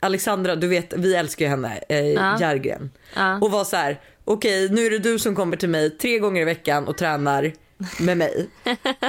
Alexandra, 0.00 0.56
du 0.56 0.66
vet 0.68 0.92
vi 0.96 1.14
älskar 1.14 1.44
ju 1.44 1.50
henne, 1.50 1.78
eh, 1.88 1.98
Ja. 2.06 2.40
Järgren. 2.40 2.90
Ja. 3.16 3.38
Och 3.40 3.50
var 3.50 3.64
så 3.64 3.76
här, 3.76 4.00
okej 4.24 4.68
nu 4.68 4.86
är 4.86 4.90
det 4.90 4.98
du 4.98 5.18
som 5.18 5.34
kommer 5.34 5.56
till 5.56 5.68
mig 5.68 5.90
tre 5.90 6.18
gånger 6.18 6.42
i 6.42 6.44
veckan 6.44 6.88
och 6.88 6.98
tränar 6.98 7.52
med 8.00 8.16
mig. 8.16 8.48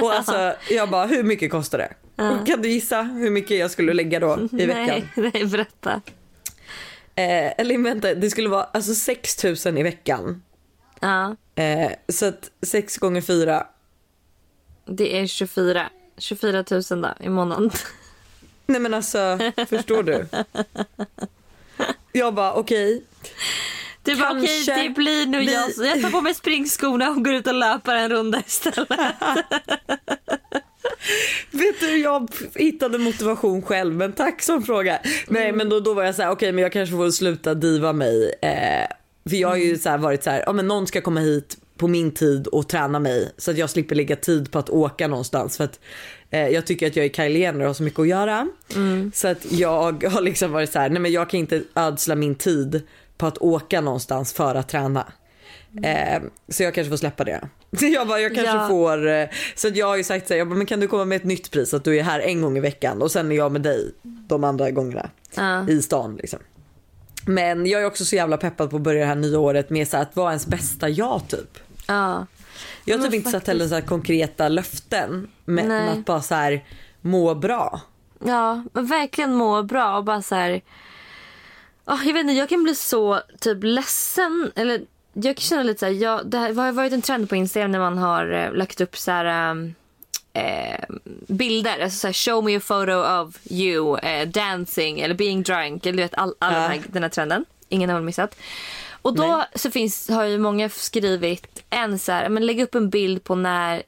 Och 0.02 0.12
alltså 0.12 0.54
jag 0.70 0.90
bara, 0.90 1.06
hur 1.06 1.22
mycket 1.22 1.50
kostar 1.50 1.78
det? 1.78 1.94
Och 2.24 2.46
kan 2.46 2.62
du 2.62 2.68
gissa 2.68 3.02
hur 3.02 3.30
mycket 3.30 3.58
jag 3.58 3.70
skulle 3.70 3.92
lägga 3.92 4.20
då 4.20 4.48
i 4.58 4.66
veckan? 4.66 5.08
Nej, 5.14 5.30
nej, 5.34 5.46
berätta. 5.46 6.00
Eh, 7.14 7.52
eller 7.60 7.78
vänta, 7.78 8.14
det 8.14 8.30
skulle 8.30 8.48
vara 8.48 8.64
alltså 8.64 8.94
6 8.94 9.44
000 9.64 9.78
i 9.78 9.82
veckan. 9.82 10.42
Ja, 11.00 11.36
Eh, 11.54 11.90
så 12.08 12.26
att 12.26 12.50
6 12.62 12.98
gånger 12.98 13.20
4 13.20 13.66
det 14.86 15.18
är 15.20 15.26
24. 15.26 15.90
24 16.18 16.64
000 16.70 16.82
då, 17.02 17.14
i 17.20 17.28
månaden. 17.28 17.70
Nej 18.66 18.80
men 18.80 18.94
alltså, 18.94 19.38
förstår 19.68 20.02
du? 20.02 20.26
Jag 22.12 22.34
bara 22.34 22.52
okej. 22.52 23.04
Du 24.02 24.16
bara 24.16 24.30
okej, 24.30 24.62
Kanske 24.66 24.82
det 24.82 24.90
blir 24.90 25.26
nog 25.26 25.40
vi- 25.40 25.52
jag. 25.54 25.74
Så 25.74 25.84
jag 25.84 26.02
tar 26.02 26.10
på 26.10 26.20
mig 26.20 26.34
springskorna 26.34 27.10
och 27.10 27.24
går 27.24 27.34
ut 27.34 27.46
och 27.46 27.54
löper 27.54 27.94
en 27.96 28.10
runda 28.10 28.42
istället. 28.46 28.88
Vet 31.50 31.80
du, 31.80 31.96
jag 31.96 32.30
hittade 32.54 32.98
motivation 32.98 33.62
själv 33.62 33.94
men 33.94 34.12
tack 34.12 34.42
som 34.42 34.62
fråga. 34.62 34.98
Nej 35.28 35.52
men 35.52 35.68
då, 35.68 35.80
då 35.80 35.94
var 35.94 36.04
jag 36.04 36.14
så 36.14 36.22
här, 36.22 36.30
okej 36.30 36.52
men 36.52 36.62
jag 36.62 36.72
kanske 36.72 36.96
får 36.96 37.10
sluta 37.10 37.54
diva 37.54 37.92
mig. 37.92 38.34
Eh, 38.42 38.86
för 39.30 39.36
jag 39.36 39.48
har 39.48 39.56
ju 39.56 39.78
så 39.78 39.88
här 39.88 39.98
varit 39.98 40.24
så 40.24 40.30
här, 40.30 40.42
ja 40.46 40.52
men 40.52 40.68
någon 40.68 40.86
ska 40.86 41.00
komma 41.00 41.20
hit 41.20 41.56
på 41.76 41.88
min 41.88 42.10
tid 42.14 42.46
och 42.46 42.68
träna 42.68 42.98
mig 42.98 43.32
så 43.36 43.50
att 43.50 43.58
jag 43.58 43.70
slipper 43.70 43.94
lägga 43.94 44.16
tid 44.16 44.50
på 44.50 44.58
att 44.58 44.70
åka 44.70 45.08
någonstans. 45.08 45.56
För 45.56 45.64
att 45.64 45.80
eh, 46.30 46.48
jag 46.48 46.66
tycker 46.66 46.86
att 46.86 46.96
jag 46.96 47.04
är 47.06 47.10
Kylie 47.10 47.38
Jenner 47.38 47.60
och 47.60 47.66
har 47.66 47.74
så 47.74 47.82
mycket 47.82 48.00
att 48.00 48.08
göra. 48.08 48.48
Så 49.14 49.28
att 49.28 49.52
jag 49.52 50.04
har 50.04 50.20
liksom 50.20 50.52
varit 50.52 50.72
så 50.72 50.78
här, 50.78 50.90
nej 50.90 51.00
men 51.00 51.12
jag 51.12 51.30
kan 51.30 51.40
inte 51.40 51.62
ödsla 51.74 52.14
min 52.14 52.34
tid 52.34 52.82
på 53.20 53.26
att 53.26 53.38
åka 53.38 53.80
någonstans 53.80 54.32
för 54.32 54.54
att 54.54 54.68
träna. 54.68 55.12
Eh, 55.82 56.22
så 56.48 56.62
jag 56.62 56.74
kanske 56.74 56.90
får 56.90 56.96
släppa 56.96 57.24
det. 57.24 57.48
Jag 57.80 58.08
bara, 58.08 58.20
jag 58.20 58.34
kanske 58.34 58.56
Ja. 58.56 58.68
får, 58.68 59.08
eh, 59.08 59.28
så 59.56 59.68
jag 59.68 59.86
har 59.86 59.96
ju 59.96 60.04
sagt 60.04 60.28
så 60.28 60.34
här, 60.34 60.38
jag 60.38 60.48
bara, 60.48 60.54
men 60.56 60.66
kan 60.66 60.80
du 60.80 60.86
komma 60.88 61.04
med 61.04 61.16
ett 61.16 61.24
nytt 61.24 61.50
pris 61.50 61.74
att 61.74 61.84
du 61.84 61.98
är 61.98 62.02
här 62.02 62.20
en 62.20 62.42
gång 62.42 62.56
i 62.56 62.60
veckan 62.60 63.02
och 63.02 63.10
sen 63.10 63.32
är 63.32 63.36
jag 63.36 63.52
med 63.52 63.62
dig 63.62 63.94
de 64.02 64.44
andra 64.44 64.70
gångerna 64.70 65.10
Ja. 65.36 65.68
i 65.68 65.82
stan 65.82 66.16
liksom. 66.16 66.38
Men 67.26 67.66
jag 67.66 67.82
är 67.82 67.86
också 67.86 68.04
så 68.04 68.16
jävla 68.16 68.36
peppad 68.36 68.70
på 68.70 68.76
att 68.76 68.82
börja 68.82 69.00
det 69.00 69.06
här 69.06 69.14
nya 69.14 69.38
året 69.38 69.70
med 69.70 69.88
så 69.88 69.96
här, 69.96 70.02
att 70.04 70.16
vara 70.16 70.30
ens 70.30 70.46
bästa 70.46 70.88
jag 70.88 71.28
typ. 71.28 71.58
Ja. 71.88 72.26
Jag 72.84 72.98
har 72.98 73.04
typ 73.04 73.14
inte 73.14 73.30
satt 73.30 73.46
heller 73.46 73.68
så 73.68 73.74
här 73.74 73.82
konkreta 73.82 74.48
löften 74.48 75.28
men 75.44 75.68
Nej. 75.68 75.88
att 75.88 76.04
bara 76.04 76.22
så 76.22 76.34
här 76.34 76.64
må 77.00 77.34
bra. 77.34 77.80
Ja, 78.24 78.64
verkligen 78.72 79.34
må 79.34 79.62
bra 79.62 79.96
och 79.96 80.04
bara 80.04 80.22
så 80.22 80.34
här. 80.34 80.60
Oh, 81.90 82.06
jag 82.06 82.12
vet 82.14 82.20
inte, 82.20 82.32
jag 82.32 82.48
kan 82.48 82.62
bli 82.62 82.74
så 82.74 83.20
typ 83.40 83.58
ledsen. 83.62 84.52
Eller 84.56 84.80
jag 85.12 85.36
kan 85.36 85.42
känna 85.42 85.62
lite 85.62 85.80
så 85.80 85.86
här, 85.86 85.92
jag, 85.92 86.26
det 86.26 86.38
här 86.38 86.54
har 86.54 86.72
varit 86.72 86.92
en 86.92 87.02
trend 87.02 87.28
på 87.28 87.36
Instagram 87.36 87.72
när 87.72 87.78
man 87.78 87.98
har 87.98 88.30
eh, 88.30 88.52
lagt 88.52 88.80
upp 88.80 88.96
så 88.96 89.10
här 89.10 89.54
eh, 90.32 90.84
bilder. 91.28 91.80
Alltså 91.80 91.98
så 91.98 92.06
här, 92.06 92.12
show 92.12 92.44
me 92.44 92.56
a 92.56 92.60
photo 92.60 92.92
of 92.92 93.38
you 93.50 93.98
eh, 93.98 94.28
dancing 94.28 95.00
eller 95.00 95.14
being 95.14 95.42
drunk. 95.42 95.86
Eller 95.86 95.96
du 95.96 96.02
vet 96.02 96.14
all, 96.14 96.34
all 96.38 96.52
Ja. 96.54 96.60
den, 96.60 96.70
här, 96.70 96.82
den 96.86 97.02
här 97.02 97.10
trenden. 97.10 97.44
Ingen 97.68 97.90
har 97.90 97.96
väl 97.96 98.04
missat. 98.04 98.36
Och 99.02 99.14
då 99.14 99.26
Nej. 99.36 99.46
så 99.54 99.70
finns, 99.70 100.08
har 100.08 100.24
ju 100.24 100.38
många 100.38 100.68
skrivit 100.68 101.62
en 101.70 101.98
så 101.98 102.12
här, 102.12 102.28
men 102.28 102.46
lägg 102.46 102.60
upp 102.60 102.74
en 102.74 102.90
bild 102.90 103.24
på 103.24 103.34
när 103.34 103.82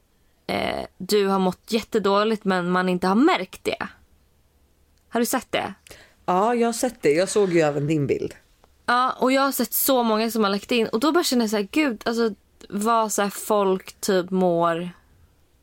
eh, 0.46 0.84
du 0.98 1.26
har 1.26 1.38
mått 1.38 1.72
jättedåligt 1.72 2.44
men 2.44 2.70
man 2.70 2.88
inte 2.88 3.06
har 3.06 3.14
märkt 3.14 3.64
det. 3.64 3.88
Har 5.08 5.20
du 5.20 5.26
sett 5.26 5.52
det? 5.52 5.74
Ja 6.32 6.54
jag 6.54 6.68
har 6.68 6.72
sett 6.72 7.02
det, 7.02 7.12
jag 7.12 7.28
såg 7.28 7.52
ju 7.52 7.60
även 7.60 7.86
din 7.86 8.06
bild. 8.06 8.34
Ja, 8.86 9.16
och 9.18 9.32
jag 9.32 9.42
har 9.42 9.52
sett 9.52 9.72
så 9.72 10.02
många 10.02 10.30
som 10.30 10.44
har 10.44 10.50
lagt 10.50 10.72
in. 10.72 10.86
Och 10.86 11.00
då 11.00 11.12
bara 11.12 11.24
känner 11.24 11.42
jag 11.42 11.50
så 11.50 11.56
här, 11.56 11.68
gud, 11.70 12.02
alltså 12.04 12.30
vad 12.68 13.12
så 13.12 13.22
här 13.22 13.30
folk 13.30 14.00
typ 14.00 14.30
mår 14.30 14.90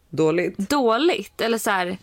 Dåligt. 0.09 0.57
dåligt. 0.57 1.41
Eller 1.41 1.57
så 1.57 1.69
här 1.69 1.97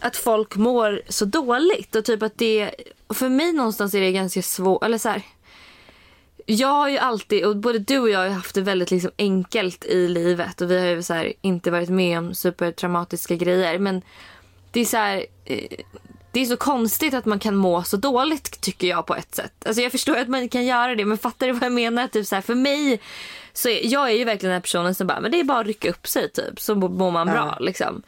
att 0.00 0.16
folk 0.16 0.56
mår 0.56 1.02
så 1.08 1.24
dåligt. 1.24 1.94
Och 1.94 2.04
typ 2.04 2.22
att 2.22 2.38
det 2.38 2.70
och 3.06 3.16
för 3.16 3.28
mig 3.28 3.52
någonstans 3.52 3.94
är 3.94 4.00
det 4.00 4.12
ganska 4.12 4.42
svårt 4.42 4.84
eller 4.84 4.98
så 4.98 5.08
här 5.08 5.22
jag 6.46 6.68
har 6.68 6.88
ju 6.88 6.98
alltid, 6.98 7.44
och 7.44 7.56
både 7.56 7.78
du 7.78 7.98
och 7.98 8.10
jag 8.10 8.18
har 8.18 8.28
haft 8.28 8.54
det 8.54 8.60
väldigt 8.60 8.90
liksom 8.90 9.10
enkelt 9.18 9.84
i 9.84 10.08
livet. 10.08 10.60
Och 10.60 10.70
vi 10.70 10.78
har 10.78 10.86
ju 10.86 11.02
så 11.02 11.14
här 11.14 11.32
inte 11.40 11.70
varit 11.70 11.88
med 11.88 12.18
om 12.18 12.34
supertraumatiska 12.34 13.36
grejer. 13.36 13.78
Men 13.78 14.02
det 14.70 14.80
är 14.80 14.84
så 14.84 14.96
här 14.96 15.26
eh, 15.44 15.68
det 16.32 16.40
är 16.40 16.44
så 16.46 16.56
konstigt 16.56 17.14
att 17.14 17.24
man 17.24 17.38
kan 17.38 17.56
må 17.56 17.82
så 17.82 17.96
dåligt 17.96 18.60
tycker 18.60 18.86
jag 18.88 19.06
på 19.06 19.14
ett 19.14 19.34
sätt. 19.34 19.52
Alltså 19.66 19.82
jag 19.82 19.92
förstår 19.92 20.16
att 20.16 20.28
man 20.28 20.48
kan 20.48 20.64
göra 20.64 20.94
det 20.94 21.04
men 21.04 21.18
fattar 21.18 21.46
du 21.46 21.52
vad 21.52 21.62
jag 21.62 21.72
menar? 21.72 22.08
Typ 22.08 22.26
så 22.26 22.34
här, 22.34 22.42
för 22.42 22.54
mig 22.54 23.00
så 23.52 23.68
är, 23.68 23.92
jag 23.92 24.10
är 24.10 24.14
ju 24.14 24.24
verkligen 24.24 24.50
den 24.50 24.56
här 24.56 24.60
personen 24.60 24.94
som 24.94 25.06
bara, 25.06 25.20
men 25.20 25.30
det 25.30 25.40
är 25.40 25.44
bara 25.44 25.58
att 25.60 25.66
rycka 25.66 25.90
upp 25.90 26.06
sig 26.06 26.30
typ 26.32 26.60
så 26.60 26.74
mår 26.74 27.10
man 27.10 27.26
bra 27.26 27.56
liksom. 27.60 28.02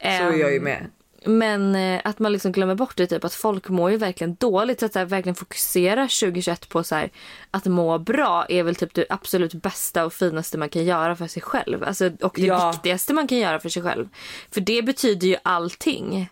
Så 0.00 0.06
är 0.06 0.32
jag 0.32 0.50
ju 0.50 0.56
Ehm, 0.56 0.64
med. 0.64 0.86
Men 1.24 1.74
eh, 1.74 2.00
att 2.04 2.18
man 2.18 2.32
liksom 2.32 2.52
glömmer 2.52 2.74
bort 2.74 2.96
det 2.96 3.06
typ 3.06 3.24
att 3.24 3.34
folk 3.34 3.68
mår 3.68 3.90
ju 3.90 3.96
verkligen 3.96 4.34
dåligt. 4.34 4.80
Så 4.80 4.86
att 4.86 4.92
så 4.92 4.98
här, 4.98 5.06
verkligen 5.06 5.34
fokusera 5.34 6.02
2021 6.02 6.68
på 6.68 6.84
så 6.84 6.94
här, 6.94 7.10
att 7.50 7.64
må 7.64 7.98
bra 7.98 8.46
är 8.48 8.62
väl 8.62 8.74
typ 8.74 8.94
det 8.94 9.06
absolut 9.08 9.54
bästa 9.54 10.04
och 10.04 10.12
finaste 10.12 10.58
man 10.58 10.68
kan 10.68 10.84
göra 10.84 11.16
för 11.16 11.26
sig 11.26 11.42
själv. 11.42 11.84
Alltså, 11.84 12.10
och 12.20 12.32
det 12.36 12.42
Ja. 12.46 12.70
viktigaste 12.70 13.14
man 13.14 13.28
kan 13.28 13.38
göra 13.38 13.60
för 13.60 13.68
sig 13.68 13.82
själv. 13.82 14.08
För 14.50 14.60
det 14.60 14.82
betyder 14.82 15.28
ju 15.28 15.36
allting. 15.42 16.28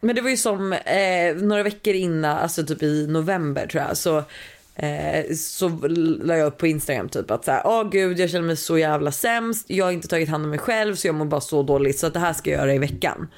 Men 0.00 0.16
det 0.16 0.22
var 0.22 0.30
ju 0.30 0.36
som 0.36 0.72
eh, 0.72 1.36
några 1.36 1.62
veckor 1.62 1.94
innan, 1.94 2.38
alltså 2.38 2.66
typ 2.66 2.82
i 2.82 3.06
november 3.06 3.66
tror 3.66 3.82
jag, 3.82 3.96
så, 3.96 4.18
eh, 4.76 5.34
så 5.36 5.68
la 6.22 6.36
jag 6.36 6.46
upp 6.46 6.58
på 6.58 6.66
Instagram 6.66 7.08
typ 7.08 7.30
att 7.30 7.44
så 7.44 7.50
här, 7.50 7.62
åh 7.64 7.90
gud 7.90 8.18
jag 8.18 8.30
känner 8.30 8.46
mig 8.46 8.56
så 8.56 8.78
jävla 8.78 9.12
sämst, 9.12 9.64
jag 9.68 9.84
har 9.84 9.92
inte 9.92 10.08
tagit 10.08 10.28
hand 10.28 10.44
om 10.44 10.50
mig 10.50 10.58
själv 10.58 10.94
så 10.94 11.06
jag 11.08 11.14
mår 11.14 11.24
bara 11.24 11.40
så 11.40 11.62
dåligt 11.62 11.98
så 11.98 12.06
att 12.06 12.14
det 12.14 12.20
här 12.20 12.32
ska 12.32 12.50
jag 12.50 12.60
göra 12.60 12.74
i 12.74 12.78
veckan. 12.78 13.28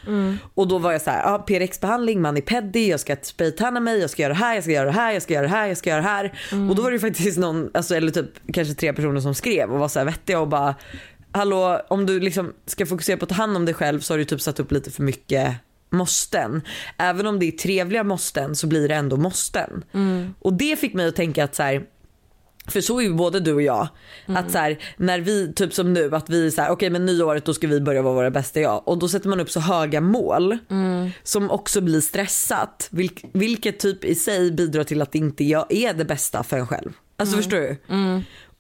Och 0.54 0.68
då 0.68 0.78
var 0.78 0.92
jag 0.92 1.02
så 1.02 1.10
här, 1.10 1.22
ja, 1.22 1.44
PRX-behandling, 1.46 2.20
manipedi, 2.20 2.90
jag 2.90 3.00
ska 3.00 3.16
spraytanna 3.22 3.80
mig, 3.80 4.00
jag 4.00 4.10
ska 4.10 4.22
göra 4.22 4.32
det 4.32 4.38
här, 4.38 4.54
jag 4.54 4.64
ska 4.64 4.72
göra 4.72 4.86
det 4.86 4.92
här, 4.92 5.12
jag 5.12 5.22
ska 5.22 5.34
göra 5.34 5.42
det 5.46 5.48
här, 5.52 5.66
jag 5.66 5.76
ska 5.76 5.90
göra 5.90 6.00
det 6.00 6.08
här. 6.08 6.32
Och 6.70 6.76
då 6.76 6.82
var 6.82 6.90
det 6.90 6.98
faktiskt 6.98 7.38
någon, 7.38 7.70
alltså, 7.74 7.94
eller 7.94 8.10
typ 8.10 8.30
kanske 8.52 8.74
tre 8.74 8.92
personer 8.92 9.20
som 9.20 9.34
skrev 9.34 9.72
och 9.72 9.78
var 9.78 9.88
så 9.88 9.98
här 9.98 10.06
vettiga 10.06 10.40
och 10.40 10.48
bara 10.48 10.74
hallå 11.32 11.80
om 11.88 12.06
du 12.06 12.20
liksom 12.20 12.52
ska 12.66 12.86
fokusera 12.86 13.16
på 13.16 13.24
att 13.24 13.28
ta 13.28 13.34
hand 13.34 13.56
om 13.56 13.64
dig 13.64 13.74
själv 13.74 14.00
så 14.00 14.12
har 14.12 14.18
du 14.18 14.24
typ 14.24 14.40
satt 14.40 14.60
upp 14.60 14.72
lite 14.72 14.90
för 14.90 15.02
mycket 15.02 15.54
måsten. 15.92 16.62
Även 16.98 17.26
om 17.26 17.38
det 17.38 17.46
är 17.46 17.52
trevliga 17.52 18.04
måsten 18.04 18.56
så 18.56 18.66
blir 18.66 18.88
det 18.88 18.94
ändå 18.94 19.16
måsten. 19.16 19.84
Och 20.38 20.52
det 20.52 20.76
fick 20.76 20.94
mig 20.94 21.08
att 21.08 21.16
tänka 21.16 21.44
att 21.44 21.54
så 21.54 21.62
här, 21.62 21.82
för 22.66 22.80
så 22.80 22.98
är 22.98 23.04
ju 23.04 23.14
både 23.14 23.40
du 23.40 23.52
och 23.52 23.62
jag. 23.62 23.88
Att 24.26 24.50
så 24.50 24.58
här, 24.58 24.78
när 24.96 25.20
vi, 25.20 25.52
typ 25.52 25.72
som 25.74 25.92
nu, 25.92 26.14
att 26.14 26.30
vi 26.30 26.46
är 26.46 26.50
så 26.50 26.62
här, 26.62 26.70
okej 26.70 26.90
men 26.90 27.06
nyåret 27.06 27.44
då 27.44 27.54
ska 27.54 27.66
vi 27.66 27.80
börja 27.80 28.02
vara 28.02 28.14
våra 28.14 28.30
bästa 28.30 28.60
jag. 28.60 28.88
Och 28.88 28.98
då 28.98 29.08
sätter 29.08 29.28
man 29.28 29.40
upp 29.40 29.50
så 29.50 29.60
höga 29.60 30.00
mål 30.00 30.58
som 31.22 31.50
också 31.50 31.80
blir 31.80 32.00
stressat. 32.00 32.88
Vilk, 32.90 33.24
vilket 33.32 33.78
typ 33.78 34.04
i 34.04 34.14
sig 34.14 34.52
bidrar 34.52 34.84
till 34.84 35.02
att 35.02 35.14
inte 35.14 35.44
jag 35.44 35.66
är 35.68 35.94
det 35.94 36.04
bästa 36.04 36.42
för 36.42 36.58
en 36.58 36.66
själv. 36.66 36.92
Alltså 37.16 37.36
förstår 37.36 37.58
du? 37.58 37.76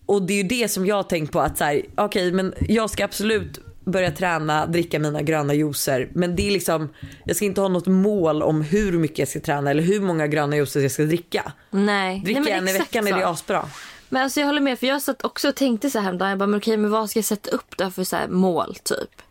Och 0.06 0.22
det 0.22 0.32
är 0.32 0.42
ju 0.42 0.48
det 0.48 0.68
som 0.68 0.86
jag 0.86 0.96
har 0.96 1.02
tänkt 1.02 1.32
på 1.32 1.40
att 1.40 1.58
så 1.58 1.64
här, 1.64 1.82
okej 1.96 2.32
men 2.32 2.54
jag 2.60 2.90
ska 2.90 3.04
absolut 3.04 3.60
börja 3.84 4.10
träna, 4.10 4.66
dricka 4.66 4.98
mina 4.98 5.22
gröna 5.22 5.54
juicer. 5.54 6.08
Men 6.14 6.36
det 6.36 6.46
är 6.46 6.50
liksom, 6.50 6.88
jag 7.24 7.36
ska 7.36 7.44
inte 7.44 7.60
ha 7.60 7.68
något 7.68 7.86
mål 7.86 8.42
om 8.42 8.62
hur 8.62 8.92
mycket 8.92 9.18
jag 9.18 9.28
ska 9.28 9.40
träna 9.40 9.70
eller 9.70 9.82
hur 9.82 10.00
många 10.00 10.26
gröna 10.26 10.56
juicer 10.56 10.80
jag 10.80 10.90
ska 10.90 11.02
dricka. 11.02 11.52
Nej. 11.70 12.20
Dricka 12.24 12.40
Nej, 12.40 12.52
en 12.52 12.68
i 12.68 12.72
veckan 12.72 13.06
är 13.06 13.10
så. 13.10 13.16
det 13.16 13.28
asbra. 13.28 13.68
Men 14.08 14.22
alltså 14.22 14.40
jag 14.40 14.46
håller 14.46 14.60
med 14.60 14.78
för 14.78 14.86
jag 14.86 15.02
satt 15.02 15.24
också 15.24 15.48
och 15.48 15.54
tänkte 15.54 15.90
så 15.90 15.98
här 15.98 16.04
häromdagen. 16.04 16.30
Jag 16.30 16.38
bara, 16.38 16.46
men 16.46 16.58
okej 16.58 16.76
men 16.76 16.90
vad 16.90 17.10
ska 17.10 17.18
jag 17.18 17.24
sätta 17.24 17.50
upp 17.50 17.76
då 17.76 17.90
för 17.90 18.04
så 18.04 18.16
här 18.16 18.28
mål 18.28 18.74
typ? 18.82 19.22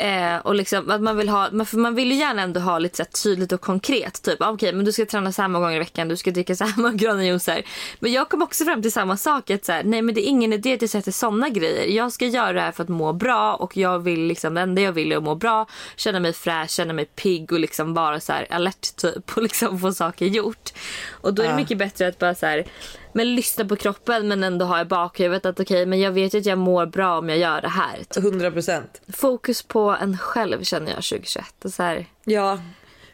Eh, 0.00 0.36
och 0.36 0.54
liksom 0.54 0.90
att 0.90 1.00
man 1.00 1.16
vill 1.16 1.28
ha, 1.28 1.48
man- 1.52 1.66
för 1.66 1.76
man 1.78 1.94
vill 1.94 2.12
ju 2.12 2.18
gärna 2.18 2.42
ändå 2.42 2.60
ha 2.60 2.78
lite 2.78 2.96
så 2.96 3.02
här 3.02 3.10
tydligt 3.10 3.52
och 3.52 3.60
konkret. 3.60 4.22
Typ 4.22 4.42
ah, 4.42 4.50
okej 4.50 4.72
men 4.72 4.84
du 4.84 4.92
ska 4.92 5.06
träna 5.06 5.32
så 5.32 5.42
här 5.42 5.48
många 5.48 5.64
gånger 5.64 5.76
i 5.76 5.78
veckan, 5.78 6.08
du 6.08 6.16
ska 6.16 6.30
dricka 6.30 6.56
så 6.56 6.64
här 6.64 6.72
många 6.76 6.94
gröna 6.94 7.24
juicer. 7.24 7.62
Men 8.00 8.12
jag 8.12 8.28
kom 8.28 8.42
också 8.42 8.64
fram 8.64 8.82
till 8.82 8.92
samma 8.92 9.16
sak. 9.16 9.50
Att 9.50 9.64
så 9.64 9.72
här, 9.72 9.82
nej 9.84 10.02
men 10.02 10.14
det 10.14 10.20
är 10.26 10.28
ingen 10.28 10.52
idé 10.52 10.74
att 10.74 10.80
jag 10.82 10.90
sätter 10.90 11.12
sådana 11.12 11.48
grejer. 11.48 11.84
Jag 11.96 12.12
ska 12.12 12.26
göra 12.26 12.52
det 12.52 12.60
här 12.60 12.72
för 12.72 12.82
att 12.82 12.88
må 12.88 13.12
bra 13.12 13.54
och 13.54 13.76
jag 13.76 13.98
vill 13.98 14.20
liksom, 14.20 14.54
det 14.54 14.60
enda 14.60 14.82
jag 14.82 14.92
vill 14.92 15.12
är 15.12 15.16
att 15.16 15.22
må 15.22 15.34
bra. 15.34 15.66
Känna 15.96 16.20
mig 16.20 16.32
fräsch, 16.32 16.70
känna 16.70 16.92
mig 16.92 17.04
pigg 17.04 17.52
och 17.52 17.60
liksom 17.60 17.94
vara 17.94 18.20
så 18.20 18.32
här 18.32 18.46
alert 18.50 18.96
typ 18.96 19.32
och 19.36 19.42
liksom 19.42 19.80
få 19.80 19.92
saker 19.92 20.26
gjort. 20.26 20.70
Och 21.10 21.34
då 21.34 21.42
är 21.42 21.48
det 21.48 21.56
mycket 21.56 21.78
bättre 21.78 22.08
att 22.08 22.18
bara 22.18 22.34
så 22.34 22.46
här 22.46 22.64
men 23.12 23.34
lyssna 23.34 23.64
på 23.64 23.76
kroppen 23.76 24.28
men 24.28 24.44
ändå 24.44 24.64
ha 24.64 24.80
i 24.80 24.84
bakhuvudet 24.84 25.46
att 25.46 25.60
okej 25.60 25.86
men 25.86 26.00
jag 26.00 26.12
vet 26.12 26.34
ju 26.34 26.38
att 26.38 26.46
jag 26.46 26.58
mår 26.58 26.86
bra 26.86 27.18
om 27.18 27.28
jag 27.28 27.38
gör 27.38 27.60
det 27.60 27.68
här. 27.68 27.96
Typ. 28.08 28.24
100 28.24 28.50
procent. 28.50 29.00
Fokus 29.08 29.62
på 29.62 29.90
en 29.90 30.18
själv 30.18 30.62
känner 30.62 30.86
jag 30.86 31.04
2021. 31.04 31.64
Och 31.64 31.70
så 31.70 31.82
här, 31.82 32.06
Ja, 32.24 32.60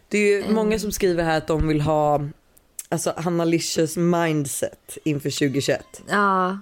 det 0.08 0.18
är 0.18 0.46
ju 0.46 0.52
många 0.52 0.78
som 0.78 0.92
skriver 0.92 1.24
här 1.24 1.38
att 1.38 1.46
de 1.46 1.68
vill 1.68 1.80
ha 1.80 2.20
alltså 2.88 3.14
Hanna 3.16 3.44
Licious 3.44 3.96
mindset 3.96 4.98
inför 5.04 5.30
2021. 5.30 6.02
ja. 6.08 6.58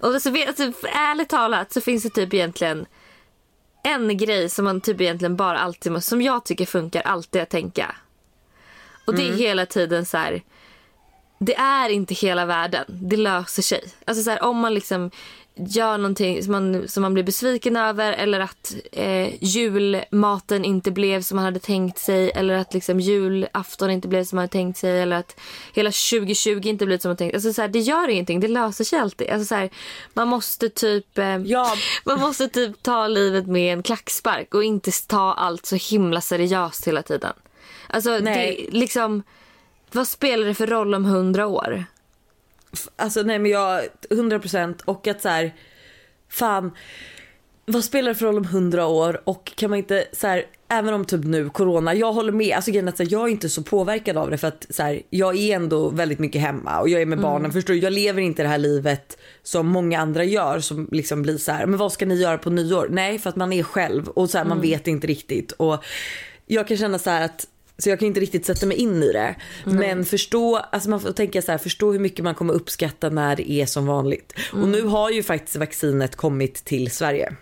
Och 0.00 0.22
så 0.22 0.30
vet, 0.30 0.48
alltså, 0.48 0.72
för 0.72 0.88
ärligt 0.88 1.28
talat 1.28 1.72
så 1.72 1.80
finns 1.80 2.02
det 2.02 2.10
typ 2.10 2.34
egentligen 2.34 2.86
en 3.82 4.16
grej 4.16 4.48
som 4.48 4.64
man 4.64 4.80
typ 4.80 5.00
egentligen 5.00 5.36
bara 5.36 5.58
alltid 5.58 5.92
måste, 5.92 6.08
som 6.10 6.22
jag 6.22 6.44
tycker 6.44 6.66
funkar 6.66 7.02
alltid 7.02 7.42
att 7.42 7.50
tänka. 7.50 7.96
Och 9.06 9.14
det 9.14 9.28
är 9.28 9.32
hela 9.32 9.66
tiden 9.66 10.06
så 10.06 10.16
här. 10.16 10.42
Det 11.44 11.54
är 11.56 11.88
inte 11.88 12.14
hela 12.14 12.46
världen. 12.46 12.84
Det 12.88 13.16
löser 13.16 13.62
sig. 13.62 13.84
Alltså 14.04 14.22
så 14.22 14.30
här, 14.30 14.42
om 14.42 14.56
man 14.56 14.74
liksom 14.74 15.10
gör 15.54 15.98
någonting 15.98 16.42
som 16.42 16.52
man, 16.52 16.88
som 16.88 17.02
man 17.02 17.14
blir 17.14 17.24
besviken 17.24 17.76
över 17.76 18.12
eller 18.12 18.40
att 18.40 18.74
eh, 18.92 19.44
julmaten 19.44 20.64
inte 20.64 20.90
blev 20.90 21.22
som 21.22 21.36
man 21.36 21.44
hade 21.44 21.60
tänkt 21.60 21.98
sig 21.98 22.30
eller 22.30 22.54
att 22.54 22.74
liksom 22.74 23.00
julafton 23.00 23.90
inte 23.90 24.08
blev 24.08 24.24
som 24.24 24.36
man 24.36 24.42
hade 24.42 24.52
tänkt 24.52 24.78
sig 24.78 25.00
eller 25.00 25.16
att 25.16 25.40
hela 25.74 25.88
2020 25.88 26.60
inte 26.64 26.86
blev 26.86 26.98
som 26.98 27.08
man 27.08 27.16
tänkt 27.16 27.34
alltså 27.34 27.52
så 27.52 27.62
här, 27.62 27.68
Det 27.68 27.78
gör 27.78 28.08
ingenting, 28.08 28.40
det 28.40 28.48
löser 28.48 28.84
sig 28.84 28.98
alltid. 28.98 29.30
Alltså 29.30 29.46
så 29.46 29.54
här, 29.54 29.70
man 30.14 30.28
måste 30.28 30.68
typ 30.68 31.18
eh, 31.18 31.36
Ja, 31.36 31.74
man 32.04 32.20
måste 32.20 32.48
typ 32.48 32.82
ta 32.82 33.08
livet 33.08 33.46
med 33.46 33.72
en 33.72 33.82
klackspark 33.82 34.54
och 34.54 34.64
inte 34.64 34.90
ta 35.06 35.32
allt 35.32 35.66
så 35.66 35.76
himla 35.76 36.20
seriöst 36.20 36.88
hela 36.88 37.02
tiden. 37.02 37.32
Alltså 37.86 38.18
Nej. 38.18 38.66
det 38.70 38.78
liksom 38.78 39.22
vad 39.92 40.08
spelar 40.08 40.46
det 40.46 40.54
för 40.54 40.66
roll 40.66 40.94
om 40.94 41.04
hundra 41.04 41.46
år? 41.46 41.84
alltså 42.96 43.22
nej 43.22 43.38
men 43.38 43.50
jag 43.50 43.82
100 44.10 44.38
procent 44.38 44.80
och 44.80 45.06
att 45.06 45.22
så 45.22 45.28
här, 45.28 45.54
fan 46.28 46.70
vad 47.66 47.84
spelar 47.84 48.08
det 48.08 48.14
för 48.14 48.26
roll 48.26 48.36
om 48.36 48.44
100 48.44 48.86
år 48.86 49.20
och 49.24 49.52
kan 49.56 49.70
man 49.70 49.78
inte 49.78 50.04
så 50.12 50.26
här, 50.26 50.44
även 50.68 50.94
om 50.94 51.04
typ 51.04 51.24
nu 51.24 51.48
corona, 51.48 51.94
jag 51.94 52.12
håller 52.12 52.32
med, 52.32 52.56
alltså 52.56 52.70
grejen 52.70 52.88
att 52.88 53.10
jag 53.10 53.22
är 53.22 53.28
inte 53.28 53.48
så 53.48 53.62
påverkad 53.62 54.16
av 54.16 54.30
det 54.30 54.38
för 54.38 54.48
att 54.48 54.66
så 54.70 54.82
här, 54.82 55.02
jag 55.10 55.36
är 55.36 55.56
ändå 55.56 55.88
väldigt 55.88 56.18
mycket 56.18 56.40
hemma 56.40 56.80
och 56.80 56.88
jag 56.88 57.02
är 57.02 57.06
med 57.06 57.20
barnen, 57.20 57.52
förstår 57.52 57.74
du? 57.74 57.80
Jag 57.80 57.92
lever 57.92 58.22
inte 58.22 58.42
det 58.42 58.48
här 58.48 58.58
livet 58.58 59.18
som 59.42 59.66
många 59.66 60.00
andra 60.00 60.24
gör 60.24 60.60
som 60.60 60.88
liksom 60.92 61.22
blir 61.22 61.38
så 61.38 61.52
här, 61.52 61.66
men 61.66 61.78
vad 61.78 61.92
ska 61.92 62.06
ni 62.06 62.14
göra 62.14 62.38
på 62.38 62.50
nyår? 62.50 62.88
Nej, 62.90 63.18
för 63.18 63.30
att 63.30 63.36
man 63.36 63.52
är 63.52 63.62
själv 63.62 64.08
och 64.08 64.30
så 64.30 64.38
här, 64.38 64.44
man 64.44 64.60
vet 64.60 64.86
inte 64.86 65.06
riktigt 65.06 65.52
och 65.52 65.84
jag 66.46 66.68
kan 66.68 66.76
känna 66.76 66.98
så 66.98 67.10
här 67.10 67.24
att 67.24 67.46
så 67.80 67.90
jag 67.90 67.98
kan 67.98 68.08
inte 68.08 68.20
riktigt 68.20 68.46
sätta 68.46 68.66
mig 68.66 68.76
in 68.76 69.02
i 69.02 69.12
det. 69.12 69.34
Men 69.64 70.04
förstå, 70.04 70.56
alltså 70.56 70.90
man 70.90 71.00
får 71.00 71.12
tänka 71.12 71.42
så 71.42 71.50
här, 71.52 71.58
förstå 71.58 71.92
hur 71.92 71.98
mycket 71.98 72.24
man 72.24 72.34
kommer 72.34 72.54
uppskatta 72.54 73.08
när 73.08 73.36
det 73.36 73.50
är 73.50 73.66
som 73.66 73.86
vanligt. 73.86 74.32
Och 74.52 74.68
nu 74.68 74.82
har 74.82 75.10
ju 75.10 75.22
faktiskt 75.22 75.56
vaccinet 75.56 76.16
kommit 76.16 76.64
till 76.64 76.90
Sverige. 76.90 77.36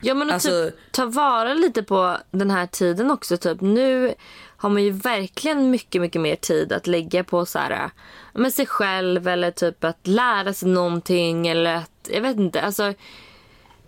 Ja 0.00 0.14
men 0.14 0.28
att 0.28 0.34
Alltså- 0.34 0.64
typ 0.70 0.74
ta 0.92 1.06
vara 1.06 1.54
lite 1.54 1.82
på 1.82 2.16
den 2.30 2.50
här 2.50 2.66
tiden 2.66 3.10
också. 3.10 3.36
Typ. 3.36 3.60
Nu 3.60 4.14
har 4.56 4.70
man 4.70 4.82
ju 4.84 4.90
verkligen 4.90 5.70
mycket, 5.70 6.00
mycket 6.02 6.20
mer 6.20 6.36
tid 6.36 6.72
att 6.72 6.86
lägga 6.86 7.24
på 7.24 7.46
så 7.46 7.58
här, 7.58 7.90
med 8.34 8.54
sig 8.54 8.66
själv 8.66 9.28
eller 9.28 9.50
typ 9.50 9.84
att 9.84 10.06
lära 10.06 10.52
sig 10.52 10.68
någonting 10.68 11.48
eller 11.48 11.74
att, 11.74 12.08
jag 12.12 12.20
vet 12.20 12.36
inte. 12.36 12.60
Alltså, 12.60 12.94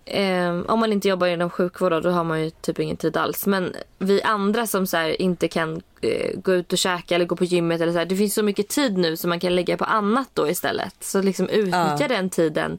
eh, 0.05 0.59
om 0.67 0.79
man 0.79 0.93
inte 0.93 1.07
jobbar 1.07 1.27
inom 1.27 1.49
sjukvård 1.49 1.91
då, 1.91 1.99
då 1.99 2.09
har 2.09 2.23
man 2.23 2.41
ju 2.43 2.49
typ 2.49 2.79
ingen 2.79 2.97
tid 2.97 3.17
alls. 3.17 3.45
Men 3.45 3.75
vi 3.97 4.21
andra 4.21 4.67
som 4.67 4.87
så 4.87 4.97
här, 4.97 5.21
inte 5.21 5.47
kan 5.47 5.81
eh, 6.01 6.31
gå 6.39 6.53
ut 6.53 6.71
och 6.73 6.77
käka 6.77 7.15
eller 7.15 7.25
gå 7.25 7.35
på 7.35 7.43
gymmet 7.45 7.81
eller 7.81 7.91
så 7.91 7.97
här, 7.97 8.05
det 8.05 8.15
finns 8.15 8.33
så 8.33 8.43
mycket 8.43 8.67
tid 8.67 8.97
nu 8.97 9.17
som 9.17 9.29
man 9.29 9.39
kan 9.39 9.55
lägga 9.55 9.77
på 9.77 9.85
annat 9.85 10.29
då 10.33 10.49
istället. 10.49 10.95
Så 10.99 11.21
liksom 11.21 11.49
utnyttja 11.49 11.97
Ja. 11.99 12.07
den 12.07 12.29
tiden. 12.29 12.77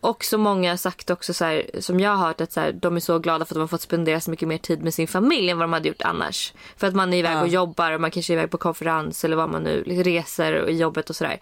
Och 0.00 0.24
så 0.24 0.38
många 0.38 0.70
har 0.70 0.76
sagt 0.76 1.10
också 1.10 1.34
så 1.34 1.44
här, 1.44 1.70
som 1.80 2.00
jag 2.00 2.10
har 2.10 2.26
hört 2.26 2.40
att 2.40 2.52
så 2.52 2.60
här, 2.60 2.72
de 2.72 2.96
är 2.96 3.00
så 3.00 3.18
glada 3.18 3.44
för 3.44 3.52
att 3.52 3.56
de 3.56 3.60
har 3.60 3.66
fått 3.68 3.82
spendera 3.82 4.20
så 4.20 4.30
mycket 4.30 4.48
mer 4.48 4.58
tid 4.58 4.82
med 4.82 4.94
sin 4.94 5.08
familj 5.08 5.50
än 5.50 5.58
vad 5.58 5.64
de 5.64 5.72
hade 5.72 5.88
gjort 5.88 6.02
annars. 6.02 6.52
För 6.76 6.86
att 6.86 6.94
man 6.94 7.14
är 7.14 7.18
iväg 7.18 7.36
Ja. 7.36 7.40
och 7.42 7.48
jobbar 7.48 7.92
och 7.92 8.00
man 8.00 8.10
kanske 8.10 8.32
är 8.32 8.34
iväg 8.36 8.50
på 8.50 8.58
konferens 8.58 9.24
eller 9.24 9.36
vad 9.36 9.48
man 9.50 9.62
nu 9.62 9.84
liksom 9.86 10.04
reser 10.04 10.54
och 10.62 10.70
i 10.70 10.76
jobbet 10.76 11.10
och 11.10 11.16
sådär. 11.16 11.38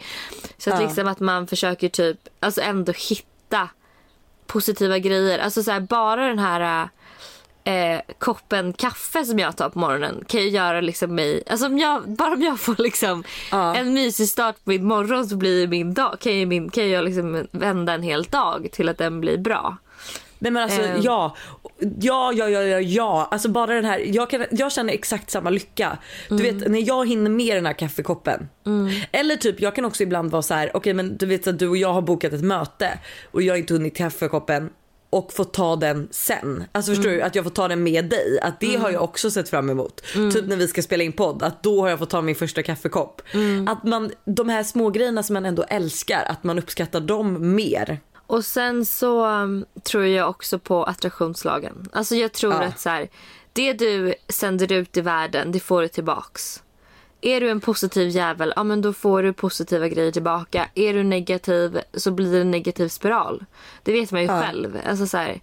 Så 0.58 0.72
att 0.72 0.80
Ja. 0.80 0.86
liksom 0.86 1.08
att 1.08 1.20
man 1.20 1.46
försöker 1.46 1.88
typ 1.88 2.18
alltså 2.40 2.60
ändå 2.60 2.92
hitta 3.08 3.68
positiva 4.52 4.98
grejer. 4.98 5.38
Alltså 5.38 5.62
så 5.62 5.70
här, 5.70 5.80
bara 5.80 6.26
den 6.28 6.38
här 6.38 6.88
eh, 7.64 8.00
koppen 8.18 8.72
kaffe 8.72 9.24
som 9.24 9.38
jag 9.38 9.56
tar 9.56 9.68
på 9.68 9.78
morgonen 9.78 10.24
kan 10.28 10.40
ju 10.40 10.48
göra 10.48 10.80
liksom 10.80 11.14
mig, 11.14 11.42
alltså 11.50 11.66
om 11.66 11.78
jag, 11.78 12.08
bara 12.08 12.32
om 12.32 12.42
jag 12.42 12.60
får 12.60 12.76
liksom 12.78 13.24
Ja. 13.50 13.74
en 13.74 13.94
mysig 13.94 14.28
start 14.28 14.54
på 14.64 14.70
min 14.70 14.84
morgon 14.84 15.26
så 15.28 15.36
blir 15.36 15.68
min 15.68 15.94
dag, 15.94 16.16
kan 16.20 16.32
ju, 16.38 16.46
min, 16.46 16.70
kan 16.70 16.90
jag 16.90 17.04
liksom 17.04 17.46
vända 17.50 17.92
en 17.92 18.02
hel 18.02 18.22
dag 18.24 18.68
till 18.72 18.88
att 18.88 18.98
den 18.98 19.20
blir 19.20 19.38
bra. 19.38 19.76
Nej 20.42 20.52
men 20.52 20.62
alltså 20.62 20.80
Ehm. 20.82 21.00
ja, 21.02 21.36
ja, 22.00 22.32
ja, 22.32 22.48
ja, 22.48 22.62
ja, 22.62 22.80
ja. 22.80 23.28
Alltså 23.30 23.48
bara 23.48 23.74
den 23.74 23.84
här, 23.84 23.98
jag, 23.98 24.30
kan, 24.30 24.44
jag 24.50 24.72
känner 24.72 24.92
exakt 24.92 25.30
samma 25.30 25.50
lycka. 25.50 25.98
Du 26.28 26.36
vet 26.36 26.68
när 26.70 26.88
jag 26.88 27.08
hinner 27.08 27.30
med 27.30 27.56
den 27.56 27.66
här 27.66 27.72
kaffekoppen. 27.72 28.48
Eller 29.12 29.36
typ 29.36 29.60
jag 29.60 29.74
kan 29.74 29.84
också 29.84 30.02
ibland 30.02 30.30
vara 30.30 30.42
så 30.42 30.54
här, 30.54 30.76
okej 30.76 30.94
men 30.94 31.16
du 31.16 31.26
vet 31.26 31.46
att 31.46 31.58
du 31.58 31.68
och 31.68 31.76
jag 31.76 31.92
har 31.92 32.02
bokat 32.02 32.32
ett 32.32 32.44
möte 32.44 32.98
och 33.30 33.42
jag 33.42 33.52
har 33.54 33.58
inte 33.58 33.74
hunnit 33.74 33.96
kaffekoppen 33.96 34.70
och 35.10 35.32
få 35.32 35.44
ta 35.44 35.76
den 35.76 36.08
sen. 36.10 36.64
Alltså 36.72 36.94
förstår 36.94 37.10
du 37.10 37.22
att 37.22 37.34
jag 37.34 37.44
får 37.44 37.50
ta 37.50 37.68
den 37.68 37.82
med 37.82 38.04
dig. 38.04 38.38
Att 38.42 38.60
det 38.60 38.76
har 38.76 38.90
jag 38.90 39.02
också 39.02 39.30
sett 39.30 39.48
fram 39.48 39.70
emot. 39.70 40.02
Typ 40.12 40.46
när 40.46 40.56
vi 40.56 40.68
ska 40.68 40.82
spela 40.82 41.04
in 41.04 41.12
podd 41.12 41.42
att 41.42 41.62
då 41.62 41.80
har 41.80 41.88
jag 41.88 41.98
fått 41.98 42.10
ta 42.10 42.22
min 42.22 42.34
första 42.34 42.62
kaffekopp. 42.62 43.22
Att 43.68 43.84
man, 43.84 44.10
de 44.24 44.48
här 44.48 44.62
små 44.62 44.90
grejerna 44.90 45.22
som 45.22 45.34
man 45.34 45.46
ändå 45.46 45.62
älskar, 45.68 46.24
att 46.28 46.44
man 46.44 46.58
uppskattar 46.58 47.00
dem 47.00 47.54
mer. 47.54 48.00
Och 48.32 48.44
sen 48.44 48.84
så 48.86 49.26
um, 49.26 49.64
tror 49.82 50.04
jag 50.04 50.28
också 50.30 50.58
på 50.58 50.84
attraktionslagen. 50.84 51.88
Alltså 51.92 52.14
jag 52.16 52.32
tror 52.32 52.52
Ja. 52.54 52.62
att 52.62 52.80
så 52.80 52.88
här, 52.88 53.08
det 53.52 53.72
du 53.72 54.14
sänder 54.28 54.72
ut 54.72 54.96
i 54.96 55.00
världen, 55.00 55.52
det 55.52 55.60
får 55.60 55.82
du 55.82 55.88
tillbaks. 55.88 56.62
Är 57.20 57.40
du 57.40 57.50
en 57.50 57.60
positiv 57.60 58.08
jävel, 58.08 58.52
ja 58.56 58.62
men 58.64 58.82
då 58.82 58.92
får 58.92 59.22
du 59.22 59.32
positiva 59.32 59.88
grejer 59.88 60.12
tillbaka. 60.12 60.68
Är 60.74 60.94
du 60.94 61.02
negativ 61.02 61.80
så 61.94 62.10
blir 62.10 62.32
det 62.32 62.40
en 62.40 62.50
negativ 62.50 62.88
spiral. 62.88 63.44
Det 63.82 63.92
vet 63.92 64.12
man 64.12 64.20
ju 64.20 64.26
Ja. 64.26 64.42
själv. 64.42 64.78
Alltså 64.88 65.06
så 65.06 65.16
här, 65.16 65.40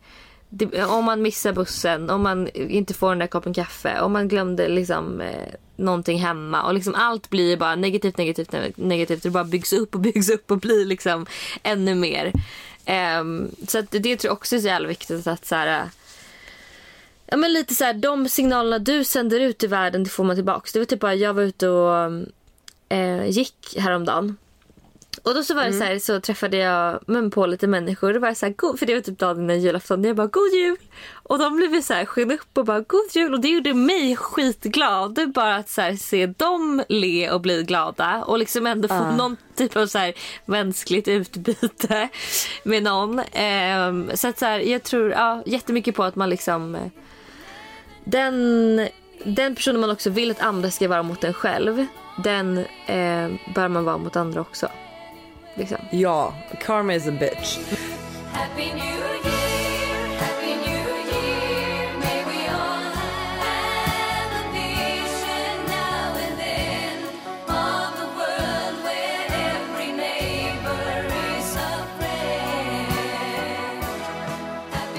det, 0.49 0.83
om 0.85 1.05
man 1.05 1.21
missar 1.21 1.53
bussen, 1.53 2.09
om 2.09 2.21
man 2.23 2.47
inte 2.53 2.93
får 2.93 3.09
den 3.09 3.19
där 3.19 3.27
koppen 3.27 3.53
kaffe, 3.53 4.01
om 4.01 4.13
man 4.13 4.27
glömde 4.27 4.67
liksom 4.67 5.21
eh, 5.21 5.53
någonting 5.75 6.19
hemma 6.19 6.63
och 6.63 6.73
liksom 6.73 6.95
allt 6.95 7.29
blir 7.29 7.57
bara 7.57 7.75
negativt, 7.75 8.17
negativt, 8.17 8.53
negativt. 8.77 9.23
Det 9.23 9.29
bara 9.29 9.43
byggs 9.43 9.73
upp 9.73 9.95
och 9.95 10.01
byggs 10.01 10.29
upp 10.29 10.51
och 10.51 10.57
blir 10.57 10.85
liksom 10.85 11.25
ännu 11.63 11.95
mer. 11.95 12.31
Um, 12.89 13.51
så 13.67 13.79
att 13.79 13.91
det 13.91 13.99
tror 14.01 14.17
jag 14.21 14.33
också 14.33 14.55
är 14.55 14.59
så 14.59 14.67
jävla 14.67 14.87
viktigt 14.87 15.27
att 15.27 15.45
så 15.45 15.55
här, 15.55 15.89
Ja 17.31 17.37
men 17.37 17.53
lite 17.53 17.75
så 17.75 17.83
här, 17.83 17.93
de 17.93 18.29
signalerna 18.29 18.79
du 18.79 19.03
sänder 19.03 19.39
ut 19.39 19.63
i 19.63 19.67
världen 19.67 20.03
det 20.03 20.09
får 20.09 20.23
man 20.23 20.35
tillbaka. 20.35 20.69
Det 20.73 20.79
var 20.79 20.85
typ 20.85 20.99
bara, 20.99 21.15
jag 21.15 21.33
var 21.33 21.43
ute 21.43 21.69
och 21.69 22.11
eh, 22.89 23.25
gick 23.29 23.75
häromdagen. 23.77 24.37
Och 25.23 25.33
då 25.33 25.43
så 25.43 25.53
var 25.55 25.65
det 25.65 25.73
så 25.73 25.83
här, 25.83 25.99
så 25.99 26.19
träffade 26.19 26.57
jag 26.57 26.99
men, 27.07 27.31
på 27.31 27.45
lite 27.45 27.67
människor. 27.67 28.13
Det 28.13 28.19
var 28.19 28.33
så 28.33 28.45
här, 28.45 28.53
god, 28.53 28.79
för 28.79 28.85
det 28.85 28.93
var 28.93 29.01
typ 29.01 29.19
dagen 29.19 29.43
innan 29.43 29.59
julafton. 29.61 30.03
Jag 30.03 30.15
bara 30.15 30.27
god 30.27 30.53
jul. 30.53 30.77
Och 31.13 31.39
de 31.39 31.55
blev 31.55 31.81
så 31.81 31.93
här 31.93 32.05
sken 32.05 32.31
upp 32.31 32.57
och 32.57 32.65
bara 32.65 32.79
god 32.79 33.09
jul. 33.15 33.33
Och 33.33 33.39
det 33.39 33.47
gjorde 33.47 33.73
mig 33.73 34.15
skitglad. 34.15 35.15
Det 35.15 35.27
bara 35.27 35.55
att 35.55 35.69
så 35.69 35.81
här, 35.81 35.95
se 35.95 36.25
dem 36.25 36.83
le 36.89 37.31
och 37.31 37.41
bli 37.41 37.63
glada. 37.63 38.23
Och 38.23 38.39
liksom 38.39 38.67
ändå 38.67 38.87
få 38.87 38.93
Ja. 38.93 39.15
någon 39.15 39.37
typ 39.55 39.75
av 39.75 39.87
så 39.87 39.97
här, 39.97 40.13
mänskligt 40.45 41.07
utbyte 41.07 42.09
med 42.63 42.83
någon. 42.83 43.21
Ehm, 43.31 44.09
så 44.13 44.27
att 44.27 44.39
så 44.39 44.45
här, 44.45 44.59
jag 44.59 44.83
tror 44.83 45.11
ja, 45.11 45.43
jättemycket 45.45 45.95
på 45.95 46.03
att 46.03 46.15
man 46.15 46.29
liksom 46.29 46.77
den, 48.03 48.87
den 49.23 49.55
personen 49.55 49.81
man 49.81 49.89
också 49.89 50.09
vill 50.09 50.31
att 50.31 50.41
andra 50.41 50.71
ska 50.71 50.87
vara 50.87 51.03
mot 51.03 51.23
en 51.23 51.33
själv, 51.33 51.85
den 52.23 52.57
eh, 52.85 53.29
bör 53.55 53.67
man 53.67 53.85
vara 53.85 53.97
mot 53.97 54.15
andra 54.15 54.41
också. 54.41 54.69
Liksom. 55.55 55.77
Ja, 55.89 56.33
karma 56.61 56.95
is 56.95 57.07
a 57.07 57.11
bitch. 57.11 57.57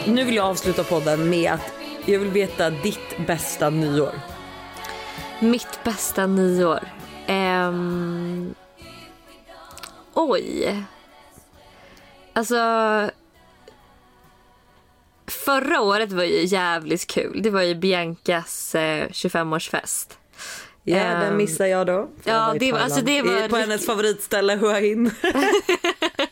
Nu 0.07 0.25
vill 0.25 0.35
jag 0.35 0.47
avsluta 0.47 0.85
podden 0.85 1.31
med 1.31 1.53
att 1.53 1.73
jag 2.07 2.19
vill 2.19 2.31
veta 2.31 2.71
ditt 2.71 3.27
bästa 3.27 3.71
nyår. 3.71 4.15
Mitt 5.41 5.85
bästa 5.85 6.27
nyår. 6.27 6.81
Ehm, 7.27 8.55
oj. 10.31 10.83
Alltså. 12.33 12.57
Förra 15.27 15.81
året 15.81 16.13
var 16.13 16.25
ju 16.25 16.45
jävligt 16.45 17.07
kul. 17.07 17.43
Det 17.43 17.51
var 17.51 17.63
ju 17.63 17.75
Biancas 17.75 18.75
eh, 18.75 19.07
25-årsfest. 19.09 20.07
Ja, 20.83 20.97
Ehm, 20.97 21.21
den 21.21 21.37
missar 21.37 21.67
jag 21.67 21.87
då. 21.87 21.93
Ja, 21.93 22.09
jag 22.25 22.47
var 22.47 22.55
det 22.59 22.73
var- 22.73 22.79
alltså, 22.79 23.01
det 23.01 23.23
var 23.23 23.45
I- 23.45 23.49
På 23.49 23.57
hennes 23.57 23.87
favoritställe 23.87 24.55
Hua 24.57 24.75
Hin. 24.75 25.11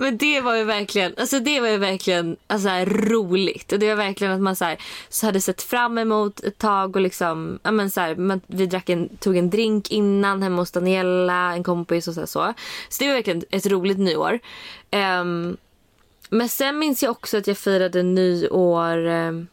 Men 0.00 0.16
det 0.16 0.40
var 0.40 0.56
ju 0.56 0.64
verkligen, 0.64 1.14
alltså 1.16 1.40
det 1.40 1.60
var 1.60 1.68
ju 1.68 1.76
verkligen 1.76 2.36
alltså, 2.46 2.68
här, 2.68 2.86
roligt. 2.86 3.72
Och 3.72 3.78
det 3.78 3.88
var 3.88 3.96
verkligen 3.96 4.32
att 4.32 4.40
man 4.40 4.56
så, 4.56 4.64
här, 4.64 4.78
så 5.08 5.26
hade 5.26 5.40
sett 5.40 5.62
fram 5.62 5.98
emot 5.98 6.40
ett 6.40 6.58
tag 6.58 6.96
och 6.96 7.02
liksom, 7.02 7.58
ja 7.62 7.70
men 7.70 7.90
så 7.90 8.00
här, 8.00 8.16
man, 8.16 8.40
vi 8.46 8.66
drack 8.66 8.88
en, 8.88 9.08
tog 9.16 9.36
en 9.36 9.50
drink 9.50 9.90
innan 9.90 10.42
hemma 10.42 10.62
hos 10.62 10.70
Daniela, 10.70 11.52
en 11.54 11.62
kompis 11.62 12.08
och 12.08 12.14
så. 12.14 12.20
här, 12.20 12.26
så. 12.26 12.54
Så 12.88 13.04
det 13.04 13.08
var 13.08 13.14
verkligen 13.14 13.42
ett 13.50 13.66
roligt 13.66 13.98
nyår. 13.98 14.38
Um, 14.92 15.56
men 16.30 16.48
sen 16.48 16.78
minns 16.78 17.02
jag 17.02 17.10
också 17.10 17.38
att 17.38 17.46
jag 17.46 17.58
firade 17.58 18.02
nyår 18.02 19.06
um, 19.06 19.48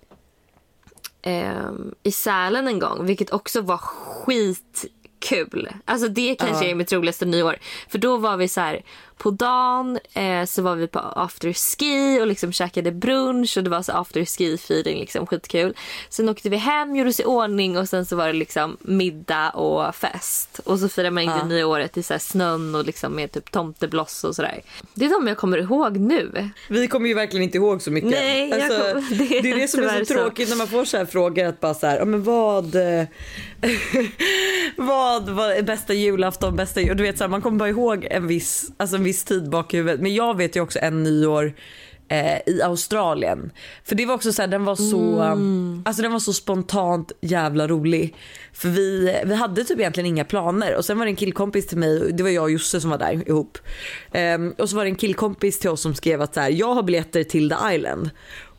i 2.03 2.11
Sälen 2.11 2.67
en 2.67 2.79
gång, 2.79 3.05
vilket 3.05 3.33
också 3.33 3.61
var 3.61 3.77
skit 3.77 4.85
skitkul. 5.21 5.69
Alltså 5.85 6.07
det 6.07 6.35
kanske 6.39 6.65
Ja. 6.65 6.71
är 6.71 6.75
mitt 6.75 6.93
roligaste 6.93 7.25
nyår. 7.25 7.57
För 7.89 7.97
då 7.97 8.17
var 8.17 8.37
vi 8.37 8.47
så 8.47 8.61
här 8.61 8.81
på 9.17 9.31
dagen 9.31 9.99
eh, 10.13 10.45
så 10.45 10.61
var 10.61 10.75
vi 10.75 10.87
på 10.87 10.99
afterski 10.99 12.19
och 12.21 12.27
liksom 12.27 12.51
käkade 12.51 12.91
brunch 12.91 13.57
och 13.57 13.63
det 13.63 13.69
var 13.69 13.81
så 13.81 13.91
afterski 13.91 14.53
feeling 14.53 14.99
liksom 14.99 15.27
skitkul. 15.27 15.73
Sen 16.09 16.29
åkte 16.29 16.49
vi 16.49 16.57
hem, 16.57 16.95
gjorde 16.95 17.09
oss 17.09 17.19
i 17.19 17.23
ordning 17.25 17.77
och 17.77 17.89
sen 17.89 18.05
så 18.05 18.15
var 18.15 18.27
det 18.27 18.33
liksom 18.33 18.77
middag 18.81 19.49
och 19.49 19.95
fest. 19.95 20.59
Och 20.65 20.79
så 20.79 20.89
firade 20.89 21.11
man 21.11 21.23
in 21.23 21.29
Ja. 21.29 21.37
det 21.37 21.45
nya 21.49 21.67
året 21.67 21.97
i 21.97 22.03
så 22.03 22.19
snön 22.19 22.75
och 22.75 22.85
liksom 22.85 23.13
med 23.15 23.31
typ 23.31 23.51
tomtebloss 23.51 24.23
och 24.23 24.35
sådär. 24.35 24.61
Det 24.93 25.05
är 25.05 25.09
de 25.09 25.27
jag 25.27 25.37
kommer 25.37 25.57
ihåg 25.57 25.97
nu. 25.97 26.49
Vi 26.69 26.87
kommer 26.87 27.07
ju 27.07 27.13
verkligen 27.13 27.43
inte 27.43 27.57
ihåg 27.57 27.81
så 27.81 27.91
mycket. 27.91 28.09
Nej, 28.09 28.53
alltså, 28.53 28.79
kommer- 28.93 29.17
det, 29.17 29.41
det 29.41 29.49
är 29.49 29.55
är 29.55 29.59
det 29.61 29.67
som 29.67 29.83
är 29.83 29.99
så 29.99 30.05
så. 30.05 30.13
tråkigt 30.13 30.49
när 30.49 30.55
man 30.55 30.67
får 30.67 30.85
så 30.85 30.97
här 30.97 31.05
frågor 31.05 31.45
att 31.45 31.59
bara 31.59 31.73
så 31.73 31.87
här, 31.87 32.05
men 32.05 32.23
vad, 32.23 32.75
eh, 32.75 33.05
vad 34.77 35.29
var 35.29 35.61
bästa 35.61 35.93
julafton, 35.93 36.55
bästa 36.55 36.81
jul? 36.81 36.97
Du 36.97 37.03
vet 37.03 37.17
så 37.17 37.23
här, 37.23 37.29
man 37.29 37.41
kommer 37.41 37.57
bara 37.57 37.69
ihåg 37.69 38.07
en 38.11 38.27
viss, 38.27 38.71
alltså 38.77 38.95
en 38.95 39.03
viss 39.03 39.23
tid 39.23 39.49
bak 39.49 39.73
i 39.73 39.77
huvudet. 39.77 40.01
Men 40.01 40.15
jag 40.15 40.37
vet 40.37 40.55
ju 40.55 40.61
också 40.61 40.79
en 40.79 41.03
nyår 41.03 41.53
eh, 42.07 42.37
i 42.45 42.61
Australien. 42.63 43.51
För 43.83 43.95
det 43.95 44.05
var 44.05 44.15
också 44.15 44.33
så 44.33 44.41
här, 44.41 44.49
den 44.49 44.65
var 44.65 44.75
så, 44.75 45.21
alltså 45.85 46.01
den 46.01 46.11
var 46.11 46.19
så 46.19 46.33
spontant 46.33 47.11
jävla 47.21 47.67
rolig. 47.67 48.15
För 48.53 48.69
vi, 48.69 49.15
vi 49.25 49.35
hade 49.35 49.63
typ 49.63 49.79
egentligen 49.79 50.07
inga 50.07 50.25
planer 50.25 50.75
och 50.75 50.85
sen 50.85 50.97
var 50.97 51.05
det 51.05 51.11
en 51.11 51.15
killkompis 51.15 51.67
till 51.67 51.77
mig, 51.77 52.11
det 52.13 52.23
var 52.23 52.29
jag 52.29 52.43
och 52.43 52.51
Josse 52.51 52.81
som 52.81 52.89
var 52.89 52.97
där 52.97 53.29
ihop. 53.29 53.57
Ehm, 54.11 54.53
och 54.57 54.69
så 54.69 54.75
var 54.75 54.83
det 54.83 54.89
en 54.89 54.95
killkompis 54.95 55.59
till 55.59 55.69
oss 55.69 55.81
som 55.81 55.95
skrev 55.95 56.21
att 56.21 56.33
så 56.33 56.39
här, 56.39 56.49
jag 56.49 56.73
har 56.73 56.83
biljetter 56.83 57.23
till 57.23 57.49
The 57.49 57.75
Island. 57.75 58.09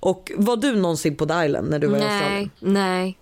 Och 0.01 0.32
var 0.36 0.57
du 0.57 0.76
någonsin 0.76 1.16
på 1.16 1.26
The 1.26 1.44
Island 1.44 1.70
när 1.70 1.78
du 1.78 1.86
var 1.86 1.99
i 1.99 2.03
Australien? 2.03 2.51
Nej, 2.61 2.72
nej. 2.72 3.18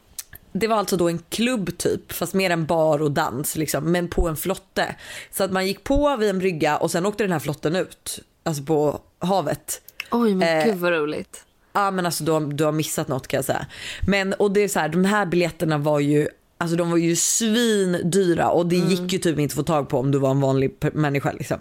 Det 0.58 0.66
var 0.66 0.76
alltså 0.76 0.96
då 0.96 1.08
en 1.08 1.18
klubb 1.28 1.78
typ, 1.78 2.12
fast 2.12 2.34
mer 2.34 2.50
en 2.50 2.66
bar 2.66 3.02
och 3.02 3.10
dans 3.10 3.56
liksom, 3.56 3.92
men 3.92 4.08
på 4.08 4.28
en 4.28 4.36
flotte. 4.36 4.96
Så 5.30 5.44
att 5.44 5.52
man 5.52 5.66
gick 5.66 5.84
på 5.84 6.16
vid 6.16 6.30
en 6.30 6.38
brygga 6.38 6.76
och 6.76 6.90
sen 6.90 7.06
åkte 7.06 7.24
den 7.24 7.32
här 7.32 7.38
flotten 7.38 7.76
ut, 7.76 8.18
alltså 8.42 8.62
på 8.62 9.00
havet. 9.18 9.82
Oj 10.10 10.34
men 10.34 10.58
Eh, 10.58 10.64
gud 10.64 10.76
vad 10.76 10.92
roligt. 10.92 11.44
Ja 11.72 11.90
men 11.90 12.06
alltså 12.06 12.24
du 12.24 12.32
har, 12.32 12.40
du 12.40 12.64
har 12.64 12.72
missat 12.72 13.08
något 13.08 13.26
kan 13.26 13.38
jag 13.38 13.44
säga. 13.44 13.66
Men 14.06 14.32
och 14.32 14.50
det 14.50 14.60
är 14.60 14.68
så 14.68 14.80
här, 14.80 14.88
de 14.88 15.04
här 15.04 15.26
biljetterna 15.26 15.78
var 15.78 16.00
ju 16.00 16.28
Alltså 16.58 16.76
de 16.76 16.90
var 16.90 16.96
ju 16.96 17.16
svindyra 17.16 18.50
och 18.50 18.66
det 18.66 18.76
gick 18.76 19.12
ju 19.12 19.18
typ 19.18 19.38
inte 19.38 19.52
att 19.52 19.56
få 19.56 19.62
tag 19.62 19.88
på 19.88 19.98
om 19.98 20.10
du 20.10 20.18
var 20.18 20.30
en 20.30 20.40
vanlig 20.40 20.76
människa 20.92 21.32
liksom. 21.32 21.58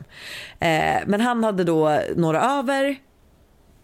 Eh, 0.60 1.00
men 1.08 1.22
han 1.22 1.43
hade 1.43 1.64
då 1.64 2.00
några 2.16 2.41
över. 2.41 2.96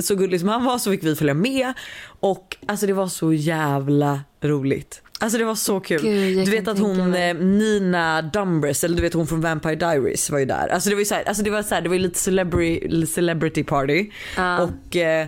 Så 0.01 0.15
gullig 0.15 0.39
som 0.39 0.49
han 0.49 0.65
var 0.65 0.77
så 0.77 0.91
fick 0.91 1.03
vi 1.03 1.15
följa 1.15 1.33
med 1.33 1.73
och 2.19 2.57
alltså 2.65 2.87
det 2.87 2.93
var 2.93 3.07
så 3.07 3.33
jävla 3.33 4.21
roligt. 4.41 5.01
Alltså 5.19 5.37
det 5.37 5.43
var 5.43 5.55
så 5.55 5.79
kul. 5.79 6.01
Gud, 6.01 6.45
du 6.45 6.51
vet 6.51 6.67
att 6.67 6.79
hon 6.79 7.13
eh, 7.13 7.35
Nina 7.35 8.21
Dumbress 8.21 8.83
eller 8.83 8.95
du 8.95 9.01
vet 9.01 9.13
hon 9.13 9.27
från 9.27 9.41
Vampire 9.41 9.75
Diaries 9.75 10.29
var 10.29 10.39
ju 10.39 10.45
där. 10.45 10.67
Alltså 10.67 10.89
det 10.89 10.95
var 10.95 10.99
ju 10.99 11.05
så 11.05 11.15
här, 11.15 11.23
alltså 11.23 11.43
det 11.43 11.49
var 11.49 11.63
så 11.63 11.75
här, 11.75 11.81
det 11.81 11.89
var 11.89 11.95
ju 11.95 12.01
lite 12.01 12.19
celebrity, 12.19 13.05
celebrity 13.05 13.63
party. 13.63 14.09
Ja. 14.37 14.61
Och 14.61 14.95
eh, 14.95 15.27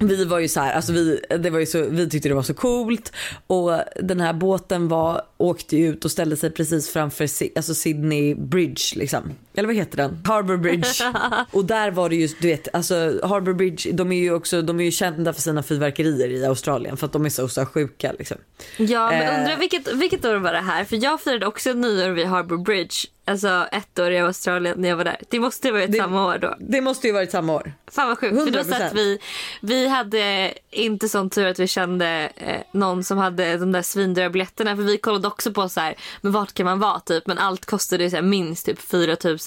vi 0.00 0.24
var 0.24 0.38
ju 0.38 0.48
så 0.48 0.60
här, 0.60 0.72
alltså 0.72 0.92
vi, 0.92 1.20
det 1.38 1.50
var 1.50 1.58
ju 1.58 1.66
så, 1.66 1.82
vi 1.82 2.08
tyckte 2.08 2.28
det 2.28 2.34
var 2.34 2.42
så 2.42 2.54
coolt 2.54 3.12
och 3.46 3.80
den 4.02 4.20
här 4.20 4.32
båten 4.32 4.88
var, 4.88 5.22
åkte 5.38 5.76
ut 5.76 6.04
och 6.04 6.10
ställde 6.10 6.36
sig 6.36 6.50
precis 6.50 6.90
framför 6.90 7.28
alltså 7.56 7.74
Sydney 7.74 8.34
Bridge 8.34 8.82
liksom. 8.94 9.22
Eller 9.54 9.66
vad 9.66 9.76
heter 9.76 9.96
den? 9.96 10.18
Harbour 10.24 10.56
Bridge. 10.56 11.12
och 11.52 11.64
där 11.64 11.90
var 11.90 12.08
det 12.08 12.16
ju, 12.16 12.28
du 12.40 12.48
vet, 12.48 12.74
alltså 12.74 12.94
Harbour 13.22 13.54
Bridge, 13.54 13.92
de 13.92 14.12
är 14.12 14.16
ju 14.16 14.34
också, 14.34 14.62
de 14.62 14.80
är 14.80 14.84
ju 14.84 14.90
kända 14.90 15.32
för 15.32 15.40
sina 15.42 15.62
fyrverkerier 15.62 16.28
i 16.28 16.46
Australien 16.46 16.96
för 16.96 17.06
att 17.06 17.12
de 17.12 17.24
är 17.24 17.30
så, 17.30 17.48
så 17.48 17.66
sjuka 17.66 18.12
liksom. 18.18 18.36
Ja, 18.76 19.10
men 19.10 19.22
Eh. 19.22 19.38
undrar 19.40 19.56
vilket, 19.56 19.92
vilket 19.92 20.24
år 20.24 20.34
var 20.36 20.52
det 20.52 20.58
här? 20.60 20.84
För 20.84 21.04
jag 21.04 21.20
firade 21.20 21.46
också 21.46 21.72
nyår 21.72 22.08
vid 22.10 22.26
Harbour 22.26 22.58
Bridge. 22.58 22.94
Alltså 23.28 23.66
ett 23.72 23.98
år 23.98 24.10
i 24.10 24.18
Australien 24.18 24.74
när 24.80 24.88
jag 24.88 24.96
var 24.96 25.04
där. 25.04 25.16
Det 25.28 25.38
måste 25.40 25.68
ju 25.68 25.72
varit 25.74 25.92
Det- 25.92 25.98
samma 25.98 26.26
år 26.26 26.38
då. 26.38 26.56
Det 26.60 26.80
måste 26.80 27.06
ju 27.06 27.12
varit 27.12 27.30
samma 27.30 27.54
år. 27.54 27.72
Fan 27.92 28.08
vad 28.08 28.18
sjukt. 28.18 28.34
För 28.44 28.50
då 28.50 28.58
100%. 28.58 28.78
satt 28.78 28.94
vi, 28.94 29.18
vi 29.62 29.88
hade 29.88 30.52
inte 30.70 31.08
sån 31.08 31.30
tur 31.30 31.46
att 31.46 31.58
vi 31.58 31.66
kände 31.66 32.32
eh, 32.36 32.60
någon 32.72 33.04
som 33.04 33.18
hade 33.18 33.56
de 33.56 33.72
där 33.72 33.82
svindyra 33.82 34.30
biljetterna. 34.30 34.76
För 34.76 34.82
vi 34.82 34.98
kollade 34.98 35.25
också 35.26 35.52
på 35.52 35.68
så 35.68 35.80
här, 35.80 35.94
men 36.20 36.32
vart 36.32 36.52
kan 36.52 36.66
man 36.66 36.78
vara 36.78 37.00
typ. 37.00 37.26
Men 37.26 37.38
allt 37.38 37.66
kostade 37.66 38.04
ju 38.04 38.10
så 38.10 38.16
här, 38.16 38.22
minst 38.22 38.66
typ 38.66 38.80
4 38.82 39.16
000. 39.24 39.38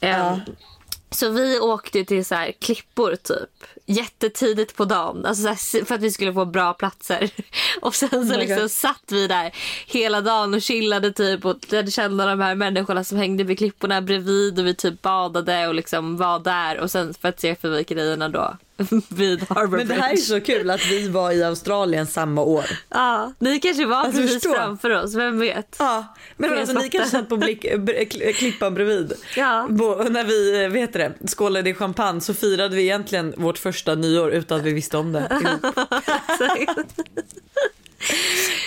Ehm, 0.00 0.40
Så 1.10 1.28
vi 1.30 1.58
åkte 1.60 2.04
till 2.04 2.24
så 2.24 2.34
här 2.34 2.52
klippor 2.60 3.16
typ. 3.16 3.64
Jättetidigt 3.86 4.76
på 4.76 4.84
dagen. 4.84 5.26
Alltså 5.26 5.42
så 5.42 5.48
här, 5.48 5.84
för 5.84 5.94
att 5.94 6.00
vi 6.00 6.10
skulle 6.10 6.32
få 6.32 6.44
bra 6.44 6.72
platser. 6.72 7.30
Och 7.80 7.94
sen 7.94 8.08
så 8.08 8.16
my 8.18 8.36
liksom 8.36 8.68
satt 8.68 9.02
vi 9.08 9.26
där 9.26 9.52
hela 9.86 10.20
dagen 10.20 10.54
och 10.54 10.62
chillade 10.62 11.12
typ. 11.12 11.44
Och 11.44 11.56
lärde 11.68 11.90
känna 11.90 12.26
de 12.26 12.40
här 12.40 12.54
människorna 12.54 13.04
som 13.04 13.18
hängde 13.18 13.44
vid 13.44 13.58
klipporna 13.58 14.02
bredvid. 14.02 14.58
Och 14.58 14.66
vi 14.66 14.74
typ 14.74 15.02
badade 15.02 15.68
och 15.68 15.74
liksom 15.74 16.16
var 16.16 16.38
där. 16.38 16.78
Och 16.80 16.90
sen 16.90 17.14
för 17.14 17.28
att 17.28 17.40
se 17.40 17.54
fyrverkerierna 17.54 18.28
då. 18.28 18.56
vid 19.08 19.50
Harbour 19.50 19.78
Men 19.78 19.88
det 19.88 19.94
här 19.94 20.12
är 20.12 20.16
så 20.16 20.40
kul 20.40 20.70
att 20.70 20.86
vi 20.90 21.08
var 21.08 21.30
i 21.32 21.42
Australien 21.44 22.06
samma 22.06 22.42
år. 22.42 22.64
Ja, 22.88 23.32
ni 23.38 23.60
kanske 23.60 23.86
var 23.86 23.96
Alltså, 23.96 24.20
precis 24.20 24.34
förstå. 24.34 24.54
framför 24.54 24.90
oss. 24.90 25.14
Vem 25.14 25.38
vet? 25.38 25.76
Ja, 25.78 26.14
men 26.36 26.50
Jag 26.50 26.58
alltså, 26.58 26.78
ni 26.78 26.88
kanske 26.88 27.10
satt 27.10 27.28
på 27.28 27.36
blick, 27.36 27.66
klippan 28.38 28.74
bredvid. 28.74 29.12
Ja. 29.36 29.66
Bo, 29.70 29.94
när 30.02 30.24
vi 30.24 30.64
eh, 30.64 30.70
vet 30.70 30.92
det, 30.92 31.12
skålade 31.26 31.70
i 31.70 31.74
champagne 31.74 32.20
så 32.20 32.34
firade 32.34 32.76
vi 32.76 32.82
egentligen 32.82 33.34
vårt 33.36 33.58
första 33.58 33.94
nyår 33.94 34.30
utan 34.30 34.58
att 34.58 34.64
vi 34.66 34.72
visste 34.72 34.96
om 34.96 35.12
det. 35.12 35.40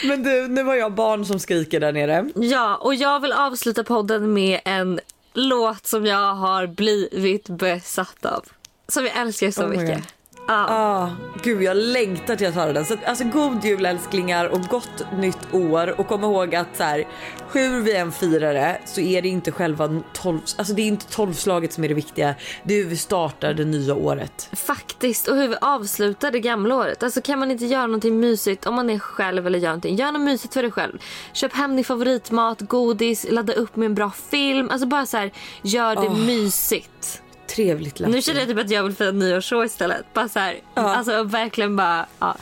Men 0.04 0.24
du, 0.24 0.48
nu 0.48 0.64
var 0.64 0.76
jag 0.76 0.94
barn 0.94 1.26
som 1.26 1.40
skriker 1.40 1.80
där 1.80 1.92
nere. 1.92 2.30
Ja, 2.36 2.76
och 2.76 2.96
jag 2.96 3.20
vill 3.20 3.32
avsluta 3.34 3.84
podden 3.84 4.34
med 4.34 4.60
en 4.66 5.00
låt 5.34 5.86
som 5.86 6.06
jag 6.06 6.34
har 6.36 6.68
blivit 6.68 7.50
besatt 7.50 8.26
av. 8.26 8.46
Som 8.88 9.06
jag 9.06 9.18
älskar 9.18 9.52
så 9.52 9.64
Oh 9.64 9.70
my 9.70 9.78
mycket. 9.78 10.16
Ja. 10.48 10.66
Ah, 10.70 11.10
gud 11.44 11.64
jag 11.64 11.78
längtar 11.78 12.36
till 12.36 12.48
att 12.48 12.56
höra 12.56 12.74
den. 12.74 12.86
Så, 12.86 12.98
alltså 13.06 13.24
god 13.24 13.66
jul 13.66 13.86
älsklingar 13.86 14.46
och 14.46 14.62
gott 14.62 15.06
nytt 15.18 15.54
år 15.54 16.00
och 16.00 16.08
kom 16.08 16.24
ihåg 16.24 16.56
att 16.56 16.78
så 16.78 16.84
här, 16.84 17.08
hur 17.52 17.82
vi 17.82 17.96
än 17.96 18.12
firar 18.12 18.54
det 18.54 18.80
så 18.86 19.02
är 19.02 19.22
det 19.22 19.28
inte 19.28 19.52
själva 19.52 20.02
tolv, 20.14 20.40
alltså 20.58 20.74
det 20.74 20.82
är 20.82 20.88
inte 20.88 21.06
tolvslaget 21.06 21.74
som 21.74 21.84
är 21.84 21.88
det 21.88 21.94
viktiga. 21.94 22.36
Det 22.64 22.74
är 22.74 22.84
hur 22.84 22.90
vi 22.90 22.98
startar 22.98 23.54
det 23.54 23.66
nya 23.66 23.96
året. 23.96 24.50
Faktiskt, 24.54 25.28
och 25.28 25.36
hur 25.36 25.48
vi 25.48 25.56
avslutar 25.62 26.32
det 26.32 26.40
gamla 26.40 26.76
året. 26.76 27.04
Alltså 27.04 27.22
kan 27.22 27.40
man 27.40 27.52
inte 27.52 27.66
göra 27.66 27.86
någonting 27.88 28.20
mysigt 28.20 28.66
om 28.66 28.76
man 28.76 28.90
är 28.90 29.00
själv 29.00 29.48
eller 29.48 29.60
gör 29.60 29.70
någonting. 29.70 29.96
Gör 29.96 30.12
något 30.12 30.22
mysigt 30.22 30.54
för 30.54 30.62
dig 30.62 30.72
själv. 30.72 30.98
Köp 31.34 31.54
hem 31.54 31.76
din 31.76 31.86
favoritmat, 31.86 32.62
godis, 32.62 33.26
ladda 33.30 33.54
upp 33.54 33.76
med 33.76 33.86
en 33.86 33.96
bra 33.96 34.12
film. 34.30 34.70
Alltså 34.70 34.88
bara 34.88 35.06
så 35.06 35.18
här, 35.18 35.32
gör 35.62 35.96
det 35.96 36.26
mysigt. 36.26 37.22
Trevligt 37.56 38.00
Lasse. 38.00 38.12
Nu 38.14 38.22
känner 38.22 38.40
jag 38.40 38.50
typ 38.50 38.60
att 38.60 38.70
jag 38.70 38.84
vill 38.84 38.96
fira 38.96 39.12
nyårsshow 39.12 39.66
istället. 39.66 40.14
Bara 40.14 40.30
så 40.30 40.40
här, 40.40 40.56
Ja. 40.76 40.96
alltså 40.96 41.24
verkligen 41.24 41.76
bara, 41.76 42.06
ja. 42.20 42.36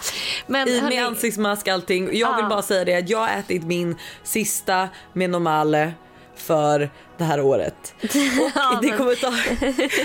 Men 0.48 0.68
I 0.68 0.80
hörni- 0.80 0.90
med 0.96 1.06
ansiktsmask 1.06 1.68
allting. 1.68 2.04
Jag 2.04 2.36
vill 2.36 2.44
Ja. 2.44 2.50
bara 2.50 2.62
säga 2.62 2.86
det 2.86 2.96
att 2.96 3.10
jag 3.10 3.18
har 3.20 3.28
ätit 3.30 3.64
min 3.64 3.96
sista 4.24 4.90
med 5.14 5.30
normale 5.30 5.94
för 6.36 6.90
det 7.18 7.24
här 7.24 7.42
året. 7.42 7.94
Ja, 8.56 8.80
det 8.82 8.90
kommer 8.90 9.16
ta... 9.16 9.32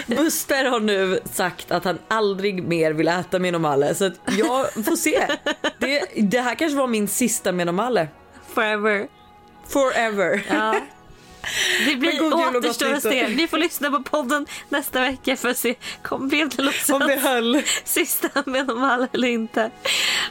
Buster 0.22 0.64
har 0.64 0.80
nu 0.80 1.20
sagt 1.32 1.70
att 1.70 1.84
han 1.84 1.98
aldrig 2.09 2.62
mer 2.62 2.92
vill 2.92 3.09
äta 3.09 3.38
med 3.38 3.52
normale 3.52 3.94
så 3.94 4.04
att 4.04 4.12
jag 4.38 4.72
får 4.84 4.96
se. 4.96 5.26
Det, 5.78 6.02
det 6.16 6.40
här 6.40 6.54
kanske 6.54 6.78
var 6.78 6.86
min 6.86 7.09
sista 7.09 7.52
med 7.52 7.66
normale. 7.66 8.09
forever. 8.54 9.06
Forever. 9.68 10.42
Ja. 10.50 10.80
Det 11.86 11.97
blir 11.97 12.18
gott 12.18 12.57
återstår 12.57 12.86
att 12.86 12.93
nytt 12.93 13.03
se. 13.03 13.26
Vi 13.26 13.49
får 13.49 13.59
lyssna 13.59 13.91
på 13.91 14.03
podden 14.03 14.47
nästa 14.68 15.01
vecka 15.01 15.36
för 15.36 15.49
att 15.49 15.59
se 15.59 15.74
kom 16.03 16.28
Om 16.93 17.01
det 17.01 17.16
höll. 17.16 17.62
sista 17.84 18.28
med 18.47 18.66
dem 18.66 18.84
alla 18.84 19.09
eller 19.12 19.28
inte. 19.28 19.70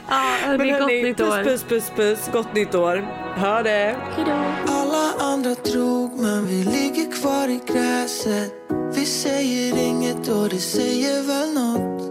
Ja, 0.08 0.36
hörni, 0.44 0.58
Men 0.58 0.68
gott 0.68 0.80
hörni, 0.80 1.02
nytt 1.02 1.16
puss 1.16 1.28
år. 1.32 1.44
puss 1.44 1.62
puss 1.62 1.90
puss. 1.96 2.18
Gott 2.32 2.54
nytt 2.54 2.74
år. 2.74 2.96
Hör 3.36 3.62
det. 3.62 3.96
Hejdå. 4.16 4.54
Alla 4.68 5.12
andra 5.20 5.54
drog 5.54 6.20
men 6.20 6.46
vi 6.46 6.64
ligger 6.64 7.12
kvar 7.12 7.48
i 7.48 7.60
gräset 7.72 8.52
Vi 8.94 9.06
säger 9.06 9.76
inget 9.78 10.28
och 10.28 10.48
det 10.48 10.58
säger 10.58 11.22
väl 11.22 11.52
något 11.54 12.08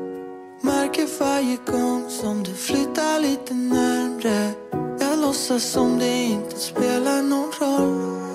Märker 0.61 1.19
varje 1.19 1.57
gång 1.65 2.09
som 2.09 2.43
du 2.43 2.53
flyttar 2.53 3.19
lite 3.19 3.53
närmre 3.53 4.51
Jag 4.99 5.19
låtsas 5.21 5.63
som 5.63 5.99
det 5.99 6.23
inte 6.23 6.59
spelar 6.59 7.21
någon 7.21 7.51
roll 7.59 8.26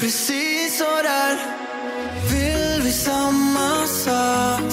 Precis 0.00 0.78
sådär. 0.78 1.38
Vill 2.32 2.82
vi 2.82 2.92
samma 2.92 3.86
sak? 3.86 4.72